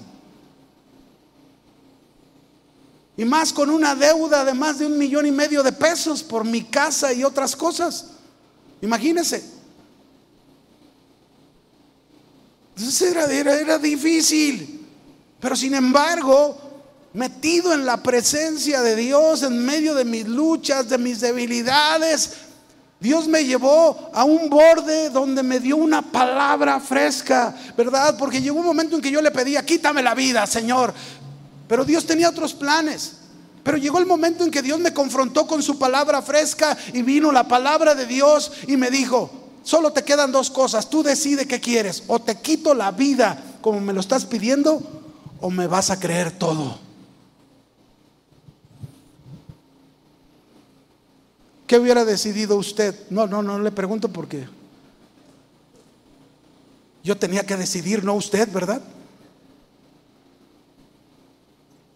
Y 3.15 3.23
más 3.23 3.53
con 3.53 3.69
una 3.69 3.95
deuda 3.95 4.43
de 4.43 4.53
más 4.53 4.79
de 4.79 4.85
un 4.85 4.97
millón 4.97 5.27
y 5.27 5.31
medio 5.31 5.63
de 5.63 5.71
pesos 5.71 6.23
por 6.23 6.43
mi 6.43 6.65
casa 6.65 7.13
y 7.13 7.23
otras 7.23 7.55
cosas. 7.55 8.07
Imagínense. 8.81 9.45
Entonces 12.75 13.01
era, 13.13 13.31
era, 13.31 13.77
difícil. 13.77 14.76
Pero 15.39 15.55
sin 15.55 15.75
embargo, 15.75 16.57
metido 17.13 17.73
en 17.73 17.85
la 17.85 17.97
presencia 18.01 18.81
de 18.81 18.95
Dios, 18.95 19.43
en 19.43 19.63
medio 19.63 19.95
de 19.95 20.05
mis 20.05 20.27
luchas, 20.27 20.89
de 20.89 20.97
mis 20.97 21.19
debilidades, 21.19 22.31
Dios 22.99 23.27
me 23.27 23.45
llevó 23.45 24.09
a 24.13 24.23
un 24.23 24.49
borde 24.49 25.11
donde 25.11 25.43
me 25.43 25.59
dio 25.59 25.77
una 25.77 26.01
palabra 26.01 26.79
fresca, 26.79 27.55
¿verdad? 27.77 28.17
Porque 28.17 28.41
llegó 28.41 28.59
un 28.59 28.65
momento 28.65 28.95
en 28.95 29.01
que 29.01 29.11
yo 29.11 29.21
le 29.21 29.29
pedía, 29.29 29.63
quítame 29.63 30.01
la 30.01 30.15
vida, 30.15 30.47
Señor. 30.47 30.93
Pero 31.67 31.85
Dios 31.85 32.05
tenía 32.05 32.29
otros 32.29 32.53
planes. 32.53 33.13
Pero 33.63 33.77
llegó 33.77 33.99
el 33.99 34.05
momento 34.05 34.43
en 34.43 34.49
que 34.49 34.61
Dios 34.61 34.79
me 34.79 34.93
confrontó 34.93 35.45
con 35.45 35.61
su 35.61 35.77
palabra 35.77 36.21
fresca 36.21 36.77
y 36.93 37.01
vino 37.01 37.31
la 37.31 37.47
palabra 37.47 37.93
de 37.93 38.05
Dios 38.05 38.51
y 38.65 38.77
me 38.77 38.89
dijo, 38.89 39.29
solo 39.61 39.91
te 39.91 40.03
quedan 40.03 40.31
dos 40.31 40.49
cosas, 40.49 40.89
tú 40.89 41.03
decides 41.03 41.47
qué 41.47 41.59
quieres, 41.59 42.03
o 42.07 42.19
te 42.19 42.39
quito 42.39 42.73
la 42.73 42.91
vida 42.91 43.43
como 43.59 43.81
me 43.81 43.91
lo 43.91 43.99
estás 43.99 44.25
pidiendo, 44.25 44.81
o 45.39 45.49
me 45.49 45.67
vas 45.67 45.89
a 45.89 45.99
creer 45.99 46.31
todo. 46.31 46.79
¿Qué 51.65 51.77
hubiera 51.77 52.05
decidido 52.05 52.55
usted? 52.55 52.95
No, 53.09 53.27
no, 53.27 53.43
no 53.43 53.59
le 53.59 53.71
pregunto 53.71 54.09
por 54.09 54.27
qué. 54.27 54.47
Yo 57.03 57.17
tenía 57.17 57.45
que 57.45 57.57
decidir, 57.57 58.03
no 58.03 58.13
usted, 58.13 58.49
¿verdad? 58.51 58.81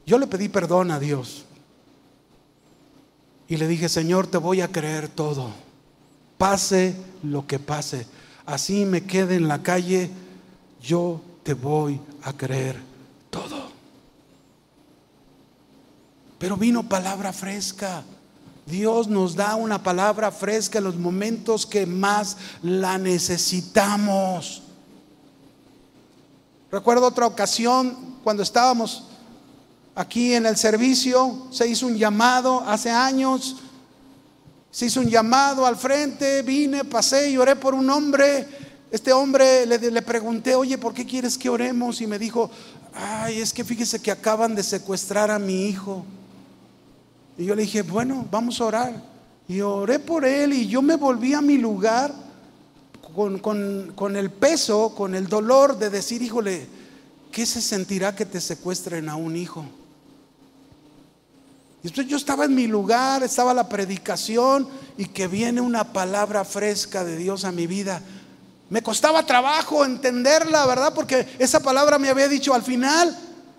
Yo 0.05 0.17
le 0.17 0.27
pedí 0.27 0.49
perdón 0.49 0.91
a 0.91 0.99
Dios. 0.99 1.45
Y 3.47 3.57
le 3.57 3.67
dije, 3.67 3.89
Señor, 3.89 4.27
te 4.27 4.37
voy 4.37 4.61
a 4.61 4.69
creer 4.69 5.07
todo. 5.07 5.51
Pase 6.37 6.95
lo 7.23 7.47
que 7.47 7.59
pase. 7.59 8.05
Así 8.45 8.85
me 8.85 9.05
quede 9.05 9.35
en 9.35 9.47
la 9.47 9.63
calle, 9.63 10.09
yo 10.81 11.21
te 11.43 11.53
voy 11.53 11.99
a 12.23 12.33
creer 12.33 12.90
todo. 13.31 13.71
Pero 16.37 16.57
vino 16.57 16.87
palabra 16.87 17.33
fresca. 17.33 18.03
Dios 18.67 19.07
nos 19.07 19.35
da 19.35 19.55
una 19.55 19.81
palabra 19.81 20.31
fresca 20.31 20.77
en 20.77 20.83
los 20.83 20.95
momentos 20.95 21.65
que 21.65 21.87
más 21.87 22.37
la 22.61 22.99
necesitamos. 22.99 24.61
Recuerdo 26.71 27.07
otra 27.07 27.25
ocasión 27.25 28.19
cuando 28.23 28.43
estábamos 28.43 29.05
Aquí 29.93 30.33
en 30.33 30.45
el 30.45 30.55
servicio 30.55 31.47
se 31.51 31.67
hizo 31.67 31.85
un 31.85 31.97
llamado 31.97 32.61
hace 32.65 32.89
años. 32.89 33.57
Se 34.71 34.85
hizo 34.85 35.01
un 35.01 35.09
llamado 35.09 35.65
al 35.65 35.75
frente, 35.75 36.41
vine, 36.43 36.85
pasé 36.85 37.29
y 37.29 37.37
oré 37.37 37.57
por 37.57 37.73
un 37.73 37.89
hombre. 37.89 38.47
Este 38.89 39.11
hombre 39.11 39.65
le, 39.65 39.91
le, 39.91 40.01
pregunté, 40.01 40.55
oye, 40.55 40.77
¿por 40.77 40.93
qué 40.93 41.05
quieres 41.05 41.37
que 41.37 41.49
oremos? 41.49 41.99
Y 41.99 42.07
me 42.07 42.17
dijo, 42.17 42.49
ay, 42.93 43.39
es 43.39 43.53
que 43.53 43.63
fíjese 43.63 44.01
que 44.01 44.11
acaban 44.11 44.55
de 44.55 44.63
secuestrar 44.63 45.31
a 45.31 45.39
mi 45.39 45.67
hijo. 45.67 46.05
Y 47.37 47.45
yo 47.45 47.55
le 47.55 47.63
dije, 47.63 47.81
bueno, 47.81 48.27
vamos 48.29 48.59
a 48.61 48.65
orar. 48.65 49.03
Y 49.47 49.61
oré 49.61 49.99
por 49.99 50.25
él 50.25 50.53
y 50.53 50.67
yo 50.67 50.81
me 50.81 50.95
volví 50.95 51.33
a 51.33 51.41
mi 51.41 51.57
lugar 51.57 52.13
con, 53.13 53.39
con, 53.39 53.91
con 53.95 54.15
el 54.15 54.29
peso, 54.29 54.93
con 54.95 55.15
el 55.15 55.27
dolor 55.27 55.77
de 55.77 55.89
decir, 55.89 56.21
híjole, 56.21 56.67
¿qué 57.31 57.45
se 57.45 57.61
sentirá 57.61 58.15
que 58.15 58.25
te 58.25 58.39
secuestren 58.39 59.09
a 59.09 59.15
un 59.15 59.35
hijo? 59.35 59.65
Y 61.83 61.87
entonces 61.87 62.11
yo 62.11 62.17
estaba 62.17 62.45
en 62.45 62.53
mi 62.53 62.67
lugar, 62.67 63.23
estaba 63.23 63.53
la 63.53 63.67
predicación 63.67 64.67
y 64.97 65.05
que 65.05 65.27
viene 65.27 65.61
una 65.61 65.91
palabra 65.93 66.45
fresca 66.45 67.03
de 67.03 67.17
Dios 67.17 67.43
a 67.43 67.51
mi 67.51 67.65
vida. 67.65 68.01
Me 68.71 68.81
costaba 68.81 69.25
trabajo 69.25 69.83
entenderla, 69.83 70.65
¿verdad? 70.65 70.93
Porque 70.95 71.27
esa 71.39 71.59
palabra 71.59 71.99
me 71.99 72.07
había 72.07 72.29
dicho 72.29 72.53
al 72.53 72.63
final, 72.63 73.13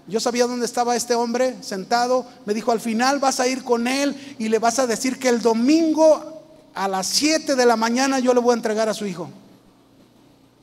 yo 0.09 0.19
sabía 0.21 0.47
dónde 0.47 0.65
estaba 0.65 0.97
este 0.97 1.15
hombre 1.15 1.55
sentado, 1.61 2.27
me 2.47 2.55
dijo 2.55 2.73
al 2.73 2.81
final 2.81 3.19
vas 3.19 3.39
a 3.39 3.47
ir 3.47 3.63
con 3.63 3.87
él 3.87 4.37
y 4.39 4.49
le 4.49 4.59
vas 4.59 4.79
a 4.79 4.87
decir 4.87 5.19
que 5.19 5.29
el 5.29 5.43
domingo 5.43 6.43
a 6.75 6.89
las 6.89 7.09
7 7.09 7.57
de 7.57 7.67
la 7.67 7.77
mañana 7.77 8.21
yo 8.21 8.33
le 8.33 8.41
voy 8.41 8.53
a 8.53 8.57
entregar 8.57 8.89
a 8.89 8.95
su 8.95 9.05
hijo. 9.05 9.29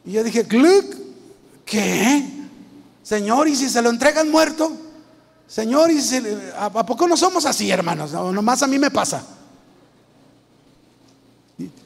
Y 0.03 0.13
yo 0.13 0.23
dije, 0.23 0.47
¿qué? 1.63 2.25
Señor, 3.03 3.47
¿y 3.47 3.55
si 3.55 3.69
se 3.69 3.83
lo 3.83 3.91
entregan 3.91 4.31
muerto? 4.31 4.71
Señor, 5.45 5.91
¿y 5.91 6.01
¿a 6.57 6.71
poco 6.71 7.07
no 7.07 7.15
somos 7.15 7.45
así, 7.45 7.69
hermanos? 7.69 8.13
No, 8.13 8.31
nomás 8.31 8.63
a 8.63 8.67
mí 8.67 8.79
me 8.79 8.89
pasa. 8.89 9.23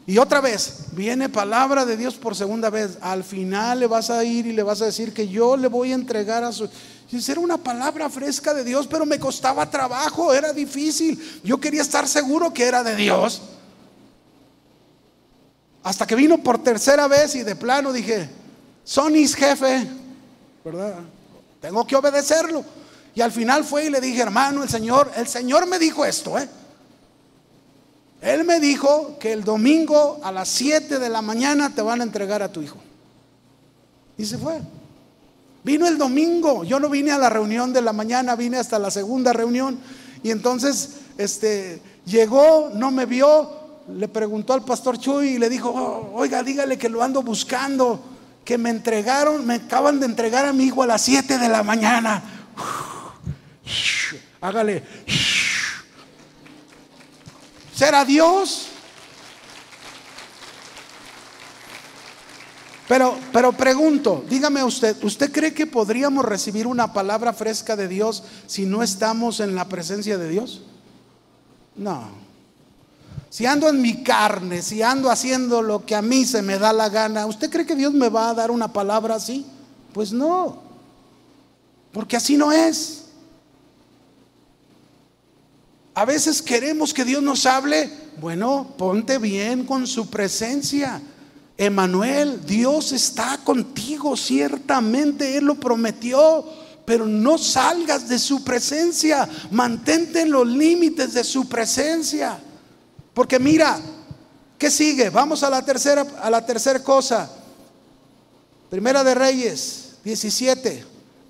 Y, 0.05 0.17
otra 0.17 0.41
vez, 0.41 0.87
viene 0.91 1.29
palabra 1.29 1.85
de 1.85 1.95
Dios 1.95 2.15
por 2.15 2.35
segunda 2.35 2.69
vez. 2.69 2.97
Al 3.01 3.23
final 3.23 3.79
le 3.79 3.87
vas 3.87 4.09
a 4.09 4.23
ir 4.23 4.45
y 4.45 4.51
le 4.51 4.63
vas 4.63 4.81
a 4.81 4.85
decir 4.85 5.13
que 5.13 5.27
yo 5.27 5.55
le 5.55 5.67
voy 5.67 5.91
a 5.91 5.95
entregar 5.95 6.43
a 6.43 6.51
su... 6.51 6.69
Era 7.11 7.39
una 7.39 7.57
palabra 7.57 8.09
fresca 8.09 8.53
de 8.53 8.63
Dios, 8.63 8.87
pero 8.87 9.05
me 9.05 9.19
costaba 9.19 9.69
trabajo, 9.69 10.33
era 10.33 10.51
difícil. 10.51 11.41
Yo 11.43 11.59
quería 11.59 11.81
estar 11.81 12.07
seguro 12.07 12.51
que 12.53 12.63
era 12.63 12.83
de 12.83 12.95
Dios. 12.95 13.41
Hasta 15.83 16.07
que 16.07 16.15
vino 16.15 16.39
por 16.39 16.63
tercera 16.63 17.07
vez 17.07 17.35
y 17.35 17.43
de 17.43 17.55
plano 17.55 17.93
dije, 17.93 18.29
Sonis 18.83 19.35
jefe, 19.35 19.87
¿verdad? 20.65 20.95
Tengo 21.61 21.85
que 21.85 21.95
obedecerlo. 21.95 22.65
Y 23.15 23.21
al 23.21 23.31
final 23.31 23.63
fue 23.63 23.85
y 23.85 23.89
le 23.89 24.01
dije, 24.01 24.21
hermano, 24.21 24.63
el 24.63 24.69
Señor, 24.69 25.11
el 25.15 25.27
Señor 25.27 25.67
me 25.67 25.77
dijo 25.77 26.03
esto, 26.03 26.37
¿eh? 26.39 26.49
Él 28.23 28.45
me 28.45 28.61
dijo 28.61 29.17
que 29.19 29.33
el 29.33 29.43
domingo 29.43 30.21
a 30.23 30.31
las 30.31 30.47
7 30.47 30.97
de 30.97 31.09
la 31.09 31.21
mañana 31.21 31.75
te 31.75 31.81
van 31.81 31.99
a 31.99 32.05
entregar 32.05 32.41
a 32.41 32.49
tu 32.49 32.61
hijo. 32.61 32.77
Y 34.17 34.25
se 34.25 34.37
fue. 34.37 34.61
Vino 35.63 35.85
el 35.87 35.97
domingo, 35.97 36.63
yo 36.63 36.79
no 36.79 36.89
vine 36.89 37.11
a 37.11 37.17
la 37.17 37.29
reunión 37.29 37.73
de 37.73 37.81
la 37.81 37.91
mañana, 37.91 38.37
vine 38.37 38.57
hasta 38.57 38.79
la 38.79 38.91
segunda 38.91 39.33
reunión. 39.33 39.77
Y 40.23 40.31
entonces, 40.31 40.99
este, 41.17 41.81
llegó, 42.05 42.71
no 42.73 42.91
me 42.91 43.05
vio, 43.05 43.49
le 43.93 44.07
preguntó 44.07 44.53
al 44.53 44.63
pastor 44.63 44.97
Chuy 44.97 45.31
y 45.31 45.37
le 45.37 45.49
dijo, 45.49 45.69
oh, 45.69 46.11
oiga, 46.13 46.43
dígale 46.43 46.77
que 46.77 46.87
lo 46.87 47.03
ando 47.03 47.23
buscando, 47.23 48.01
que 48.45 48.57
me 48.57 48.69
entregaron, 48.69 49.45
me 49.45 49.55
acaban 49.55 49.99
de 49.99 50.05
entregar 50.05 50.45
a 50.45 50.53
mi 50.53 50.63
hijo 50.63 50.81
a 50.81 50.87
las 50.87 51.01
7 51.01 51.37
de 51.37 51.49
la 51.49 51.61
mañana. 51.61 52.23
Hágale. 54.39 54.83
¿Será 57.73 58.05
Dios? 58.05 58.67
Pero, 62.87 63.17
pero 63.31 63.53
pregunto, 63.53 64.23
dígame 64.29 64.63
usted, 64.63 65.01
¿usted 65.03 65.31
cree 65.31 65.53
que 65.53 65.65
podríamos 65.65 66.25
recibir 66.25 66.67
una 66.67 66.93
palabra 66.93 67.33
fresca 67.33 67.75
de 67.75 67.87
Dios 67.87 68.23
si 68.45 68.65
no 68.65 68.83
estamos 68.83 69.39
en 69.39 69.55
la 69.55 69.67
presencia 69.67 70.17
de 70.17 70.29
Dios? 70.29 70.61
No. 71.75 72.23
Si 73.29 73.47
ando 73.47 73.67
en 73.67 73.81
mi 73.81 74.03
carne, 74.03 74.61
si 74.61 74.83
ando 74.83 75.09
haciendo 75.09 75.61
lo 75.63 75.85
que 75.85 75.95
a 75.95 76.03
mí 76.03 76.25
se 76.25 76.43
me 76.43 76.59
da 76.59 76.71
la 76.71 76.89
gana, 76.89 77.25
¿usted 77.25 77.49
cree 77.49 77.65
que 77.65 77.75
Dios 77.75 77.93
me 77.93 78.09
va 78.09 78.29
a 78.29 78.33
dar 78.35 78.51
una 78.51 78.71
palabra 78.71 79.15
así? 79.15 79.45
Pues 79.91 80.11
no. 80.11 80.61
Porque 81.91 82.17
así 82.17 82.37
no 82.37 82.51
es. 82.51 83.02
A 85.95 86.05
veces 86.05 86.41
queremos 86.41 86.93
que 86.93 87.05
Dios 87.05 87.21
nos 87.21 87.45
hable. 87.45 87.89
Bueno, 88.19 88.73
ponte 88.77 89.17
bien 89.17 89.65
con 89.65 89.85
su 89.85 90.09
presencia. 90.09 91.01
Emanuel, 91.57 92.43
Dios 92.45 92.91
está 92.91 93.39
contigo, 93.43 94.17
ciertamente 94.17 95.37
Él 95.37 95.45
lo 95.45 95.55
prometió, 95.55 96.43
pero 96.83 97.05
no 97.05 97.37
salgas 97.37 98.09
de 98.09 98.17
su 98.17 98.43
presencia, 98.43 99.29
mantente 99.51 100.21
en 100.21 100.31
los 100.31 100.47
límites 100.47 101.13
de 101.13 101.23
su 101.23 101.47
presencia. 101.47 102.39
Porque 103.13 103.37
mira, 103.37 103.79
¿qué 104.57 104.71
sigue? 104.71 105.11
Vamos 105.11 105.43
a 105.43 105.49
la 105.49 105.63
tercera, 105.63 106.05
a 106.21 106.29
la 106.29 106.43
tercera 106.43 106.83
cosa. 106.83 107.29
Primera 108.71 109.03
de 109.03 109.13
Reyes 109.13 109.97
17, 110.03 110.83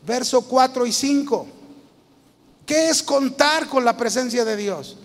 verso 0.08 0.42
4 0.44 0.86
y 0.86 0.94
5. 0.94 1.48
¿Qué 2.66 2.90
es 2.90 3.04
contar 3.04 3.68
con 3.68 3.84
la 3.84 3.98
presencia 3.98 4.46
de 4.46 4.56
Dios? 4.56 4.98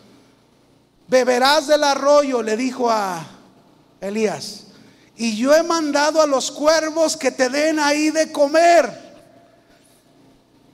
Beberás 1.08 1.66
del 1.66 1.84
arroyo, 1.84 2.42
le 2.42 2.56
dijo 2.56 2.90
a 2.90 3.26
Elías. 4.00 4.64
Y 5.16 5.36
yo 5.36 5.54
he 5.54 5.62
mandado 5.62 6.22
a 6.22 6.26
los 6.26 6.50
cuervos 6.50 7.16
que 7.16 7.32
te 7.32 7.48
den 7.48 7.80
ahí 7.80 8.10
de 8.10 8.30
comer. 8.30 9.08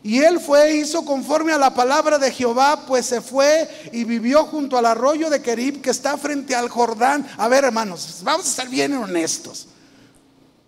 Y 0.02 0.18
él 0.18 0.38
fue, 0.38 0.68
e 0.68 0.76
hizo 0.76 1.02
conforme 1.06 1.54
a 1.54 1.58
la 1.58 1.72
palabra 1.72 2.18
de 2.18 2.30
Jehová, 2.30 2.84
pues 2.86 3.06
se 3.06 3.22
fue 3.22 3.88
y 3.90 4.04
vivió 4.04 4.44
junto 4.44 4.76
al 4.76 4.84
arroyo 4.84 5.30
de 5.30 5.40
Kerib 5.40 5.80
que 5.80 5.88
está 5.88 6.18
frente 6.18 6.54
al 6.54 6.68
Jordán. 6.68 7.26
A 7.38 7.48
ver, 7.48 7.64
hermanos, 7.64 8.18
vamos 8.22 8.44
a 8.44 8.50
estar 8.50 8.68
bien 8.68 8.92
honestos. 8.92 9.68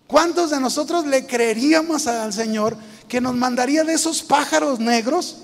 ¿Cuántos 0.07 0.49
de 0.49 0.59
nosotros 0.59 1.05
le 1.05 1.27
creeríamos 1.27 2.07
al 2.07 2.33
Señor 2.33 2.75
que 3.07 3.21
nos 3.21 3.35
mandaría 3.35 3.83
de 3.83 3.93
esos 3.93 4.23
pájaros 4.23 4.79
negros 4.79 5.35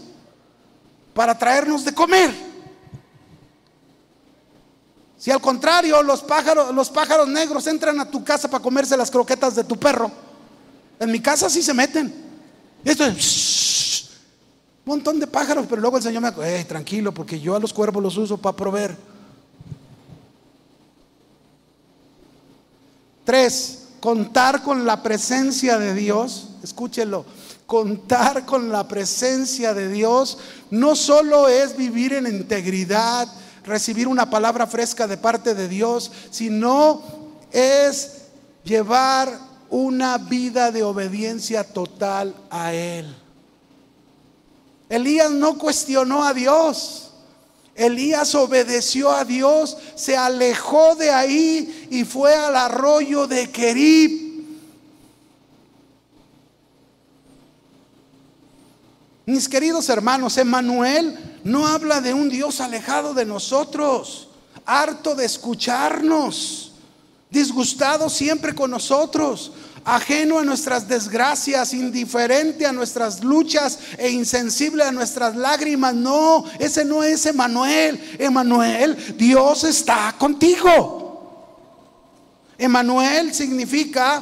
para 1.14 1.38
traernos 1.38 1.86
de 1.86 1.94
comer? 1.94 2.54
Si 5.18 5.32
al 5.32 5.40
contrario, 5.40 6.04
los 6.04 6.22
pájaros, 6.22 6.76
los 6.76 6.90
pájaros 6.90 7.30
negros 7.30 7.66
entran 7.68 8.00
a 8.00 8.10
tu 8.10 8.24
casa 8.24 8.50
para 8.50 8.62
comerse 8.62 8.98
las 8.98 9.10
croquetas 9.10 9.56
de 9.56 9.64
tu 9.64 9.78
perro, 9.78 10.12
en 11.00 11.12
mi 11.12 11.22
casa 11.22 11.50
sí 11.50 11.64
se 11.64 11.74
meten. 11.74 12.14
Esto 12.84 13.06
es 13.06 14.10
un 14.86 14.96
montón 14.96 15.20
de 15.20 15.28
pájaros, 15.28 15.66
pero 15.70 15.82
luego 15.82 15.96
el 15.96 16.04
Señor 16.04 16.22
me 16.22 16.30
dijo, 16.30 16.44
hey, 16.44 16.66
tranquilo, 16.68 17.14
porque 17.14 17.40
yo 17.40 17.56
a 17.56 17.60
los 17.60 17.72
cuervos 17.72 18.04
los 18.04 18.18
uso 18.18 18.38
para 18.38 18.56
proveer. 18.56 18.98
Tres, 23.24 23.88
contar 24.02 24.62
con 24.62 24.86
la 24.86 25.02
presencia 25.02 25.78
de 25.78 25.94
Dios, 25.94 26.50
escúchelo, 26.62 27.26
contar 27.66 28.46
con 28.46 28.72
la 28.72 28.88
presencia 28.88 29.74
de 29.74 29.90
Dios 29.90 30.38
no 30.70 30.96
solo 30.96 31.48
es 31.48 31.76
vivir 31.78 32.14
en 32.14 32.28
integridad, 32.28 33.28
recibir 33.64 34.08
una 34.08 34.30
palabra 34.30 34.68
fresca 34.68 35.08
de 35.08 35.18
parte 35.18 35.56
de 35.56 35.68
Dios, 35.68 36.12
sino 36.30 37.02
es 37.52 38.24
llevar 38.64 39.40
una 39.70 40.18
vida 40.18 40.72
de 40.72 40.84
obediencia 40.84 41.64
total 41.64 42.36
a 42.50 42.74
Él. 42.74 43.16
Elías 44.90 45.32
no 45.32 45.58
cuestionó 45.58 46.24
a 46.24 46.34
Dios. 46.34 47.10
Elías 47.76 48.36
obedeció 48.36 49.12
a 49.12 49.26
Dios, 49.26 49.76
se 49.96 50.16
alejó 50.16 50.96
de 50.96 51.10
ahí 51.10 51.88
y 51.90 52.04
fue 52.04 52.36
al 52.36 52.56
arroyo 52.56 53.26
de 53.26 53.50
Kerib. 53.50 54.23
Mis 59.26 59.48
queridos 59.48 59.88
hermanos, 59.88 60.38
Emanuel 60.38 61.40
no 61.46 61.66
habla 61.66 62.02
de 62.02 62.14
un 62.14 62.30
Dios 62.30 62.60
alejado 62.60 63.14
de 63.14 63.26
nosotros, 63.26 64.28
harto 64.66 65.16
de 65.16 65.26
escucharnos, 65.26 66.74
disgustado 67.30 68.10
siempre 68.10 68.54
con 68.54 68.72
nosotros, 68.72 69.54
ajeno 69.86 70.40
a 70.40 70.44
nuestras 70.44 70.90
desgracias, 70.90 71.74
indiferente 71.74 72.66
a 72.66 72.74
nuestras 72.74 73.24
luchas 73.24 73.80
e 73.98 74.10
insensible 74.10 74.84
a 74.84 74.92
nuestras 74.92 75.38
lágrimas. 75.38 75.94
No, 75.96 76.44
ese 76.60 76.84
no 76.84 77.02
es 77.02 77.26
Emanuel. 77.26 78.18
Emanuel, 78.20 79.16
Dios 79.18 79.64
está 79.64 80.14
contigo. 80.18 81.02
Emanuel 82.58 83.34
significa 83.34 84.22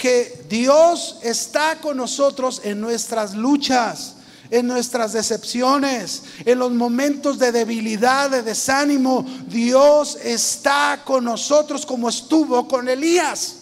que 0.00 0.46
Dios 0.48 1.18
está 1.22 1.78
con 1.78 1.98
nosotros 1.98 2.62
en 2.64 2.80
nuestras 2.80 3.34
luchas, 3.34 4.14
en 4.50 4.66
nuestras 4.66 5.12
decepciones, 5.12 6.22
en 6.46 6.58
los 6.58 6.72
momentos 6.72 7.38
de 7.38 7.52
debilidad, 7.52 8.30
de 8.30 8.42
desánimo. 8.42 9.26
Dios 9.46 10.16
está 10.24 11.02
con 11.04 11.24
nosotros 11.24 11.84
como 11.84 12.08
estuvo 12.08 12.66
con 12.66 12.88
Elías. 12.88 13.56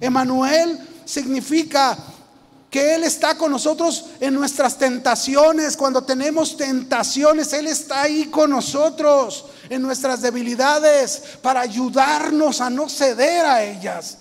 Emanuel 0.00 0.78
significa 1.04 1.98
que 2.70 2.94
Él 2.94 3.02
está 3.02 3.36
con 3.36 3.50
nosotros 3.50 4.04
en 4.20 4.34
nuestras 4.34 4.78
tentaciones. 4.78 5.76
Cuando 5.76 6.04
tenemos 6.04 6.56
tentaciones, 6.56 7.52
Él 7.54 7.66
está 7.66 8.02
ahí 8.02 8.26
con 8.26 8.50
nosotros 8.50 9.46
en 9.68 9.82
nuestras 9.82 10.22
debilidades 10.22 11.24
para 11.42 11.60
ayudarnos 11.60 12.60
a 12.60 12.70
no 12.70 12.88
ceder 12.88 13.44
a 13.44 13.64
ellas. 13.64 14.18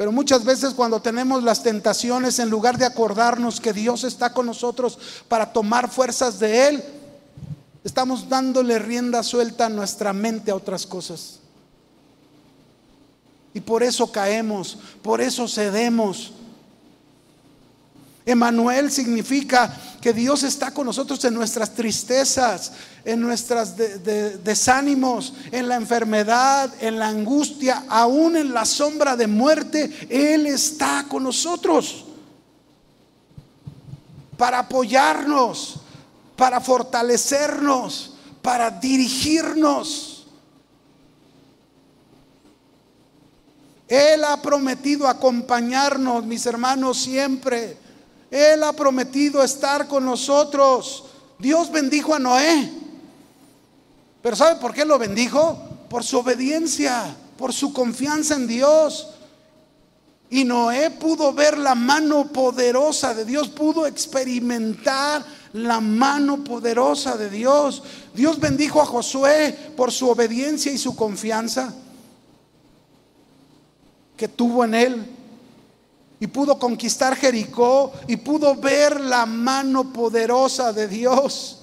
Pero 0.00 0.12
muchas 0.12 0.46
veces 0.46 0.72
cuando 0.72 1.02
tenemos 1.02 1.42
las 1.42 1.62
tentaciones, 1.62 2.38
en 2.38 2.48
lugar 2.48 2.78
de 2.78 2.86
acordarnos 2.86 3.60
que 3.60 3.74
Dios 3.74 4.02
está 4.02 4.32
con 4.32 4.46
nosotros 4.46 4.98
para 5.28 5.52
tomar 5.52 5.90
fuerzas 5.90 6.38
de 6.38 6.68
Él, 6.68 6.84
estamos 7.84 8.26
dándole 8.26 8.78
rienda 8.78 9.22
suelta 9.22 9.66
a 9.66 9.68
nuestra 9.68 10.14
mente 10.14 10.50
a 10.50 10.54
otras 10.54 10.86
cosas. 10.86 11.40
Y 13.52 13.60
por 13.60 13.82
eso 13.82 14.10
caemos, 14.10 14.78
por 15.02 15.20
eso 15.20 15.46
cedemos. 15.46 16.32
Emanuel 18.24 18.90
significa 18.90 19.78
que 20.00 20.12
Dios 20.12 20.42
está 20.42 20.72
con 20.72 20.86
nosotros 20.86 21.22
en 21.24 21.34
nuestras 21.34 21.74
tristezas, 21.74 22.72
en 23.04 23.20
nuestros 23.20 23.74
desánimos, 23.76 25.34
en 25.52 25.68
la 25.68 25.76
enfermedad, 25.76 26.72
en 26.80 26.98
la 26.98 27.08
angustia, 27.08 27.84
aún 27.88 28.36
en 28.36 28.54
la 28.54 28.64
sombra 28.64 29.16
de 29.16 29.26
muerte. 29.26 29.90
Él 30.08 30.46
está 30.46 31.04
con 31.08 31.24
nosotros 31.24 32.06
para 34.38 34.60
apoyarnos, 34.60 35.76
para 36.34 36.60
fortalecernos, 36.60 38.14
para 38.40 38.70
dirigirnos. 38.70 40.26
Él 43.86 44.24
ha 44.24 44.40
prometido 44.40 45.08
acompañarnos, 45.08 46.24
mis 46.24 46.46
hermanos, 46.46 46.96
siempre. 46.96 47.89
Él 48.30 48.62
ha 48.62 48.72
prometido 48.72 49.42
estar 49.42 49.88
con 49.88 50.04
nosotros. 50.04 51.04
Dios 51.38 51.70
bendijo 51.70 52.14
a 52.14 52.18
Noé. 52.18 52.70
Pero 54.22 54.36
¿sabe 54.36 54.60
por 54.60 54.72
qué 54.72 54.84
lo 54.84 54.98
bendijo? 54.98 55.58
Por 55.88 56.04
su 56.04 56.18
obediencia, 56.18 57.16
por 57.36 57.52
su 57.52 57.72
confianza 57.72 58.34
en 58.34 58.46
Dios. 58.46 59.08
Y 60.28 60.44
Noé 60.44 60.90
pudo 60.90 61.32
ver 61.32 61.58
la 61.58 61.74
mano 61.74 62.28
poderosa 62.28 63.14
de 63.14 63.24
Dios, 63.24 63.48
pudo 63.48 63.86
experimentar 63.86 65.24
la 65.54 65.80
mano 65.80 66.44
poderosa 66.44 67.16
de 67.16 67.28
Dios. 67.28 67.82
Dios 68.14 68.38
bendijo 68.38 68.80
a 68.80 68.86
Josué 68.86 69.72
por 69.76 69.90
su 69.90 70.08
obediencia 70.08 70.70
y 70.70 70.78
su 70.78 70.94
confianza 70.94 71.74
que 74.16 74.28
tuvo 74.28 74.64
en 74.64 74.74
él. 74.74 75.16
Y 76.20 76.26
pudo 76.26 76.58
conquistar 76.58 77.16
Jericó 77.16 77.92
y 78.06 78.16
pudo 78.16 78.54
ver 78.54 79.00
la 79.00 79.24
mano 79.24 79.90
poderosa 79.90 80.72
de 80.72 80.86
Dios. 80.86 81.60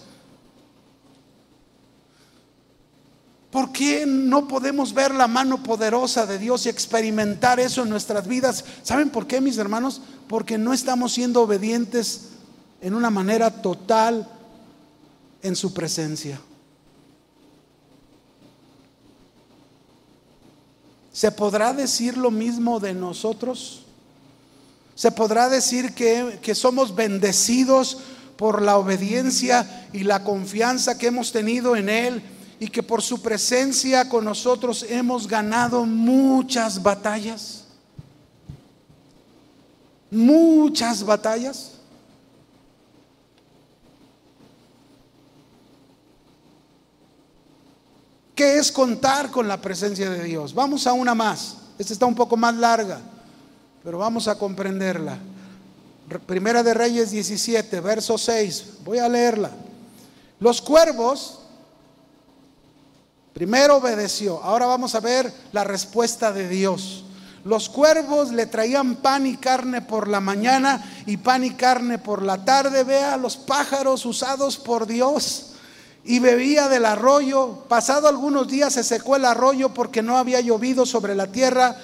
¿Por 3.51 3.71
qué 3.71 4.05
no 4.05 4.47
podemos 4.47 4.93
ver 4.93 5.13
la 5.15 5.27
mano 5.27 5.63
poderosa 5.63 6.25
de 6.25 6.37
Dios 6.37 6.65
y 6.65 6.69
experimentar 6.69 7.59
eso 7.59 7.83
en 7.83 7.89
nuestras 7.89 8.27
vidas? 8.27 8.65
¿Saben 8.83 9.09
por 9.09 9.25
qué, 9.25 9.39
mis 9.39 9.57
hermanos? 9.57 10.01
Porque 10.27 10.57
no 10.57 10.73
estamos 10.73 11.13
siendo 11.13 11.43
obedientes 11.43 12.29
en 12.81 12.93
una 12.93 13.09
manera 13.09 13.61
total 13.61 14.27
en 15.41 15.55
su 15.55 15.73
presencia. 15.73 16.41
¿Se 21.11 21.31
podrá 21.31 21.73
decir 21.73 22.15
lo 22.17 22.29
mismo 22.29 22.79
de 22.79 22.93
nosotros? 22.93 23.86
¿Se 24.97 25.11
podrá 25.11 25.47
decir 25.47 25.93
que, 25.93 26.39
que, 26.41 26.55
somos 26.55 26.95
bendecidos 26.95 27.99
por 28.35 28.63
la 28.63 28.77
obediencia 28.77 29.87
y 29.93 29.99
la 29.99 30.23
confianza 30.23 30.97
que 30.97 31.05
hemos 31.05 31.31
tenido 31.31 31.75
en 31.75 31.87
Él 31.87 32.23
y 32.59 32.67
que 32.69 32.81
por 32.81 33.03
su 33.03 33.21
presencia 33.21 34.09
con 34.09 34.25
nosotros 34.25 34.83
hemos 34.89 35.27
ganado 35.27 35.85
muchas 35.85 36.81
batallas? 36.81 37.65
Muchas 40.09 41.03
batallas. 41.03 41.73
¿Qué 48.33 48.57
es 48.57 48.71
contar 48.71 49.29
con 49.29 49.47
la 49.47 49.61
presencia 49.61 50.09
de 50.09 50.23
Dios? 50.23 50.55
Vamos 50.55 50.87
a 50.87 50.93
una 50.93 51.13
más. 51.13 51.57
Esta 51.77 51.93
está 51.93 52.07
un 52.07 52.15
poco 52.15 52.35
más 52.35 52.55
larga, 52.55 52.99
pero 53.83 53.97
vamos 53.97 54.27
a 54.27 54.37
comprenderla. 54.37 55.17
Primera 56.25 56.63
de 56.63 56.73
Reyes 56.73 57.11
17, 57.11 57.81
verso 57.81 58.17
6. 58.17 58.65
Voy 58.85 58.99
a 58.99 59.09
leerla. 59.09 59.51
Los 60.39 60.61
cuervos, 60.61 61.39
primero 63.33 63.77
obedeció. 63.77 64.41
Ahora 64.43 64.67
vamos 64.67 64.95
a 64.95 64.99
ver 64.99 65.31
la 65.51 65.63
respuesta 65.63 66.31
de 66.31 66.47
Dios. 66.47 67.03
Los 67.43 67.69
cuervos 67.69 68.31
le 68.31 68.45
traían 68.45 68.97
pan 68.97 69.25
y 69.25 69.37
carne 69.37 69.81
por 69.81 70.07
la 70.07 70.19
mañana 70.19 70.83
y 71.05 71.17
pan 71.17 71.43
y 71.43 71.51
carne 71.51 71.97
por 71.97 72.21
la 72.21 72.43
tarde. 72.43 72.83
Vea 72.83 73.17
los 73.17 73.37
pájaros 73.37 74.05
usados 74.05 74.57
por 74.57 74.85
Dios. 74.85 75.53
Y 76.03 76.19
bebía 76.19 76.69
del 76.69 76.85
arroyo. 76.85 77.65
Pasado 77.67 78.07
algunos 78.07 78.47
días 78.47 78.73
se 78.73 78.83
secó 78.83 79.15
el 79.15 79.25
arroyo 79.25 79.73
porque 79.73 80.01
no 80.01 80.17
había 80.17 80.39
llovido 80.39 80.85
sobre 80.85 81.15
la 81.15 81.27
tierra. 81.27 81.77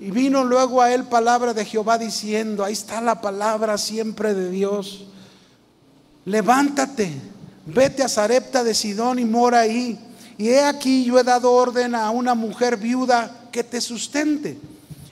Y 0.00 0.10
vino 0.10 0.44
luego 0.44 0.80
a 0.80 0.92
él 0.94 1.04
palabra 1.04 1.52
de 1.52 1.66
Jehová 1.66 1.98
diciendo, 1.98 2.64
ahí 2.64 2.72
está 2.72 3.02
la 3.02 3.20
palabra 3.20 3.76
siempre 3.76 4.32
de 4.32 4.48
Dios. 4.48 5.04
Levántate, 6.24 7.12
vete 7.66 8.02
a 8.02 8.08
Zarepta 8.08 8.64
de 8.64 8.72
Sidón 8.72 9.18
y 9.18 9.26
mora 9.26 9.60
ahí. 9.60 9.98
Y 10.38 10.48
he 10.48 10.64
aquí 10.64 11.04
yo 11.04 11.18
he 11.18 11.22
dado 11.22 11.52
orden 11.52 11.94
a 11.94 12.10
una 12.10 12.34
mujer 12.34 12.78
viuda 12.78 13.48
que 13.52 13.62
te 13.62 13.78
sustente. 13.78 14.58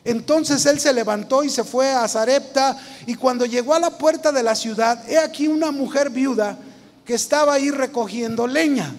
Entonces 0.05 0.65
él 0.65 0.81
se 0.81 0.95
levantó 0.95 1.45
y 1.45 1.51
se 1.51 1.65
fue 1.65 1.93
a 1.93 2.09
Zarepta 2.09 2.79
y 3.05 3.15
cuando 3.15 3.45
llegó 3.45 3.75
a 3.75 3.81
la 3.81 3.99
puerta 3.99 4.33
de 4.33 4.43
la 4.43 4.55
ciudad, 4.55 5.07
he 5.07 5.19
aquí 5.19 5.49
una 5.49 5.71
mujer 5.71 6.09
viuda 6.09 6.57
que 7.05 7.13
estaba 7.13 7.53
ahí 7.53 7.71
recogiendo 7.71 8.47
leña. 8.47 8.95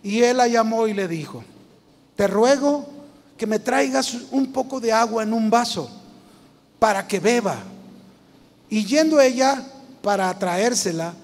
Y 0.00 0.22
él 0.22 0.36
la 0.36 0.46
llamó 0.46 0.86
y 0.86 0.94
le 0.94 1.08
dijo, 1.08 1.42
te 2.14 2.28
ruego 2.28 2.93
que 3.36 3.46
me 3.46 3.58
traigas 3.58 4.14
un 4.30 4.52
poco 4.52 4.80
de 4.80 4.92
agua 4.92 5.22
en 5.22 5.32
un 5.32 5.50
vaso 5.50 5.90
para 6.78 7.06
que 7.06 7.20
beba. 7.20 7.56
Y 8.68 8.84
yendo 8.84 9.20
ella 9.20 9.62
para 10.02 10.36
traérsela, 10.38 11.14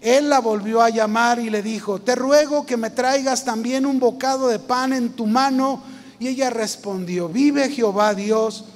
él 0.00 0.28
la 0.28 0.40
volvió 0.40 0.82
a 0.82 0.90
llamar 0.90 1.38
y 1.38 1.48
le 1.48 1.62
dijo, 1.62 2.00
te 2.00 2.14
ruego 2.14 2.66
que 2.66 2.76
me 2.76 2.90
traigas 2.90 3.44
también 3.44 3.86
un 3.86 3.98
bocado 3.98 4.48
de 4.48 4.58
pan 4.58 4.92
en 4.92 5.10
tu 5.12 5.26
mano 5.26 5.82
y 6.18 6.28
ella 6.28 6.50
respondió, 6.50 7.28
vive 7.28 7.70
Jehová 7.70 8.14
Dios, 8.14 8.66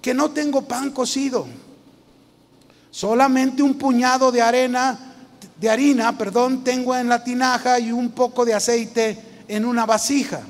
que 0.00 0.14
no 0.14 0.30
tengo 0.30 0.62
pan 0.62 0.90
cocido, 0.90 1.46
solamente 2.90 3.62
un 3.62 3.74
puñado 3.74 4.32
de 4.32 4.40
arena, 4.40 4.98
de 5.60 5.70
harina, 5.70 6.16
perdón, 6.16 6.64
tengo 6.64 6.96
en 6.96 7.08
la 7.08 7.22
tinaja 7.22 7.78
y 7.78 7.92
un 7.92 8.10
poco 8.10 8.44
de 8.44 8.54
aceite 8.54 9.44
en 9.48 9.64
una 9.64 9.84
vasija. 9.84 10.40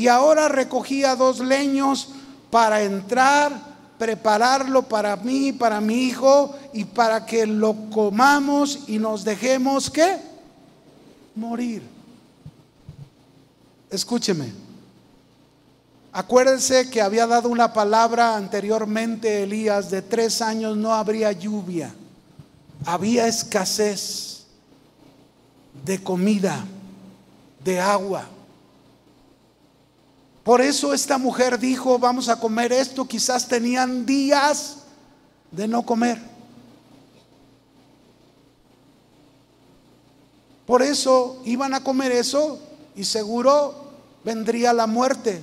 Y 0.00 0.08
ahora 0.08 0.48
recogía 0.48 1.14
dos 1.14 1.40
leños 1.40 2.08
para 2.50 2.80
entrar, 2.80 3.52
prepararlo 3.98 4.88
para 4.88 5.14
mí, 5.16 5.52
para 5.52 5.78
mi 5.78 6.04
hijo 6.04 6.56
y 6.72 6.86
para 6.86 7.26
que 7.26 7.46
lo 7.46 7.76
comamos 7.90 8.84
y 8.88 8.98
nos 8.98 9.24
dejemos 9.24 9.90
que 9.90 10.16
morir. 11.34 11.82
Escúcheme. 13.90 14.50
Acuérdense 16.12 16.88
que 16.88 17.02
había 17.02 17.26
dado 17.26 17.50
una 17.50 17.74
palabra 17.74 18.38
anteriormente 18.38 19.42
Elías, 19.42 19.90
de 19.90 20.00
tres 20.00 20.40
años 20.40 20.78
no 20.78 20.94
habría 20.94 21.30
lluvia, 21.32 21.94
había 22.86 23.26
escasez 23.26 24.46
de 25.84 26.02
comida, 26.02 26.64
de 27.62 27.78
agua. 27.78 28.39
Por 30.44 30.60
eso 30.60 30.94
esta 30.94 31.18
mujer 31.18 31.58
dijo, 31.58 31.98
vamos 31.98 32.28
a 32.28 32.40
comer 32.40 32.72
esto, 32.72 33.06
quizás 33.06 33.46
tenían 33.46 34.06
días 34.06 34.76
de 35.50 35.68
no 35.68 35.84
comer. 35.84 36.18
Por 40.66 40.82
eso 40.82 41.42
iban 41.44 41.74
a 41.74 41.82
comer 41.82 42.12
eso 42.12 42.60
y 42.94 43.04
seguro 43.04 43.90
vendría 44.24 44.72
la 44.72 44.86
muerte 44.86 45.42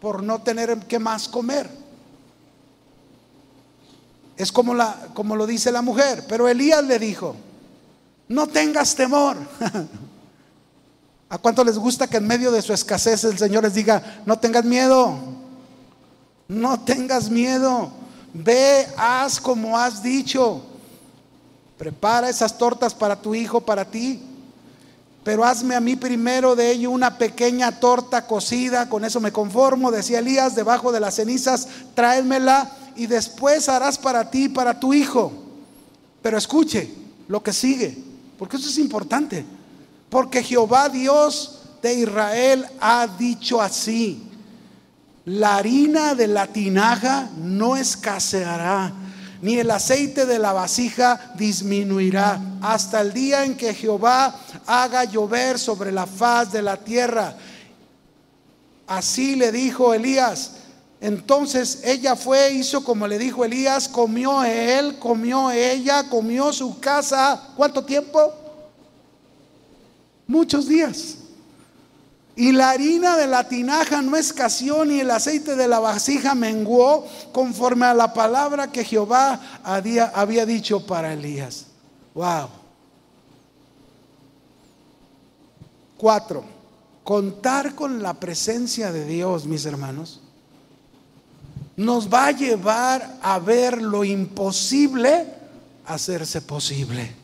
por 0.00 0.22
no 0.22 0.42
tener 0.42 0.78
que 0.80 0.98
más 0.98 1.28
comer. 1.28 1.70
Es 4.36 4.50
como, 4.50 4.74
la, 4.74 5.08
como 5.14 5.36
lo 5.36 5.46
dice 5.46 5.70
la 5.70 5.82
mujer. 5.82 6.24
Pero 6.28 6.48
Elías 6.48 6.82
le 6.84 6.98
dijo, 6.98 7.36
no 8.28 8.46
tengas 8.46 8.94
temor. 8.94 9.36
¿A 11.30 11.38
cuánto 11.38 11.64
les 11.64 11.78
gusta 11.78 12.06
que 12.06 12.18
en 12.18 12.26
medio 12.26 12.52
de 12.52 12.60
su 12.60 12.74
escasez 12.74 13.24
el 13.24 13.38
Señor 13.38 13.62
les 13.62 13.72
diga, 13.72 14.22
no 14.26 14.38
tengas 14.38 14.64
miedo? 14.64 15.18
No 16.48 16.80
tengas 16.80 17.30
miedo. 17.30 17.90
Ve, 18.34 18.86
haz 18.98 19.40
como 19.40 19.78
has 19.78 20.02
dicho. 20.02 20.62
Prepara 21.78 22.28
esas 22.28 22.58
tortas 22.58 22.94
para 22.94 23.16
tu 23.16 23.34
hijo, 23.34 23.62
para 23.62 23.86
ti 23.86 24.26
pero 25.22 25.44
hazme 25.44 25.74
a 25.74 25.80
mí 25.80 25.96
primero 25.96 26.56
de 26.56 26.70
ello 26.70 26.90
una 26.90 27.18
pequeña 27.18 27.78
torta 27.78 28.26
cocida, 28.26 28.88
con 28.88 29.04
eso 29.04 29.20
me 29.20 29.32
conformo, 29.32 29.90
decía 29.90 30.20
Elías, 30.20 30.54
debajo 30.54 30.92
de 30.92 31.00
las 31.00 31.16
cenizas, 31.16 31.68
tráemela 31.94 32.70
y 32.96 33.06
después 33.06 33.68
harás 33.68 33.98
para 33.98 34.30
ti 34.30 34.44
y 34.44 34.48
para 34.48 34.80
tu 34.80 34.94
hijo. 34.94 35.32
Pero 36.22 36.38
escuche 36.38 36.92
lo 37.28 37.42
que 37.42 37.52
sigue, 37.52 37.98
porque 38.38 38.56
eso 38.56 38.68
es 38.68 38.78
importante, 38.78 39.44
porque 40.10 40.42
Jehová 40.42 40.88
Dios 40.88 41.60
de 41.80 41.94
Israel 41.94 42.66
ha 42.80 43.06
dicho 43.06 43.62
así, 43.62 44.26
la 45.24 45.56
harina 45.56 46.14
de 46.14 46.26
la 46.26 46.46
tinaja 46.46 47.30
no 47.36 47.76
escaseará 47.76 48.92
ni 49.42 49.58
el 49.58 49.70
aceite 49.70 50.26
de 50.26 50.38
la 50.38 50.52
vasija 50.52 51.32
disminuirá 51.36 52.40
hasta 52.60 53.00
el 53.00 53.12
día 53.12 53.44
en 53.44 53.56
que 53.56 53.74
Jehová 53.74 54.34
haga 54.66 55.04
llover 55.04 55.58
sobre 55.58 55.92
la 55.92 56.06
faz 56.06 56.52
de 56.52 56.62
la 56.62 56.76
tierra. 56.76 57.34
Así 58.86 59.36
le 59.36 59.50
dijo 59.50 59.94
Elías. 59.94 60.52
Entonces 61.00 61.80
ella 61.84 62.14
fue, 62.16 62.52
hizo 62.52 62.84
como 62.84 63.06
le 63.06 63.18
dijo 63.18 63.44
Elías, 63.44 63.88
comió 63.88 64.44
él, 64.44 64.98
comió 64.98 65.50
ella, 65.50 66.06
comió 66.10 66.52
su 66.52 66.78
casa. 66.78 67.48
¿Cuánto 67.56 67.82
tiempo? 67.82 68.34
Muchos 70.30 70.68
días. 70.68 71.16
Y 72.36 72.52
la 72.52 72.70
harina 72.70 73.16
de 73.16 73.26
la 73.26 73.48
tinaja 73.48 74.00
no 74.00 74.16
escaseó, 74.16 74.84
ni 74.84 75.00
el 75.00 75.10
aceite 75.10 75.56
de 75.56 75.66
la 75.66 75.80
vasija 75.80 76.36
menguó, 76.36 77.04
conforme 77.32 77.86
a 77.86 77.94
la 77.94 78.14
palabra 78.14 78.70
que 78.70 78.84
Jehová 78.84 79.40
había, 79.64 80.04
había 80.04 80.46
dicho 80.46 80.86
para 80.86 81.12
Elías. 81.14 81.66
Wow. 82.14 82.48
Cuatro, 85.98 86.44
contar 87.02 87.74
con 87.74 88.00
la 88.00 88.14
presencia 88.14 88.92
de 88.92 89.06
Dios, 89.06 89.46
mis 89.46 89.66
hermanos, 89.66 90.20
nos 91.76 92.08
va 92.08 92.28
a 92.28 92.30
llevar 92.30 93.18
a 93.20 93.40
ver 93.40 93.82
lo 93.82 94.04
imposible 94.04 95.26
hacerse 95.86 96.40
posible. 96.40 97.19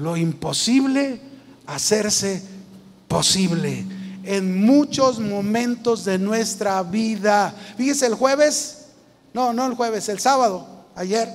Lo 0.00 0.16
imposible 0.16 1.20
hacerse 1.66 2.42
posible 3.06 3.84
en 4.24 4.64
muchos 4.64 5.18
momentos 5.20 6.06
de 6.06 6.18
nuestra 6.18 6.82
vida. 6.82 7.54
Fíjese, 7.76 8.06
el 8.06 8.14
jueves, 8.14 8.86
no, 9.34 9.52
no 9.52 9.66
el 9.66 9.74
jueves, 9.74 10.08
el 10.08 10.18
sábado, 10.18 10.66
ayer, 10.94 11.28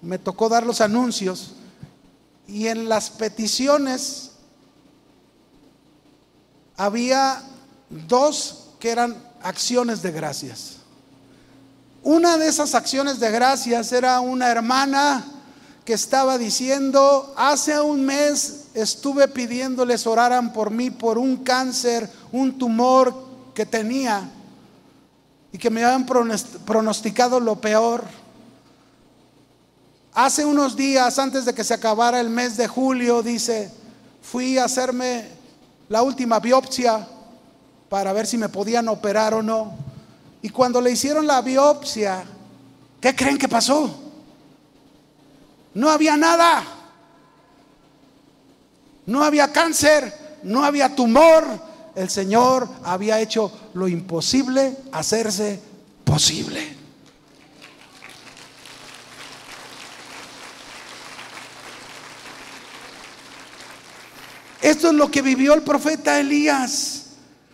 me 0.00 0.18
tocó 0.18 0.48
dar 0.48 0.66
los 0.66 0.80
anuncios 0.80 1.52
y 2.48 2.66
en 2.66 2.88
las 2.88 3.10
peticiones 3.10 4.32
había 6.76 7.44
dos 8.08 8.70
que 8.80 8.90
eran 8.90 9.16
acciones 9.40 10.02
de 10.02 10.10
gracias. 10.10 10.78
Una 12.02 12.36
de 12.36 12.48
esas 12.48 12.74
acciones 12.74 13.20
de 13.20 13.30
gracias 13.30 13.92
era 13.92 14.18
una 14.18 14.50
hermana 14.50 15.31
que 15.84 15.94
estaba 15.94 16.38
diciendo, 16.38 17.34
hace 17.36 17.80
un 17.80 18.04
mes 18.04 18.66
estuve 18.74 19.26
pidiéndoles 19.28 20.06
oraran 20.06 20.52
por 20.52 20.70
mí 20.70 20.90
por 20.90 21.18
un 21.18 21.38
cáncer, 21.38 22.08
un 22.30 22.56
tumor 22.56 23.14
que 23.54 23.66
tenía 23.66 24.28
y 25.52 25.58
que 25.58 25.70
me 25.70 25.84
habían 25.84 26.06
pronosticado 26.06 27.40
lo 27.40 27.60
peor. 27.60 28.04
Hace 30.14 30.44
unos 30.44 30.76
días, 30.76 31.18
antes 31.18 31.44
de 31.44 31.54
que 31.54 31.64
se 31.64 31.74
acabara 31.74 32.20
el 32.20 32.30
mes 32.30 32.56
de 32.56 32.68
julio, 32.68 33.22
dice, 33.22 33.70
fui 34.22 34.58
a 34.58 34.66
hacerme 34.66 35.26
la 35.88 36.02
última 36.02 36.38
biopsia 36.38 37.08
para 37.88 38.12
ver 38.12 38.26
si 38.26 38.38
me 38.38 38.48
podían 38.48 38.88
operar 38.88 39.34
o 39.34 39.42
no. 39.42 39.72
Y 40.42 40.48
cuando 40.50 40.80
le 40.80 40.92
hicieron 40.92 41.26
la 41.26 41.42
biopsia, 41.42 42.24
¿qué 43.00 43.14
creen 43.16 43.36
que 43.36 43.48
pasó? 43.48 44.01
No 45.74 45.90
había 45.90 46.16
nada. 46.16 46.64
No 49.06 49.24
había 49.24 49.52
cáncer, 49.52 50.40
no 50.42 50.64
había 50.64 50.94
tumor. 50.94 51.44
El 51.94 52.08
Señor 52.08 52.68
había 52.84 53.20
hecho 53.20 53.52
lo 53.74 53.88
imposible 53.88 54.76
hacerse 54.92 55.60
posible. 56.04 56.76
Esto 64.62 64.88
es 64.88 64.94
lo 64.94 65.10
que 65.10 65.22
vivió 65.22 65.54
el 65.54 65.62
profeta 65.62 66.20
Elías. 66.20 66.98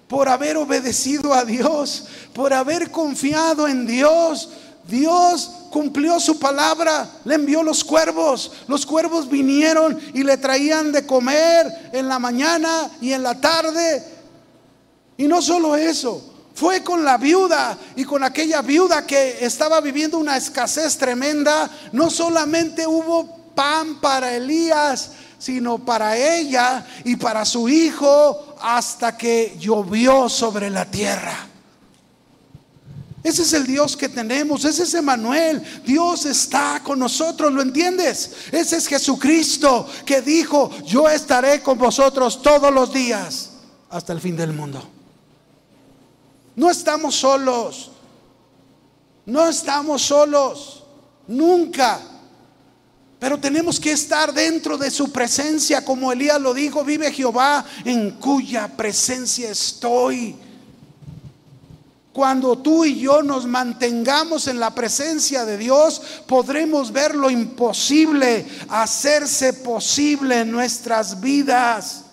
por 0.08 0.26
haber 0.30 0.56
obedecido 0.56 1.34
a 1.34 1.44
Dios, 1.44 2.06
por 2.32 2.54
haber 2.54 2.90
confiado 2.90 3.68
en 3.68 3.86
Dios. 3.86 4.48
Dios 4.88 5.50
cumplió 5.70 6.18
su 6.18 6.38
palabra, 6.38 7.06
le 7.24 7.34
envió 7.34 7.62
los 7.62 7.84
cuervos. 7.84 8.50
Los 8.66 8.86
cuervos 8.86 9.28
vinieron 9.28 10.00
y 10.14 10.24
le 10.24 10.38
traían 10.38 10.92
de 10.92 11.06
comer 11.06 11.90
en 11.92 12.08
la 12.08 12.18
mañana 12.18 12.90
y 12.98 13.12
en 13.12 13.22
la 13.22 13.38
tarde. 13.38 14.02
Y 15.18 15.28
no 15.28 15.42
solo 15.42 15.76
eso, 15.76 16.22
fue 16.54 16.82
con 16.82 17.04
la 17.04 17.18
viuda 17.18 17.76
y 17.96 18.04
con 18.04 18.24
aquella 18.24 18.62
viuda 18.62 19.06
que 19.06 19.44
estaba 19.44 19.82
viviendo 19.82 20.16
una 20.16 20.38
escasez 20.38 20.96
tremenda. 20.96 21.70
No 21.92 22.08
solamente 22.08 22.86
hubo 22.86 23.52
pan 23.54 24.00
para 24.00 24.34
Elías, 24.34 25.10
sino 25.38 25.78
para 25.78 26.16
ella 26.16 26.86
y 27.04 27.16
para 27.16 27.44
su 27.44 27.68
hijo 27.68 28.56
hasta 28.62 29.18
que 29.18 29.54
llovió 29.60 30.30
sobre 30.30 30.70
la 30.70 30.86
tierra. 30.86 31.46
Ese 33.22 33.42
es 33.42 33.52
el 33.52 33.66
Dios 33.66 33.96
que 33.96 34.08
tenemos, 34.08 34.64
ese 34.64 34.84
es 34.84 34.94
Emanuel. 34.94 35.62
Dios 35.84 36.24
está 36.24 36.80
con 36.82 36.98
nosotros, 36.98 37.52
¿lo 37.52 37.62
entiendes? 37.62 38.32
Ese 38.52 38.76
es 38.76 38.86
Jesucristo 38.86 39.86
que 40.06 40.22
dijo, 40.22 40.70
yo 40.84 41.08
estaré 41.08 41.60
con 41.62 41.78
vosotros 41.78 42.40
todos 42.42 42.72
los 42.72 42.92
días 42.92 43.50
hasta 43.90 44.12
el 44.12 44.20
fin 44.20 44.36
del 44.36 44.52
mundo. 44.52 44.82
No 46.54 46.70
estamos 46.70 47.16
solos, 47.16 47.90
no 49.26 49.46
estamos 49.48 50.02
solos, 50.02 50.84
nunca. 51.26 52.00
Pero 53.18 53.38
tenemos 53.38 53.80
que 53.80 53.90
estar 53.90 54.32
dentro 54.32 54.78
de 54.78 54.92
su 54.92 55.10
presencia, 55.10 55.84
como 55.84 56.12
Elías 56.12 56.40
lo 56.40 56.54
dijo, 56.54 56.84
vive 56.84 57.12
Jehová 57.12 57.64
en 57.84 58.12
cuya 58.12 58.68
presencia 58.76 59.50
estoy. 59.50 60.36
Cuando 62.12 62.58
tú 62.58 62.84
y 62.84 62.98
yo 62.98 63.22
nos 63.22 63.46
mantengamos 63.46 64.48
en 64.48 64.58
la 64.58 64.74
presencia 64.74 65.44
de 65.44 65.56
Dios, 65.56 66.02
podremos 66.26 66.90
ver 66.90 67.14
lo 67.14 67.30
imposible, 67.30 68.46
hacerse 68.68 69.52
posible 69.52 70.40
en 70.40 70.50
nuestras 70.50 71.20
vidas. 71.20 72.04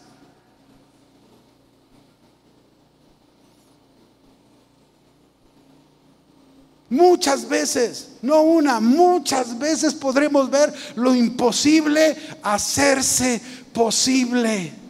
Muchas 6.89 7.49
veces, 7.49 8.09
no 8.21 8.41
una, 8.43 8.79
muchas 8.79 9.57
veces 9.57 9.93
podremos 9.93 10.49
ver 10.49 10.73
lo 10.95 11.15
imposible 11.15 12.15
hacerse 12.43 13.41
posible. 13.73 14.84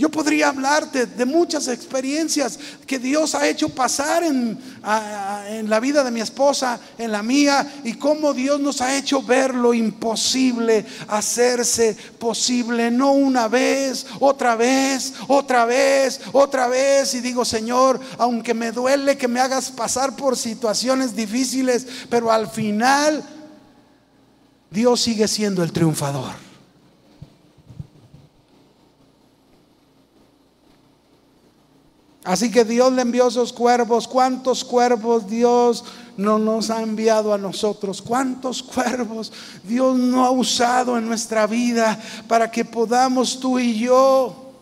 Yo 0.00 0.08
podría 0.08 0.48
hablarte 0.48 1.04
de 1.04 1.26
muchas 1.26 1.68
experiencias 1.68 2.58
que 2.86 2.98
Dios 2.98 3.34
ha 3.34 3.46
hecho 3.46 3.68
pasar 3.68 4.24
en, 4.24 4.58
la 5.68 5.78
vida 5.78 6.02
de 6.02 6.10
mi 6.10 6.22
esposa, 6.22 6.80
en 6.96 7.12
la 7.12 7.22
mía, 7.22 7.70
y 7.84 7.92
cómo 7.92 8.32
Dios 8.32 8.58
nos 8.58 8.80
ha 8.80 8.96
hecho 8.96 9.22
ver 9.22 9.54
lo 9.54 9.74
imposible, 9.74 10.86
hacerse 11.06 11.94
posible, 12.18 12.90
no 12.90 13.12
una 13.12 13.46
vez, 13.46 14.06
otra 14.20 14.56
vez, 14.56 15.12
otra 15.28 15.66
vez, 15.66 16.18
otra 16.32 16.66
vez. 16.66 17.12
Y 17.12 17.20
digo, 17.20 17.44
Señor, 17.44 18.00
aunque 18.16 18.54
me 18.54 18.72
duele 18.72 19.18
que 19.18 19.28
me 19.28 19.40
hagas 19.40 19.70
pasar 19.70 20.16
por 20.16 20.34
situaciones 20.34 21.14
difíciles, 21.14 21.86
pero 22.08 22.32
al 22.32 22.48
final 22.48 23.22
Dios 24.70 24.98
sigue 24.98 25.28
siendo 25.28 25.62
el 25.62 25.72
triunfador. 25.72 26.49
Así 32.24 32.50
que 32.50 32.64
Dios 32.64 32.92
le 32.92 33.02
envió 33.02 33.28
esos 33.28 33.52
cuervos. 33.52 34.06
¿Cuántos 34.06 34.62
cuervos 34.62 35.26
Dios 35.26 35.84
no 36.16 36.38
nos 36.38 36.68
ha 36.70 36.82
enviado 36.82 37.32
a 37.32 37.38
nosotros? 37.38 38.02
¿Cuántos 38.02 38.62
cuervos 38.62 39.32
Dios 39.64 39.96
no 39.96 40.24
ha 40.26 40.30
usado 40.30 40.98
en 40.98 41.08
nuestra 41.08 41.46
vida 41.46 41.98
para 42.28 42.50
que 42.50 42.64
podamos 42.64 43.40
tú 43.40 43.58
y 43.58 43.78
yo 43.78 44.52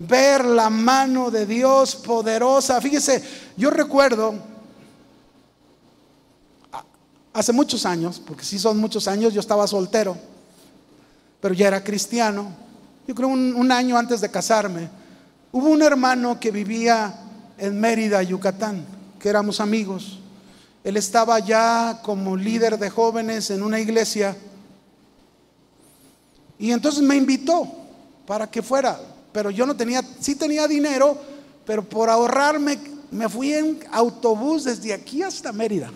ver 0.00 0.44
la 0.44 0.70
mano 0.70 1.30
de 1.30 1.46
Dios 1.46 1.94
poderosa? 1.94 2.80
Fíjese, 2.80 3.22
yo 3.56 3.70
recuerdo 3.70 4.34
hace 7.32 7.52
muchos 7.52 7.86
años, 7.86 8.20
porque 8.26 8.44
sí 8.44 8.58
son 8.58 8.78
muchos 8.78 9.06
años, 9.06 9.32
yo 9.32 9.40
estaba 9.40 9.68
soltero, 9.68 10.16
pero 11.40 11.54
ya 11.54 11.68
era 11.68 11.84
cristiano. 11.84 12.52
Yo 13.06 13.14
creo 13.14 13.28
un, 13.28 13.54
un 13.54 13.70
año 13.70 13.96
antes 13.96 14.20
de 14.20 14.28
casarme 14.28 15.01
Hubo 15.54 15.68
un 15.68 15.82
hermano 15.82 16.40
que 16.40 16.50
vivía 16.50 17.14
en 17.58 17.78
Mérida, 17.78 18.22
Yucatán, 18.22 18.86
que 19.18 19.28
éramos 19.28 19.60
amigos. 19.60 20.18
Él 20.82 20.96
estaba 20.96 21.38
ya 21.40 22.00
como 22.02 22.38
líder 22.38 22.78
de 22.78 22.88
jóvenes 22.88 23.50
en 23.50 23.62
una 23.62 23.78
iglesia. 23.78 24.34
Y 26.58 26.72
entonces 26.72 27.02
me 27.02 27.16
invitó 27.16 27.70
para 28.26 28.50
que 28.50 28.62
fuera. 28.62 28.98
Pero 29.30 29.50
yo 29.50 29.66
no 29.66 29.76
tenía, 29.76 30.02
sí 30.20 30.36
tenía 30.36 30.66
dinero, 30.66 31.18
pero 31.66 31.86
por 31.86 32.08
ahorrarme 32.08 32.78
me 33.10 33.28
fui 33.28 33.52
en 33.52 33.78
autobús 33.92 34.64
desde 34.64 34.94
aquí 34.94 35.22
hasta 35.22 35.52
Mérida. 35.52 35.90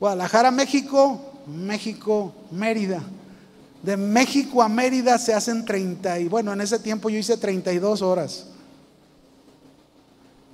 Guadalajara, 0.00 0.50
México, 0.50 1.44
México, 1.46 2.34
Mérida. 2.50 3.04
De 3.82 3.96
México 3.96 4.62
a 4.62 4.68
Mérida 4.68 5.18
se 5.18 5.34
hacen 5.34 5.64
30 5.64 6.20
y 6.20 6.28
bueno, 6.28 6.52
en 6.52 6.60
ese 6.60 6.78
tiempo 6.78 7.10
yo 7.10 7.18
hice 7.18 7.36
32 7.36 8.00
horas. 8.00 8.46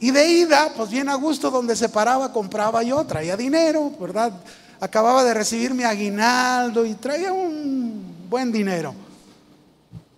Y 0.01 0.11
de 0.11 0.27
ida, 0.29 0.73
pues 0.77 0.91
bien 0.91 1.09
a 1.09 1.15
gusto, 1.17 1.51
donde 1.51 1.75
se 1.75 1.89
paraba, 1.89 2.33
compraba 2.33 2.83
yo, 2.83 3.05
traía 3.05 3.37
dinero, 3.37 3.93
¿verdad? 4.01 4.33
Acababa 4.81 5.25
de 5.25 5.35
recibir 5.35 5.75
mi 5.75 5.83
aguinaldo 5.83 6.87
y 6.87 6.95
traía 6.95 7.33
un 7.33 8.29
buen 8.31 8.53
dinero. 8.53 8.95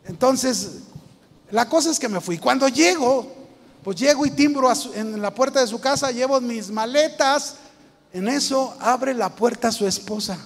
Entonces, 0.04 0.82
la 1.50 1.68
cosa 1.68 1.90
es 1.90 1.98
que 1.98 2.08
me 2.08 2.20
fui. 2.20 2.36
Cuando 2.38 2.68
llego, 2.68 3.26
pues 3.82 3.96
llego 3.96 4.26
y 4.26 4.30
timbro 4.30 4.70
en 4.94 5.20
la 5.20 5.34
puerta 5.34 5.60
de 5.60 5.66
su 5.66 5.80
casa, 5.80 6.10
llevo 6.10 6.40
mis 6.40 6.70
maletas. 6.70 7.56
En 8.12 8.28
eso 8.28 8.76
abre 8.80 9.14
la 9.14 9.30
puerta 9.30 9.72
su 9.72 9.86
esposa. 9.86 10.38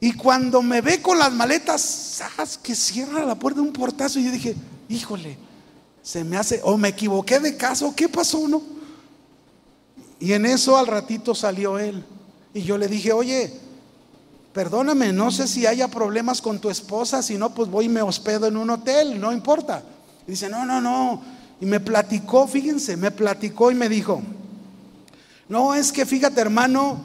Y 0.00 0.12
cuando 0.12 0.62
me 0.62 0.80
ve 0.80 1.02
con 1.02 1.18
las 1.18 1.32
maletas, 1.32 1.80
¿sabes? 1.80 2.58
que 2.58 2.74
cierra 2.74 3.24
la 3.24 3.34
puerta 3.34 3.60
de 3.60 3.66
un 3.66 3.72
portazo. 3.72 4.20
Y 4.20 4.24
yo 4.24 4.30
dije, 4.30 4.54
híjole, 4.88 5.36
se 6.02 6.22
me 6.22 6.36
hace, 6.36 6.60
o 6.62 6.76
me 6.76 6.88
equivoqué 6.88 7.40
de 7.40 7.56
caso, 7.56 7.94
¿qué 7.96 8.08
pasó, 8.08 8.46
no? 8.46 8.62
Y 10.20 10.32
en 10.32 10.46
eso 10.46 10.76
al 10.76 10.86
ratito 10.86 11.34
salió 11.34 11.78
él. 11.78 12.04
Y 12.54 12.62
yo 12.62 12.78
le 12.78 12.86
dije, 12.86 13.12
oye, 13.12 13.52
perdóname, 14.52 15.12
no 15.12 15.30
sé 15.30 15.46
si 15.48 15.66
haya 15.66 15.88
problemas 15.88 16.40
con 16.40 16.60
tu 16.60 16.70
esposa, 16.70 17.22
si 17.22 17.36
no, 17.36 17.54
pues 17.54 17.68
voy 17.68 17.86
y 17.86 17.88
me 17.88 18.02
hospedo 18.02 18.46
en 18.46 18.56
un 18.56 18.70
hotel, 18.70 19.20
no 19.20 19.32
importa. 19.32 19.82
Y 20.26 20.32
dice, 20.32 20.48
no, 20.48 20.64
no, 20.64 20.80
no. 20.80 21.22
Y 21.60 21.66
me 21.66 21.80
platicó, 21.80 22.46
fíjense, 22.46 22.96
me 22.96 23.10
platicó 23.10 23.70
y 23.70 23.74
me 23.74 23.88
dijo, 23.88 24.22
no, 25.48 25.74
es 25.74 25.90
que 25.90 26.06
fíjate 26.06 26.40
hermano, 26.40 27.00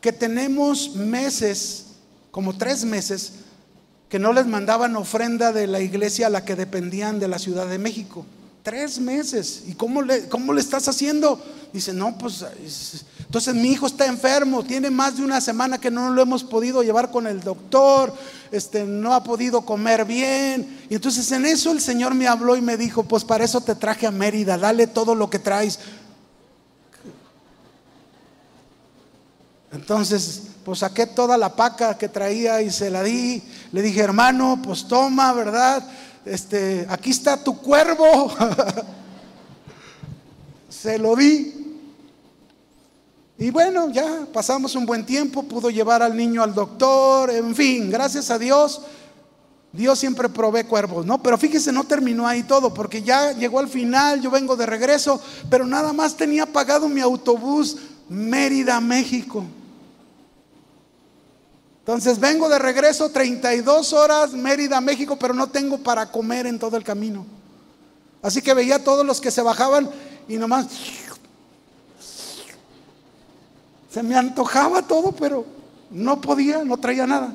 que 0.00 0.12
tenemos 0.12 0.94
meses 0.94 1.87
como 2.30 2.56
tres 2.56 2.84
meses, 2.84 3.32
que 4.08 4.18
no 4.18 4.32
les 4.32 4.46
mandaban 4.46 4.96
ofrenda 4.96 5.52
de 5.52 5.66
la 5.66 5.80
iglesia 5.80 6.28
a 6.28 6.30
la 6.30 6.44
que 6.44 6.56
dependían 6.56 7.18
de 7.20 7.28
la 7.28 7.38
Ciudad 7.38 7.66
de 7.66 7.78
México. 7.78 8.24
Tres 8.62 8.98
meses. 9.00 9.64
¿Y 9.66 9.74
cómo 9.74 10.02
le, 10.02 10.28
cómo 10.28 10.52
le 10.52 10.60
estás 10.60 10.88
haciendo? 10.88 11.42
Dice, 11.72 11.92
no, 11.92 12.16
pues 12.16 12.44
entonces 13.20 13.54
mi 13.54 13.68
hijo 13.68 13.86
está 13.86 14.06
enfermo, 14.06 14.64
tiene 14.64 14.88
más 14.88 15.18
de 15.18 15.22
una 15.22 15.38
semana 15.42 15.78
que 15.78 15.90
no 15.90 16.10
lo 16.10 16.22
hemos 16.22 16.42
podido 16.42 16.82
llevar 16.82 17.10
con 17.10 17.26
el 17.26 17.42
doctor, 17.42 18.14
este, 18.50 18.84
no 18.84 19.12
ha 19.12 19.22
podido 19.22 19.60
comer 19.62 20.06
bien. 20.06 20.80
Y 20.88 20.94
entonces 20.94 21.30
en 21.32 21.44
eso 21.44 21.70
el 21.70 21.82
Señor 21.82 22.14
me 22.14 22.26
habló 22.26 22.56
y 22.56 22.62
me 22.62 22.78
dijo, 22.78 23.02
pues 23.02 23.24
para 23.24 23.44
eso 23.44 23.60
te 23.60 23.74
traje 23.74 24.06
a 24.06 24.10
Mérida, 24.10 24.56
dale 24.56 24.86
todo 24.86 25.14
lo 25.14 25.28
que 25.28 25.38
traes. 25.38 25.78
Entonces, 29.70 30.42
pues 30.64 30.80
saqué 30.80 31.06
toda 31.06 31.36
la 31.36 31.54
paca 31.54 31.96
que 31.96 32.08
traía 32.08 32.62
y 32.62 32.70
se 32.70 32.90
la 32.90 33.02
di. 33.02 33.42
Le 33.72 33.82
dije, 33.82 34.00
hermano, 34.00 34.60
pues 34.62 34.86
toma, 34.86 35.32
¿verdad? 35.32 35.82
Este, 36.24 36.86
aquí 36.88 37.10
está 37.10 37.42
tu 37.42 37.58
cuervo. 37.58 38.32
se 40.68 40.98
lo 40.98 41.14
di. 41.16 41.54
Y 43.40 43.50
bueno, 43.50 43.90
ya 43.90 44.26
pasamos 44.32 44.74
un 44.74 44.84
buen 44.84 45.06
tiempo, 45.06 45.44
pudo 45.44 45.70
llevar 45.70 46.02
al 46.02 46.16
niño 46.16 46.42
al 46.42 46.54
doctor, 46.54 47.30
en 47.30 47.54
fin, 47.54 47.88
gracias 47.88 48.30
a 48.30 48.38
Dios. 48.38 48.80
Dios 49.70 49.98
siempre 49.98 50.28
provee 50.28 50.64
cuervos, 50.64 51.06
¿no? 51.06 51.22
Pero 51.22 51.38
fíjese, 51.38 51.70
no 51.70 51.84
terminó 51.84 52.26
ahí 52.26 52.42
todo, 52.42 52.74
porque 52.74 53.02
ya 53.02 53.32
llegó 53.32 53.60
al 53.60 53.68
final, 53.68 54.20
yo 54.20 54.30
vengo 54.30 54.56
de 54.56 54.66
regreso, 54.66 55.20
pero 55.48 55.66
nada 55.66 55.92
más 55.92 56.16
tenía 56.16 56.46
pagado 56.46 56.88
mi 56.88 57.00
autobús 57.00 57.76
Mérida, 58.08 58.80
México. 58.80 59.44
Entonces 61.88 62.20
vengo 62.20 62.50
de 62.50 62.58
regreso 62.58 63.08
32 63.08 63.94
horas 63.94 64.34
Mérida, 64.34 64.78
México, 64.78 65.16
pero 65.18 65.32
no 65.32 65.46
tengo 65.46 65.78
para 65.78 66.12
comer 66.12 66.46
en 66.46 66.58
todo 66.58 66.76
el 66.76 66.84
camino. 66.84 67.24
Así 68.20 68.42
que 68.42 68.52
veía 68.52 68.74
a 68.74 68.84
todos 68.84 69.06
los 69.06 69.22
que 69.22 69.30
se 69.30 69.40
bajaban 69.40 69.88
y 70.28 70.36
nomás 70.36 70.66
se 73.90 74.02
me 74.02 74.14
antojaba 74.14 74.82
todo, 74.82 75.12
pero 75.12 75.46
no 75.90 76.20
podía, 76.20 76.62
no 76.62 76.76
traía 76.76 77.06
nada. 77.06 77.32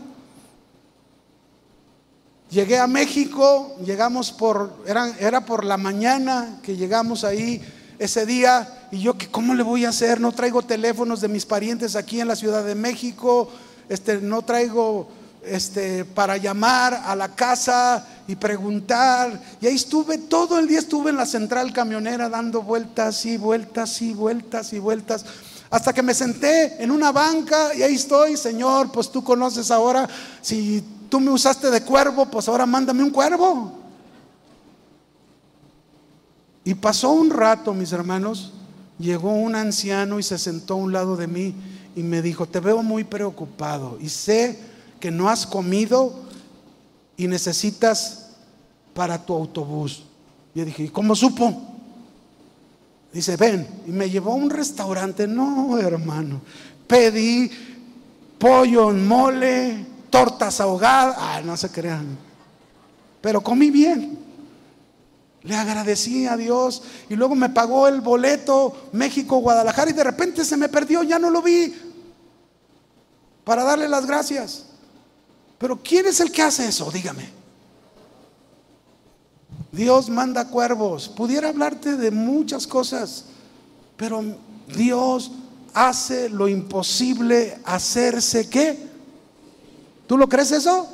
Llegué 2.52 2.78
a 2.78 2.86
México, 2.86 3.76
llegamos 3.84 4.32
por, 4.32 4.84
era, 4.86 5.18
era 5.18 5.44
por 5.44 5.66
la 5.66 5.78
mañana 5.78 6.60
que 6.62 6.78
llegamos 6.78 7.24
ahí 7.24 7.60
ese 7.98 8.28
día 8.28 8.88
y 8.92 9.02
yo 9.02 9.16
cómo 9.32 9.56
le 9.56 9.64
voy 9.64 9.86
a 9.86 9.90
hacer, 9.90 10.22
no 10.22 10.32
traigo 10.32 10.62
teléfonos 10.62 11.22
de 11.22 11.28
mis 11.28 11.44
parientes 11.44 11.96
aquí 11.96 12.22
en 12.22 12.28
la 12.28 12.36
Ciudad 12.36 12.64
de 12.64 12.76
México, 12.76 13.50
este 13.90 14.20
no 14.22 14.42
traigo 14.42 15.08
este 15.46 16.06
para 16.06 16.38
llamar 16.38 16.94
a 17.06 17.16
la 17.16 17.36
casa 17.36 18.06
y 18.28 18.36
preguntar. 18.36 19.42
Y 19.62 19.68
ahí 19.68 19.76
estuve 19.76 20.18
todo 20.18 20.60
el 20.60 20.68
día 20.68 20.80
estuve 20.80 21.10
en 21.10 21.18
la 21.18 21.26
central 21.26 21.74
camionera 21.74 22.30
dando 22.30 22.62
vueltas 22.62 23.26
y 23.26 23.38
vueltas 23.38 24.02
y 24.02 24.14
vueltas 24.14 24.74
y 24.74 24.80
vueltas 24.80 25.26
hasta 25.70 25.92
que 25.92 26.04
me 26.04 26.14
senté 26.14 26.84
en 26.84 26.92
una 26.92 27.12
banca 27.12 27.74
y 27.74 27.82
ahí 27.82 27.96
estoy, 27.96 28.38
Señor, 28.38 28.92
pues 28.92 29.12
tú 29.12 29.24
conoces 29.24 29.72
ahora 29.72 30.08
si 30.40 30.84
tú 31.10 31.20
me 31.20 31.32
usaste 31.32 31.72
de 31.72 31.82
cuervo, 31.82 32.28
pues 32.28 32.48
ahora 32.48 32.68
mándame 32.68 33.02
un 33.02 33.10
cuervo. 33.10 33.72
Y 36.64 36.76
pasó 36.76 37.10
un 37.10 37.32
rato, 37.32 37.74
mis 37.74 37.92
hermanos, 37.92 38.54
llegó 39.00 39.32
un 39.34 39.56
anciano 39.56 40.20
y 40.20 40.24
se 40.24 40.38
sentó 40.38 40.76
a 40.76 40.78
un 40.78 40.94
lado 40.94 41.18
de 41.18 41.26
mí 41.26 41.56
y 41.96 42.04
me 42.04 42.22
dijo, 42.22 42.48
te 42.48 42.60
veo 42.60 42.82
muy 42.82 43.04
preocupado 43.04 43.98
y 44.02 44.10
sé 44.10 44.60
que 45.00 45.12
no 45.12 45.30
has 45.30 45.46
comido 45.46 46.14
y 47.18 47.28
necesitas 47.28 48.30
para 48.94 49.24
tu 49.24 49.34
autobús. 49.34 50.04
Y 50.56 50.60
yo 50.60 50.66
dije, 50.66 50.84
¿y 50.84 50.90
cómo 50.90 51.16
supo? 51.16 51.62
Dice, 53.12 53.38
ven, 53.38 53.68
y 53.86 53.92
me 53.92 54.10
llevó 54.10 54.32
a 54.32 54.36
un 54.36 54.50
restaurante. 54.50 55.28
No, 55.28 55.78
hermano, 55.78 56.42
pedí 56.88 57.52
pollo 58.40 58.90
en 58.90 59.08
mole, 59.08 59.86
tortas 60.10 60.60
ahogadas. 60.60 61.16
Ah, 61.20 61.42
no 61.44 61.56
se 61.56 61.70
crean. 61.70 62.18
Pero 63.22 63.42
comí 63.42 63.70
bien. 63.70 64.18
Le 65.44 65.56
agradecí 65.56 66.26
a 66.26 66.38
Dios 66.38 66.84
y 67.10 67.16
luego 67.16 67.36
me 67.36 67.50
pagó 67.50 67.88
el 67.90 68.00
boleto 68.00 68.88
México-Guadalajara 68.94 69.92
y 69.92 69.94
de 69.94 70.04
repente 70.04 70.46
se 70.46 70.56
me 70.56 70.70
perdió, 70.70 71.04
ya 71.04 71.20
no 71.20 71.30
lo 71.30 71.42
vi, 71.42 71.74
para 73.44 73.64
darle 73.64 73.90
las 73.90 74.06
gracias. 74.06 74.68
Pero 75.58 75.82
¿quién 75.84 76.06
es 76.06 76.22
el 76.22 76.32
que 76.32 76.42
hace 76.42 76.68
eso? 76.68 76.90
Dígame. 76.90 77.30
Dios 79.74 80.10
manda 80.10 80.48
cuervos. 80.48 81.10
Pudiera 81.10 81.50
hablarte 81.50 81.98
de 81.98 82.10
muchas 82.10 82.66
cosas, 82.66 83.26
pero 83.98 84.24
Dios 84.74 85.32
hace 85.74 86.30
lo 86.30 86.48
imposible 86.48 87.60
hacerse 87.66 88.50
qué. 88.50 88.78
¿Tú 90.08 90.18
lo 90.18 90.30
crees 90.30 90.54
eso? 90.54 90.88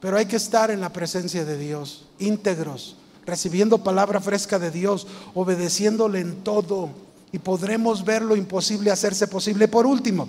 Pero 0.00 0.16
hay 0.16 0.26
que 0.26 0.36
estar 0.36 0.72
en 0.72 0.80
la 0.80 0.92
presencia 0.92 1.44
de 1.44 1.56
Dios, 1.56 2.06
íntegros 2.18 2.96
recibiendo 3.26 3.82
palabra 3.82 4.20
fresca 4.20 4.58
de 4.58 4.70
Dios, 4.70 5.06
obedeciéndole 5.34 6.20
en 6.20 6.42
todo, 6.42 6.90
y 7.32 7.38
podremos 7.38 8.04
ver 8.04 8.22
lo 8.22 8.36
imposible 8.36 8.90
hacerse 8.90 9.26
posible. 9.26 9.66
Por 9.66 9.86
último, 9.86 10.28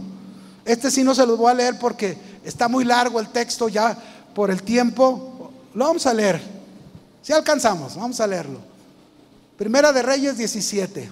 este 0.65 0.89
sí 0.89 1.03
no 1.03 1.13
se 1.13 1.25
lo 1.25 1.37
voy 1.37 1.51
a 1.51 1.53
leer 1.53 1.77
porque 1.77 2.17
está 2.43 2.67
muy 2.67 2.83
largo 2.83 3.19
el 3.19 3.29
texto 3.29 3.69
ya 3.69 3.95
por 4.33 4.49
el 4.49 4.63
tiempo. 4.63 5.51
Lo 5.75 5.85
vamos 5.85 6.05
a 6.07 6.13
leer. 6.13 6.41
Si 7.21 7.31
alcanzamos, 7.31 7.95
vamos 7.95 8.19
a 8.19 8.25
leerlo. 8.25 8.59
Primera 9.57 9.93
de 9.93 10.01
Reyes 10.01 10.37
17. 10.37 11.09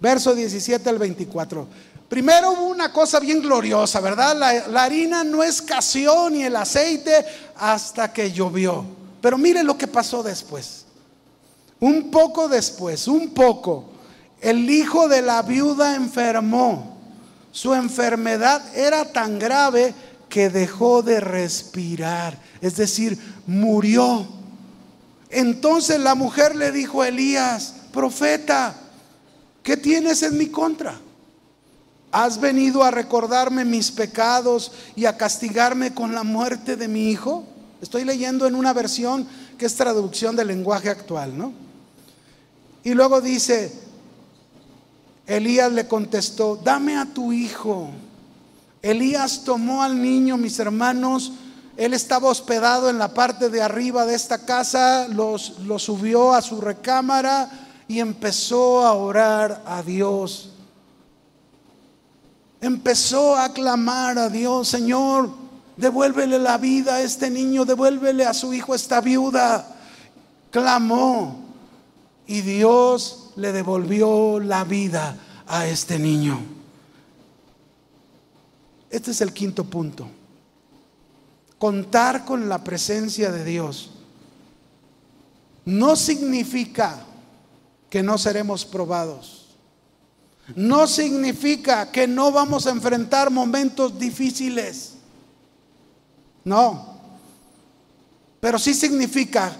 Verso 0.00 0.34
17 0.34 0.88
al 0.88 0.98
24. 0.98 1.66
Primero 2.10 2.50
hubo 2.50 2.64
una 2.64 2.92
cosa 2.92 3.20
bien 3.20 3.40
gloriosa, 3.40 4.00
¿verdad? 4.00 4.36
La, 4.36 4.82
harina 4.82 5.22
no 5.22 5.44
escaseó 5.44 6.28
ni 6.28 6.42
el 6.42 6.56
aceite 6.56 7.24
hasta 7.54 8.12
que 8.12 8.32
llovió. 8.32 8.84
Pero 9.20 9.38
mire 9.38 9.62
lo 9.62 9.78
que 9.78 9.86
pasó 9.86 10.20
después. 10.20 10.86
Un 11.78 12.10
poco 12.10 12.48
después, 12.48 13.06
un 13.06 13.30
poco, 13.32 13.90
el 14.40 14.68
hijo 14.68 15.06
de 15.06 15.22
la 15.22 15.42
viuda 15.42 15.94
enfermó. 15.94 16.98
Su 17.52 17.74
enfermedad 17.74 18.76
era 18.76 19.04
tan 19.04 19.38
grave 19.38 19.94
que 20.28 20.50
dejó 20.50 21.02
de 21.02 21.20
respirar, 21.20 22.36
es 22.60 22.74
decir, 22.74 23.16
murió. 23.46 24.26
Entonces 25.28 26.00
la 26.00 26.16
mujer 26.16 26.56
le 26.56 26.72
dijo 26.72 27.02
a 27.02 27.08
Elías, 27.08 27.72
profeta, 27.92 28.74
¿qué 29.62 29.76
tienes 29.76 30.24
en 30.24 30.36
mi 30.36 30.48
contra? 30.48 30.98
¿Has 32.12 32.40
venido 32.40 32.82
a 32.82 32.90
recordarme 32.90 33.64
mis 33.64 33.92
pecados 33.92 34.72
y 34.96 35.04
a 35.04 35.16
castigarme 35.16 35.94
con 35.94 36.12
la 36.12 36.24
muerte 36.24 36.76
de 36.76 36.88
mi 36.88 37.08
hijo? 37.08 37.44
Estoy 37.80 38.04
leyendo 38.04 38.46
en 38.46 38.56
una 38.56 38.72
versión 38.72 39.26
que 39.56 39.66
es 39.66 39.76
traducción 39.76 40.34
del 40.34 40.48
lenguaje 40.48 40.90
actual, 40.90 41.38
¿no? 41.38 41.52
Y 42.82 42.94
luego 42.94 43.20
dice, 43.20 43.72
Elías 45.26 45.70
le 45.70 45.86
contestó, 45.86 46.56
dame 46.56 46.96
a 46.96 47.06
tu 47.06 47.32
hijo. 47.32 47.90
Elías 48.82 49.44
tomó 49.44 49.82
al 49.84 50.02
niño, 50.02 50.36
mis 50.36 50.58
hermanos, 50.58 51.32
él 51.76 51.94
estaba 51.94 52.28
hospedado 52.28 52.90
en 52.90 52.98
la 52.98 53.14
parte 53.14 53.50
de 53.50 53.62
arriba 53.62 54.04
de 54.04 54.16
esta 54.16 54.38
casa, 54.38 55.06
los, 55.08 55.60
lo 55.60 55.78
subió 55.78 56.34
a 56.34 56.42
su 56.42 56.60
recámara 56.60 57.48
y 57.86 58.00
empezó 58.00 58.84
a 58.84 58.94
orar 58.94 59.62
a 59.64 59.82
Dios 59.82 60.49
empezó 62.60 63.36
a 63.36 63.52
clamar 63.52 64.18
a 64.18 64.28
Dios, 64.28 64.68
Señor, 64.68 65.30
devuélvele 65.76 66.38
la 66.38 66.58
vida 66.58 66.96
a 66.96 67.02
este 67.02 67.30
niño, 67.30 67.64
devuélvele 67.64 68.24
a 68.26 68.34
su 68.34 68.52
hijo 68.52 68.74
esta 68.74 69.00
viuda. 69.00 69.76
Clamó 70.50 71.40
y 72.26 72.42
Dios 72.42 73.30
le 73.36 73.52
devolvió 73.52 74.40
la 74.40 74.64
vida 74.64 75.16
a 75.46 75.66
este 75.66 75.98
niño. 75.98 76.38
Este 78.90 79.12
es 79.12 79.20
el 79.20 79.32
quinto 79.32 79.64
punto. 79.64 80.08
Contar 81.58 82.24
con 82.24 82.48
la 82.48 82.64
presencia 82.64 83.30
de 83.30 83.44
Dios 83.44 83.90
no 85.64 85.94
significa 85.94 87.04
que 87.88 88.02
no 88.02 88.18
seremos 88.18 88.64
probados 88.64 89.39
no 90.56 90.86
significa 90.86 91.90
que 91.90 92.06
no 92.06 92.32
vamos 92.32 92.66
a 92.66 92.70
enfrentar 92.70 93.30
momentos 93.30 93.98
difíciles. 93.98 94.94
No. 96.44 96.98
Pero 98.40 98.58
sí 98.58 98.74
significa 98.74 99.52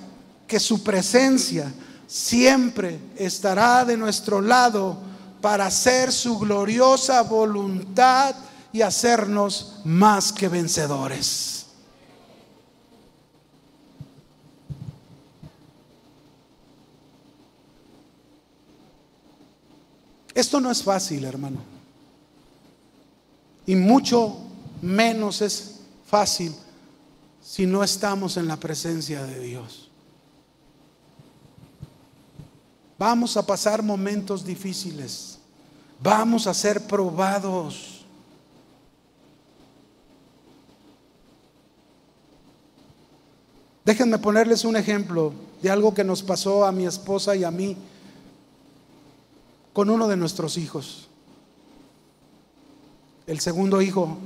que 0.46 0.58
su 0.58 0.82
presencia 0.82 1.72
siempre 2.06 2.98
estará 3.16 3.84
de 3.84 3.96
nuestro 3.96 4.40
lado 4.40 4.98
para 5.40 5.66
hacer 5.66 6.12
su 6.12 6.38
gloriosa 6.38 7.22
voluntad 7.22 8.34
y 8.72 8.82
hacernos 8.82 9.80
más 9.84 10.32
que 10.32 10.48
vencedores. 10.48 11.59
Esto 20.40 20.58
no 20.58 20.70
es 20.70 20.82
fácil, 20.82 21.26
hermano. 21.26 21.58
Y 23.66 23.76
mucho 23.76 24.38
menos 24.80 25.42
es 25.42 25.80
fácil 26.06 26.54
si 27.42 27.66
no 27.66 27.84
estamos 27.84 28.38
en 28.38 28.48
la 28.48 28.56
presencia 28.56 29.22
de 29.22 29.38
Dios. 29.38 29.90
Vamos 32.98 33.36
a 33.36 33.44
pasar 33.44 33.82
momentos 33.82 34.42
difíciles. 34.42 35.38
Vamos 36.02 36.46
a 36.46 36.54
ser 36.54 36.86
probados. 36.86 38.06
Déjenme 43.84 44.16
ponerles 44.16 44.64
un 44.64 44.76
ejemplo 44.76 45.34
de 45.60 45.68
algo 45.68 45.92
que 45.92 46.02
nos 46.02 46.22
pasó 46.22 46.64
a 46.64 46.72
mi 46.72 46.86
esposa 46.86 47.36
y 47.36 47.44
a 47.44 47.50
mí 47.50 47.76
con 49.72 49.90
uno 49.90 50.08
de 50.08 50.16
nuestros 50.16 50.56
hijos. 50.56 51.08
El 53.26 53.40
segundo 53.40 53.80
hijo. 53.80 54.18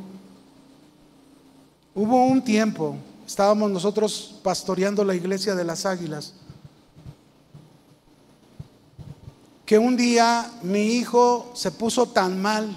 Hubo 1.94 2.24
un 2.24 2.42
tiempo, 2.42 2.96
estábamos 3.26 3.70
nosotros 3.70 4.36
pastoreando 4.42 5.04
la 5.04 5.14
iglesia 5.14 5.54
de 5.54 5.64
las 5.64 5.86
águilas, 5.86 6.34
que 9.64 9.78
un 9.78 9.96
día 9.96 10.50
mi 10.62 10.94
hijo 10.94 11.52
se 11.54 11.70
puso 11.70 12.06
tan 12.06 12.40
mal. 12.40 12.76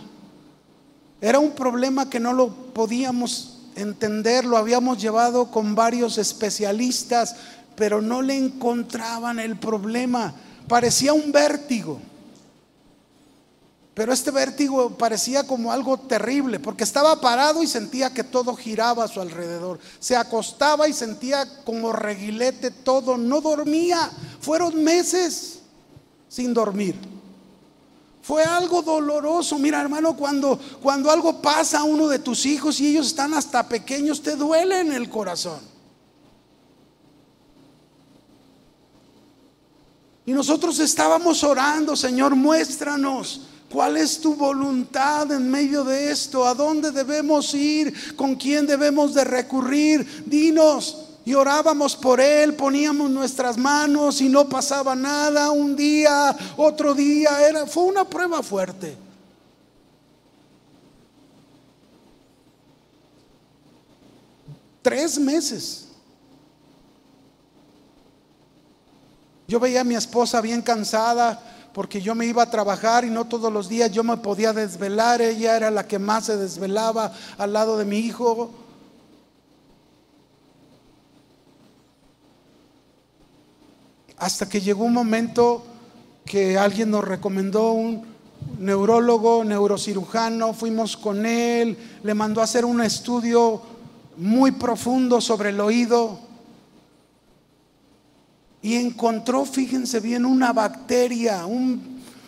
Era 1.20 1.40
un 1.40 1.52
problema 1.52 2.10
que 2.10 2.20
no 2.20 2.34
lo 2.34 2.50
podíamos 2.50 3.58
entender, 3.76 4.46
lo 4.46 4.58
habíamos 4.58 5.02
llevado 5.02 5.50
con 5.50 5.74
varios 5.74 6.18
especialistas, 6.18 7.36
pero 7.76 8.02
no 8.02 8.22
le 8.22 8.38
encontraban 8.38 9.40
el 9.40 9.58
problema. 9.58 10.34
Parecía 10.68 11.14
un 11.14 11.32
vértigo. 11.32 12.00
Pero 13.98 14.14
este 14.14 14.30
vértigo 14.30 14.92
parecía 14.92 15.48
como 15.48 15.72
algo 15.72 15.98
terrible, 15.98 16.60
porque 16.60 16.84
estaba 16.84 17.20
parado 17.20 17.64
y 17.64 17.68
sentía 17.68 18.14
que 18.14 18.24
todo 18.24 18.56
giraba 18.56 19.04
a 19.04 19.08
su 19.08 19.20
alrededor. 19.20 19.80
Se 20.00 20.16
acostaba 20.16 20.88
y 20.88 20.94
sentía 20.94 21.64
como 21.64 21.92
reguilete 21.92 22.70
todo, 22.70 23.18
no 23.18 23.42
dormía. 23.42 24.12
Fueron 24.40 24.84
meses 24.84 25.62
sin 26.30 26.54
dormir. 26.54 26.94
Fue 28.22 28.44
algo 28.44 28.84
doloroso. 28.84 29.58
Mira, 29.58 29.82
hermano, 29.82 30.16
cuando, 30.16 30.60
cuando 30.80 31.10
algo 31.10 31.42
pasa 31.42 31.80
a 31.80 31.84
uno 31.84 32.08
de 32.08 32.20
tus 32.20 32.46
hijos 32.46 32.80
y 32.80 32.90
ellos 32.90 33.08
están 33.08 33.34
hasta 33.34 33.68
pequeños, 33.68 34.22
te 34.22 34.36
duele 34.36 34.80
en 34.80 34.92
el 34.92 35.10
corazón. 35.10 35.60
Y 40.24 40.34
nosotros 40.34 40.78
estábamos 40.78 41.44
orando, 41.44 41.96
Señor, 41.96 42.36
muéstranos 42.36 43.42
¿Cuál 43.72 43.98
es 43.98 44.22
tu 44.22 44.36
voluntad 44.36 45.30
en 45.32 45.52
medio 45.52 45.84
de 45.84 46.12
esto? 46.12 46.46
¿A 46.46 46.54
dónde 46.54 46.92
debemos 46.92 47.54
ir? 47.54 48.16
¿Con 48.16 48.36
quién 48.36 48.66
debemos 48.66 49.14
de 49.14 49.24
recurrir? 49.26 50.24
Dinos. 50.26 51.04
Y 51.26 51.34
orábamos 51.34 51.94
por 51.98 52.22
él, 52.22 52.54
poníamos 52.54 53.10
nuestras 53.12 53.58
manos 53.58 54.22
y 54.22 54.30
no 54.30 54.48
pasaba 54.48 54.96
nada. 54.96 55.52
Un 55.52 55.76
día, 55.76 56.34
otro 56.56 56.94
día, 56.94 57.46
era, 57.46 57.68
fue 57.68 57.84
una 57.84 58.06
prueba 58.06 58.42
fuerte. 58.42 58.96
Tres 64.82 65.20
meses. 65.20 65.88
Yo 69.50 69.60
veía 69.60 69.82
a 69.82 69.84
mi 69.84 69.96
esposa 69.96 70.40
bien 70.40 70.62
cansada, 70.62 71.57
porque 71.78 72.02
yo 72.02 72.16
me 72.16 72.26
iba 72.26 72.42
a 72.42 72.50
trabajar 72.50 73.06
y 73.06 73.12
no 73.12 73.26
todos 73.26 73.54
los 73.54 73.70
días 73.70 73.92
yo 73.92 74.04
me 74.04 74.18
podía 74.18 74.52
desvelar, 74.52 75.22
ella 75.22 75.56
era 75.56 75.70
la 75.70 75.88
que 75.88 76.00
más 76.00 76.26
se 76.26 76.36
desvelaba 76.36 77.14
al 77.38 77.54
lado 77.54 77.78
de 77.78 77.86
mi 77.86 78.00
hijo. 78.00 78.50
Hasta 84.18 84.50
que 84.50 84.60
llegó 84.60 84.86
un 84.86 84.94
momento 84.94 85.64
que 86.26 86.58
alguien 86.58 86.90
nos 86.90 87.04
recomendó 87.04 87.74
un 87.74 88.08
neurólogo, 88.58 89.44
neurocirujano, 89.44 90.56
fuimos 90.56 90.98
con 90.98 91.28
él, 91.28 91.78
le 92.02 92.14
mandó 92.16 92.42
a 92.42 92.46
hacer 92.46 92.66
un 92.66 92.82
estudio 92.82 93.62
muy 94.16 94.50
profundo 94.50 95.22
sobre 95.22 95.50
el 95.50 95.60
oído 95.60 96.27
y 98.62 98.76
encontró, 98.76 99.46
fíjense 99.46 100.00
bien, 100.00 100.26
una 100.26 100.52
bacteria, 100.54 101.46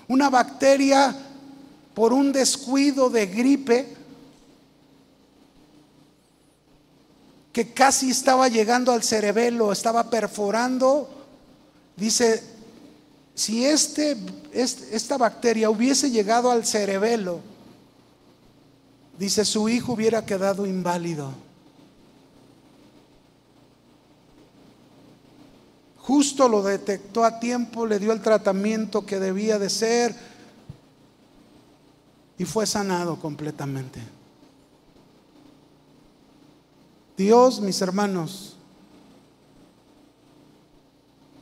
una 0.07 0.29
bacteria 0.29 1.15
por 1.93 2.13
un 2.13 2.31
descuido 2.31 3.09
de 3.09 3.25
gripe 3.25 3.97
que 7.51 7.73
casi 7.73 8.11
estaba 8.11 8.47
llegando 8.47 8.91
al 8.91 9.03
cerebelo, 9.03 9.71
estaba 9.71 10.09
perforando. 10.09 11.09
Dice, 11.97 12.43
si 13.33 13.65
este, 13.65 14.15
esta 14.53 15.17
bacteria 15.17 15.69
hubiese 15.69 16.11
llegado 16.11 16.51
al 16.51 16.65
cerebelo, 16.65 17.41
dice, 19.17 19.43
su 19.43 19.67
hijo 19.67 19.93
hubiera 19.93 20.25
quedado 20.25 20.65
inválido. 20.65 21.48
Justo 26.09 26.49
lo 26.49 26.63
detectó 26.63 27.23
a 27.23 27.39
tiempo, 27.39 27.85
le 27.85 27.99
dio 27.99 28.11
el 28.11 28.19
tratamiento 28.19 29.05
que 29.05 29.19
debía 29.19 29.59
de 29.59 29.69
ser 29.69 30.15
y 32.35 32.45
fue 32.45 32.65
sanado 32.65 33.19
completamente. 33.19 34.01
Dios, 37.15 37.61
mis 37.61 37.79
hermanos, 37.83 38.57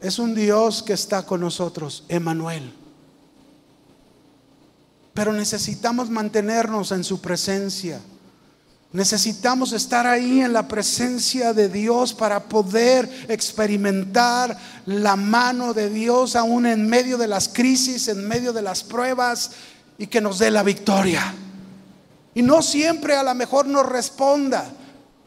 es 0.01 0.19
un 0.19 0.35
Dios 0.35 0.83
que 0.83 0.91
está 0.91 1.25
con 1.25 1.39
nosotros, 1.39 2.03
Emanuel. 2.09 2.73
Pero 5.13 5.31
necesitamos 5.31 6.09
mantenernos 6.09 6.91
en 6.91 7.05
su 7.05 7.21
presencia. 7.21 8.01
Necesitamos 8.93 9.73
estar 9.73 10.07
ahí 10.07 10.39
en 10.41 10.53
la 10.53 10.67
presencia 10.67 11.53
de 11.53 11.67
Dios 11.67 12.13
para 12.13 12.45
poder 12.45 13.25
experimentar 13.27 14.57
la 14.85 15.17
mano 15.17 15.73
de 15.73 15.89
Dios 15.89 16.37
aún 16.37 16.65
en 16.65 16.87
medio 16.87 17.17
de 17.17 17.27
las 17.27 17.49
crisis, 17.49 18.07
en 18.07 18.25
medio 18.25 18.53
de 18.53 18.61
las 18.61 18.83
pruebas 18.83 19.51
y 19.97 20.07
que 20.07 20.21
nos 20.21 20.39
dé 20.39 20.51
la 20.51 20.63
victoria. 20.63 21.35
Y 22.33 22.41
no 22.41 22.61
siempre 22.61 23.15
a 23.15 23.23
lo 23.23 23.35
mejor 23.35 23.65
nos 23.67 23.85
responda, 23.85 24.71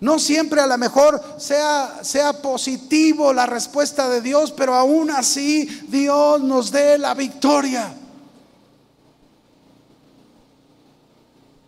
no 0.00 0.18
siempre 0.18 0.62
a 0.62 0.66
lo 0.66 0.78
mejor 0.78 1.22
sea, 1.36 1.98
sea 2.02 2.32
positivo 2.40 3.34
la 3.34 3.44
respuesta 3.44 4.08
de 4.08 4.22
Dios, 4.22 4.52
pero 4.52 4.74
aún 4.74 5.10
así 5.10 5.66
Dios 5.88 6.40
nos 6.40 6.72
dé 6.72 6.96
la 6.96 7.12
victoria. 7.12 7.92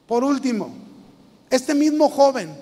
Por 0.07 0.25
último, 0.25 0.82
este 1.53 1.75
mismo 1.75 2.09
joven, 2.09 2.57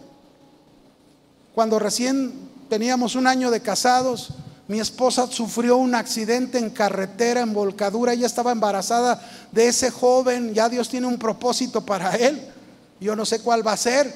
cuando 1.54 1.78
recién 1.78 2.32
teníamos 2.68 3.14
un 3.14 3.28
año 3.28 3.50
de 3.52 3.60
casados, 3.60 4.30
mi 4.66 4.80
esposa 4.80 5.28
sufrió 5.28 5.76
un 5.76 5.94
accidente 5.94 6.58
en 6.58 6.70
carretera, 6.70 7.40
en 7.40 7.52
volcadura, 7.52 8.12
ella 8.12 8.26
estaba 8.26 8.50
embarazada 8.50 9.22
de 9.52 9.68
ese 9.68 9.92
joven, 9.92 10.54
ya 10.54 10.68
Dios 10.68 10.88
tiene 10.88 11.06
un 11.06 11.18
propósito 11.18 11.86
para 11.86 12.16
él, 12.16 12.40
yo 13.00 13.14
no 13.14 13.24
sé 13.24 13.40
cuál 13.40 13.64
va 13.64 13.74
a 13.74 13.76
ser, 13.76 14.12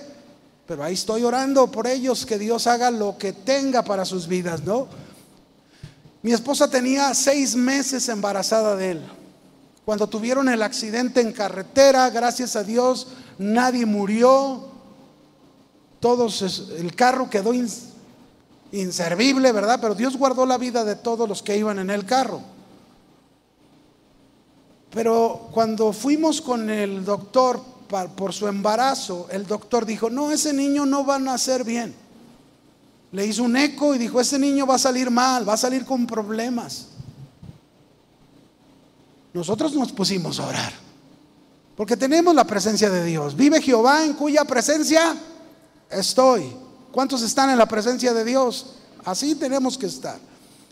pero 0.67 0.83
ahí 0.83 0.95
estoy 0.95 1.23
orando 1.23 1.71
por 1.71 1.87
ellos, 1.87 2.27
que 2.27 2.37
Dios 2.37 2.67
haga 2.67 2.91
lo 2.91 3.17
que 3.17 3.33
tenga 3.33 3.85
para 3.85 4.05
sus 4.05 4.27
vidas, 4.27 4.65
¿no? 4.65 4.89
Mi 6.21 6.33
esposa 6.33 6.69
tenía 6.69 7.15
seis 7.15 7.55
meses 7.55 8.09
embarazada 8.09 8.75
de 8.75 8.91
él. 8.91 9.03
Cuando 9.85 10.09
tuvieron 10.09 10.49
el 10.49 10.63
accidente 10.63 11.21
en 11.21 11.33
carretera, 11.33 12.09
gracias 12.09 12.57
a 12.57 12.65
Dios, 12.65 13.09
nadie 13.39 13.85
murió. 13.85 14.69
Todos, 16.01 16.71
el 16.79 16.95
carro 16.95 17.29
quedó 17.29 17.53
inservible, 18.73 19.53
¿verdad? 19.53 19.79
Pero 19.81 19.95
Dios 19.95 20.17
guardó 20.17 20.47
la 20.47 20.59
vida 20.59 20.85
de 20.85 20.97
todos 20.97 21.29
los 21.29 21.43
que 21.43 21.57
iban 21.57 21.79
en 21.79 21.91
el 21.91 22.07
carro. 22.07 22.41
Pero 24.91 25.49
cuando 25.51 25.93
fuimos 25.93 26.41
con 26.41 26.71
el 26.71 27.05
doctor 27.05 27.61
por 28.17 28.33
su 28.33 28.49
embarazo, 28.49 29.29
el 29.31 29.47
doctor 29.47 29.85
dijo, 29.85 30.09
no, 30.09 30.31
ese 30.31 30.53
niño 30.53 30.87
no 30.87 31.05
va 31.05 31.17
a 31.17 31.19
nacer 31.19 31.63
bien. 31.65 31.95
Le 33.13 33.27
hizo 33.27 33.43
un 33.43 33.57
eco 33.57 33.95
y 33.95 33.99
dijo, 33.99 34.21
ese 34.21 34.39
niño 34.39 34.67
va 34.67 34.77
a 34.77 34.79
salir 34.79 35.11
mal, 35.11 35.47
va 35.47 35.55
a 35.55 35.59
salir 35.59 35.85
con 35.85 36.07
problemas. 36.07 36.89
Nosotros 39.35 39.75
nos 39.75 39.93
pusimos 39.93 40.39
a 40.39 40.47
orar. 40.47 40.73
Porque 41.77 41.97
tenemos 41.97 42.33
la 42.35 42.45
presencia 42.45 42.89
de 42.89 43.05
Dios. 43.05 43.35
Vive 43.35 43.61
Jehová 43.61 44.05
en 44.05 44.15
cuya 44.15 44.45
presencia 44.45 45.17
estoy. 45.91 46.57
¿Cuántos 46.93 47.21
están 47.23 47.51
en 47.51 47.59
la 47.59 47.67
presencia 47.67 48.15
de 48.15 48.25
Dios? 48.25 48.77
Así 49.05 49.35
tenemos 49.35 49.77
que 49.77 49.87
estar. 49.87 50.19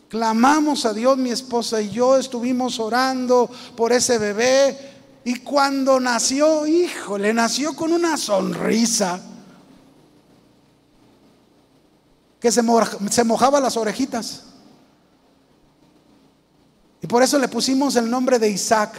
Clamamos 0.08 0.86
a 0.86 0.92
Dios, 0.92 1.18
mi 1.18 1.30
esposa 1.30 1.82
y 1.82 1.90
yo 1.90 2.16
estuvimos 2.16 2.78
orando 2.78 3.50
por 3.76 3.92
ese 3.92 4.18
bebé. 4.18 4.92
Y 5.24 5.40
cuando 5.40 5.98
nació, 5.98 6.64
hijo, 6.64 7.18
le 7.18 7.34
nació 7.34 7.74
con 7.74 7.92
una 7.92 8.16
sonrisa 8.16 9.20
que 12.38 12.52
se 12.52 13.24
mojaba 13.24 13.58
las 13.58 13.76
orejitas. 13.76 14.51
Y 17.02 17.06
por 17.08 17.22
eso 17.22 17.38
le 17.38 17.48
pusimos 17.48 17.96
el 17.96 18.08
nombre 18.08 18.38
de 18.38 18.48
Isaac. 18.48 18.94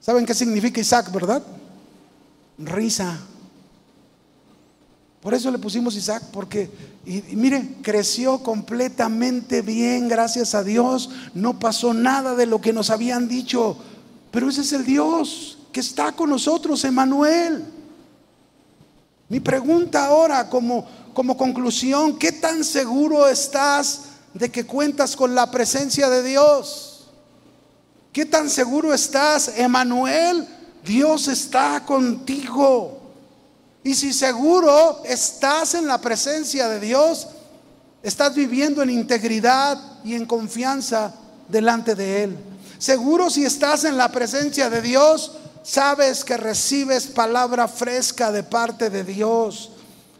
¿Saben 0.00 0.26
qué 0.26 0.34
significa 0.34 0.80
Isaac, 0.80 1.10
verdad? 1.10 1.42
Risa. 2.58 3.18
Por 5.22 5.32
eso 5.32 5.50
le 5.50 5.58
pusimos 5.58 5.96
Isaac, 5.96 6.24
porque, 6.30 6.68
y, 7.06 7.22
mire, 7.36 7.76
creció 7.80 8.42
completamente 8.42 9.62
bien, 9.62 10.08
gracias 10.08 10.54
a 10.54 10.62
Dios. 10.62 11.08
No 11.32 11.58
pasó 11.58 11.94
nada 11.94 12.34
de 12.34 12.46
lo 12.46 12.60
que 12.60 12.72
nos 12.74 12.90
habían 12.90 13.26
dicho. 13.26 13.76
Pero 14.30 14.50
ese 14.50 14.60
es 14.60 14.72
el 14.74 14.84
Dios 14.84 15.58
que 15.72 15.80
está 15.80 16.12
con 16.12 16.28
nosotros, 16.28 16.84
Emanuel. 16.84 17.64
Mi 19.30 19.40
pregunta 19.40 20.04
ahora, 20.04 20.50
como, 20.50 20.86
como 21.14 21.36
conclusión, 21.36 22.18
¿qué 22.18 22.32
tan 22.32 22.62
seguro 22.62 23.26
estás 23.26 24.11
de 24.34 24.50
que 24.50 24.66
cuentas 24.66 25.16
con 25.16 25.34
la 25.34 25.50
presencia 25.50 26.08
de 26.08 26.22
Dios? 26.22 27.08
¿Qué 28.12 28.26
tan 28.26 28.50
seguro 28.50 28.92
estás, 28.92 29.52
Emanuel? 29.56 30.46
Dios 30.84 31.28
está 31.28 31.84
contigo. 31.84 33.00
Y 33.84 33.94
si 33.94 34.12
seguro 34.12 35.02
estás 35.04 35.74
en 35.74 35.86
la 35.86 35.98
presencia 35.98 36.68
de 36.68 36.78
Dios, 36.78 37.28
estás 38.02 38.34
viviendo 38.34 38.82
en 38.82 38.90
integridad 38.90 39.78
y 40.04 40.14
en 40.14 40.26
confianza 40.26 41.14
delante 41.48 41.94
de 41.94 42.24
Él. 42.24 42.38
Seguro 42.78 43.30
si 43.30 43.44
estás 43.44 43.84
en 43.84 43.96
la 43.96 44.10
presencia 44.10 44.68
de 44.68 44.82
Dios, 44.82 45.32
sabes 45.62 46.24
que 46.24 46.36
recibes 46.36 47.06
palabra 47.06 47.68
fresca 47.68 48.30
de 48.30 48.42
parte 48.42 48.90
de 48.90 49.04
Dios. 49.04 49.70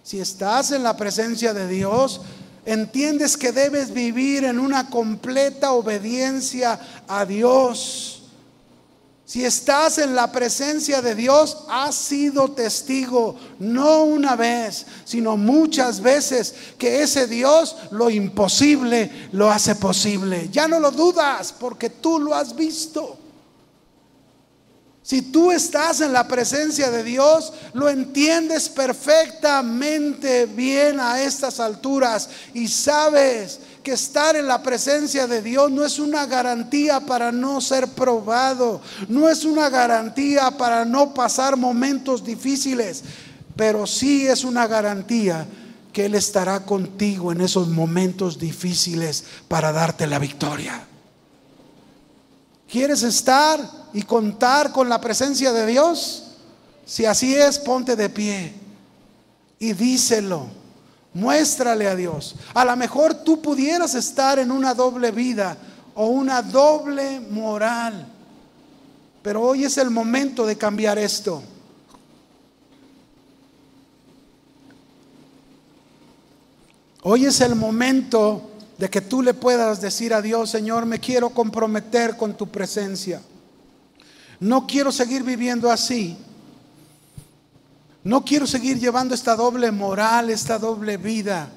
Si 0.02 0.20
estás 0.20 0.72
en 0.72 0.82
la 0.82 0.96
presencia 0.96 1.52
de 1.54 1.68
Dios, 1.68 2.20
entiendes 2.64 3.36
que 3.36 3.52
debes 3.52 3.92
vivir 3.92 4.44
en 4.44 4.58
una 4.58 4.88
completa 4.88 5.72
obediencia 5.72 6.78
a 7.08 7.24
Dios. 7.24 8.22
Si 9.24 9.46
estás 9.46 9.96
en 9.96 10.14
la 10.14 10.30
presencia 10.30 11.00
de 11.00 11.14
Dios, 11.14 11.64
has 11.70 11.94
sido 11.94 12.50
testigo, 12.50 13.34
no 13.58 14.04
una 14.04 14.36
vez, 14.36 14.84
sino 15.06 15.38
muchas 15.38 16.02
veces, 16.02 16.54
que 16.76 17.02
ese 17.02 17.26
Dios 17.26 17.74
lo 17.92 18.10
imposible 18.10 19.10
lo 19.32 19.50
hace 19.50 19.74
posible. 19.74 20.50
Ya 20.52 20.68
no 20.68 20.78
lo 20.78 20.90
dudas 20.90 21.54
porque 21.58 21.88
tú 21.88 22.18
lo 22.18 22.34
has 22.34 22.54
visto. 22.54 23.21
Si 25.12 25.20
tú 25.20 25.52
estás 25.52 26.00
en 26.00 26.14
la 26.14 26.26
presencia 26.26 26.90
de 26.90 27.04
Dios, 27.04 27.52
lo 27.74 27.90
entiendes 27.90 28.70
perfectamente 28.70 30.46
bien 30.46 30.98
a 30.98 31.22
estas 31.22 31.60
alturas 31.60 32.30
y 32.54 32.66
sabes 32.66 33.60
que 33.82 33.92
estar 33.92 34.36
en 34.36 34.46
la 34.46 34.62
presencia 34.62 35.26
de 35.26 35.42
Dios 35.42 35.70
no 35.70 35.84
es 35.84 35.98
una 35.98 36.24
garantía 36.24 37.00
para 37.00 37.30
no 37.30 37.60
ser 37.60 37.88
probado, 37.88 38.80
no 39.06 39.28
es 39.28 39.44
una 39.44 39.68
garantía 39.68 40.50
para 40.52 40.86
no 40.86 41.12
pasar 41.12 41.58
momentos 41.58 42.24
difíciles, 42.24 43.04
pero 43.54 43.86
sí 43.86 44.26
es 44.26 44.44
una 44.44 44.66
garantía 44.66 45.46
que 45.92 46.06
Él 46.06 46.14
estará 46.14 46.64
contigo 46.64 47.32
en 47.32 47.42
esos 47.42 47.68
momentos 47.68 48.38
difíciles 48.38 49.24
para 49.46 49.72
darte 49.72 50.06
la 50.06 50.18
victoria. 50.18 50.86
¿Quieres 52.72 53.02
estar 53.02 53.60
y 53.92 54.00
contar 54.00 54.72
con 54.72 54.88
la 54.88 54.98
presencia 54.98 55.52
de 55.52 55.66
Dios? 55.66 56.22
Si 56.86 57.04
así 57.04 57.34
es, 57.34 57.58
ponte 57.58 57.96
de 57.96 58.08
pie 58.08 58.54
y 59.58 59.74
díselo. 59.74 60.46
Muéstrale 61.12 61.86
a 61.86 61.94
Dios. 61.94 62.34
A 62.54 62.64
lo 62.64 62.74
mejor 62.74 63.12
tú 63.12 63.42
pudieras 63.42 63.94
estar 63.94 64.38
en 64.38 64.50
una 64.50 64.72
doble 64.72 65.10
vida 65.10 65.58
o 65.94 66.06
una 66.06 66.40
doble 66.40 67.20
moral. 67.20 68.06
Pero 69.20 69.42
hoy 69.42 69.64
es 69.64 69.76
el 69.76 69.90
momento 69.90 70.46
de 70.46 70.56
cambiar 70.56 70.98
esto. 70.98 71.42
Hoy 77.02 77.26
es 77.26 77.38
el 77.42 77.54
momento 77.54 78.51
de 78.82 78.90
que 78.90 79.00
tú 79.00 79.22
le 79.22 79.32
puedas 79.32 79.80
decir 79.80 80.12
a 80.12 80.20
Dios, 80.20 80.50
Señor, 80.50 80.86
me 80.86 80.98
quiero 80.98 81.30
comprometer 81.30 82.16
con 82.16 82.36
tu 82.36 82.48
presencia. 82.48 83.22
No 84.40 84.66
quiero 84.66 84.90
seguir 84.90 85.22
viviendo 85.22 85.70
así. 85.70 86.16
No 88.02 88.24
quiero 88.24 88.44
seguir 88.44 88.80
llevando 88.80 89.14
esta 89.14 89.36
doble 89.36 89.70
moral, 89.70 90.30
esta 90.30 90.58
doble 90.58 90.96
vida. 90.96 91.48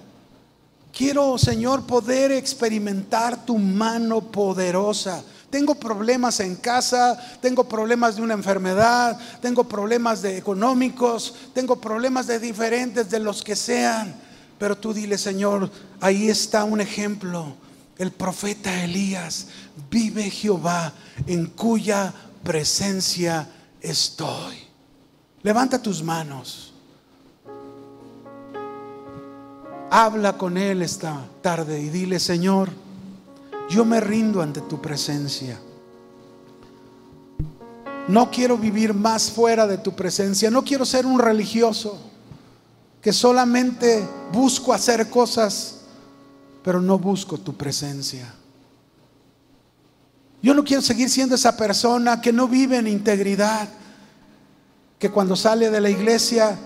Quiero, 0.95 1.35
Señor, 1.39 1.87
poder 1.87 2.31
experimentar 2.31 3.43
tu 3.43 3.57
mano 3.57 4.21
poderosa. 4.21 5.23
Tengo 5.49 5.73
problemas 5.73 6.39
en 6.41 6.55
casa, 6.55 7.17
tengo 7.41 7.67
problemas 7.67 8.17
de 8.17 8.21
una 8.21 8.35
enfermedad, 8.35 9.17
tengo 9.41 9.63
problemas 9.63 10.21
de 10.21 10.37
económicos, 10.37 11.33
tengo 11.55 11.77
problemas 11.77 12.27
de 12.27 12.37
diferentes 12.37 13.09
de 13.09 13.17
los 13.17 13.43
que 13.43 13.55
sean. 13.55 14.13
Pero 14.57 14.77
tú 14.77 14.93
dile, 14.93 15.17
Señor, 15.17 15.69
ahí 15.99 16.29
está 16.29 16.63
un 16.63 16.81
ejemplo. 16.81 17.55
El 17.97 18.11
profeta 18.11 18.83
Elías, 18.83 19.47
vive 19.89 20.29
Jehová 20.29 20.93
en 21.27 21.45
cuya 21.47 22.13
presencia 22.43 23.47
estoy. 23.81 24.55
Levanta 25.43 25.81
tus 25.81 26.03
manos. 26.03 26.73
Habla 29.89 30.37
con 30.37 30.57
Él 30.57 30.81
esta 30.81 31.25
tarde 31.41 31.79
y 31.79 31.89
dile, 31.89 32.19
Señor, 32.19 32.69
yo 33.69 33.85
me 33.85 34.01
rindo 34.01 34.41
ante 34.41 34.61
tu 34.61 34.81
presencia. 34.81 35.57
No 38.07 38.29
quiero 38.29 38.57
vivir 38.57 38.93
más 38.93 39.31
fuera 39.31 39.65
de 39.65 39.77
tu 39.77 39.95
presencia. 39.95 40.51
No 40.51 40.63
quiero 40.63 40.85
ser 40.85 41.05
un 41.05 41.17
religioso 41.17 41.99
que 43.05 43.13
solamente 43.13 44.03
busco 44.31 44.73
hacer 44.73 45.11
cosas, 45.11 45.81
pero 46.63 46.81
no 46.81 46.97
busco 46.97 47.37
tu 47.37 47.55
presencia. 47.55 48.33
Yo 50.41 50.55
no 50.55 50.63
quiero 50.63 50.81
seguir 50.81 51.07
siendo 51.11 51.35
esa 51.35 51.55
persona 51.55 52.19
que 52.19 52.33
no 52.33 52.47
vive 52.47 52.77
en 52.77 52.87
integridad, 52.87 53.69
que 54.97 55.11
cuando 55.11 55.35
sale 55.35 55.69
de 55.69 55.81
la 55.81 55.91
iglesia 55.91 56.57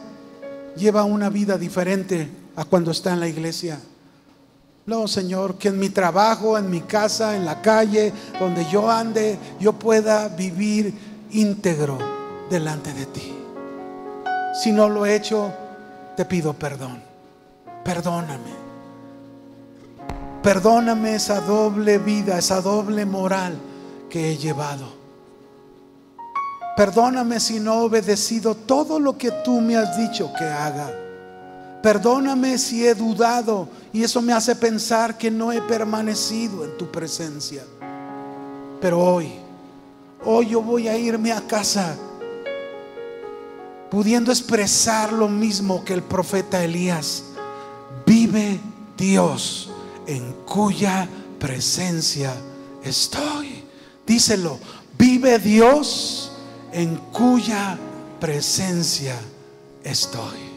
lleva 0.78 1.04
una 1.04 1.30
vida 1.30 1.58
diferente 1.58 2.30
a 2.56 2.64
cuando 2.64 2.92
está 2.92 3.12
en 3.12 3.20
la 3.20 3.28
iglesia. 3.28 3.78
No, 4.86 5.10
Señor, 5.10 5.58
que 5.58 5.68
en 5.68 5.78
mi 5.78 5.90
trabajo, 5.90 6.58
en 6.58 6.70
mi 6.70 6.80
casa, 6.80 7.36
en 7.36 7.44
la 7.44 7.62
calle, 7.62 8.14
donde 8.40 8.66
yo 8.72 8.90
ande, 8.90 9.38
yo 9.60 9.74
pueda 9.74 10.30
vivir 10.30 10.94
íntegro 11.32 11.98
delante 12.50 12.94
de 12.94 13.06
ti. 13.08 13.34
Si 14.64 14.72
no 14.72 14.88
lo 14.88 15.06
he 15.06 15.18
hecho, 15.18 15.54
te 16.20 16.26
pido 16.26 16.52
perdón. 16.52 17.02
Perdóname. 17.86 18.52
Perdóname 20.44 21.16
esa 21.16 21.40
doble 21.40 21.98
vida, 21.98 22.38
esa 22.38 22.60
doble 22.60 23.06
moral 23.06 23.58
que 24.10 24.30
he 24.30 24.36
llevado. 24.36 24.86
Perdóname 26.76 27.40
si 27.40 27.62
no 27.62 27.76
he 27.76 27.86
obedecido 27.86 28.54
todo 28.54 29.00
lo 29.00 29.18
que 29.18 29.32
tú 29.46 29.62
me 29.62 29.78
has 29.78 29.98
dicho 29.98 30.30
que 30.38 30.44
haga. 30.44 30.92
Perdóname 31.82 32.58
si 32.58 32.86
he 32.86 32.96
dudado 32.96 33.70
y 33.94 34.04
eso 34.04 34.22
me 34.22 34.34
hace 34.34 34.58
pensar 34.58 35.18
que 35.18 35.32
no 35.32 35.54
he 35.54 35.62
permanecido 35.62 36.66
en 36.66 36.78
tu 36.78 36.92
presencia. 36.92 37.64
Pero 38.82 39.00
hoy, 39.00 39.32
hoy 40.26 40.50
yo 40.50 40.62
voy 40.62 40.90
a 40.90 40.98
irme 40.98 41.32
a 41.32 41.40
casa 41.40 41.96
pudiendo 43.90 44.32
expresar 44.32 45.12
lo 45.12 45.28
mismo 45.28 45.84
que 45.84 45.94
el 45.94 46.04
profeta 46.04 46.64
Elías. 46.64 47.24
Vive 48.06 48.60
Dios 48.98 49.70
en 50.08 50.34
cuya 50.46 51.08
presencia 51.40 52.34
estoy. 52.84 53.64
Díselo, 54.06 54.60
vive 54.98 55.40
Dios 55.40 56.32
en 56.72 56.96
cuya 57.12 57.78
presencia 58.20 59.16
estoy. 59.84 60.49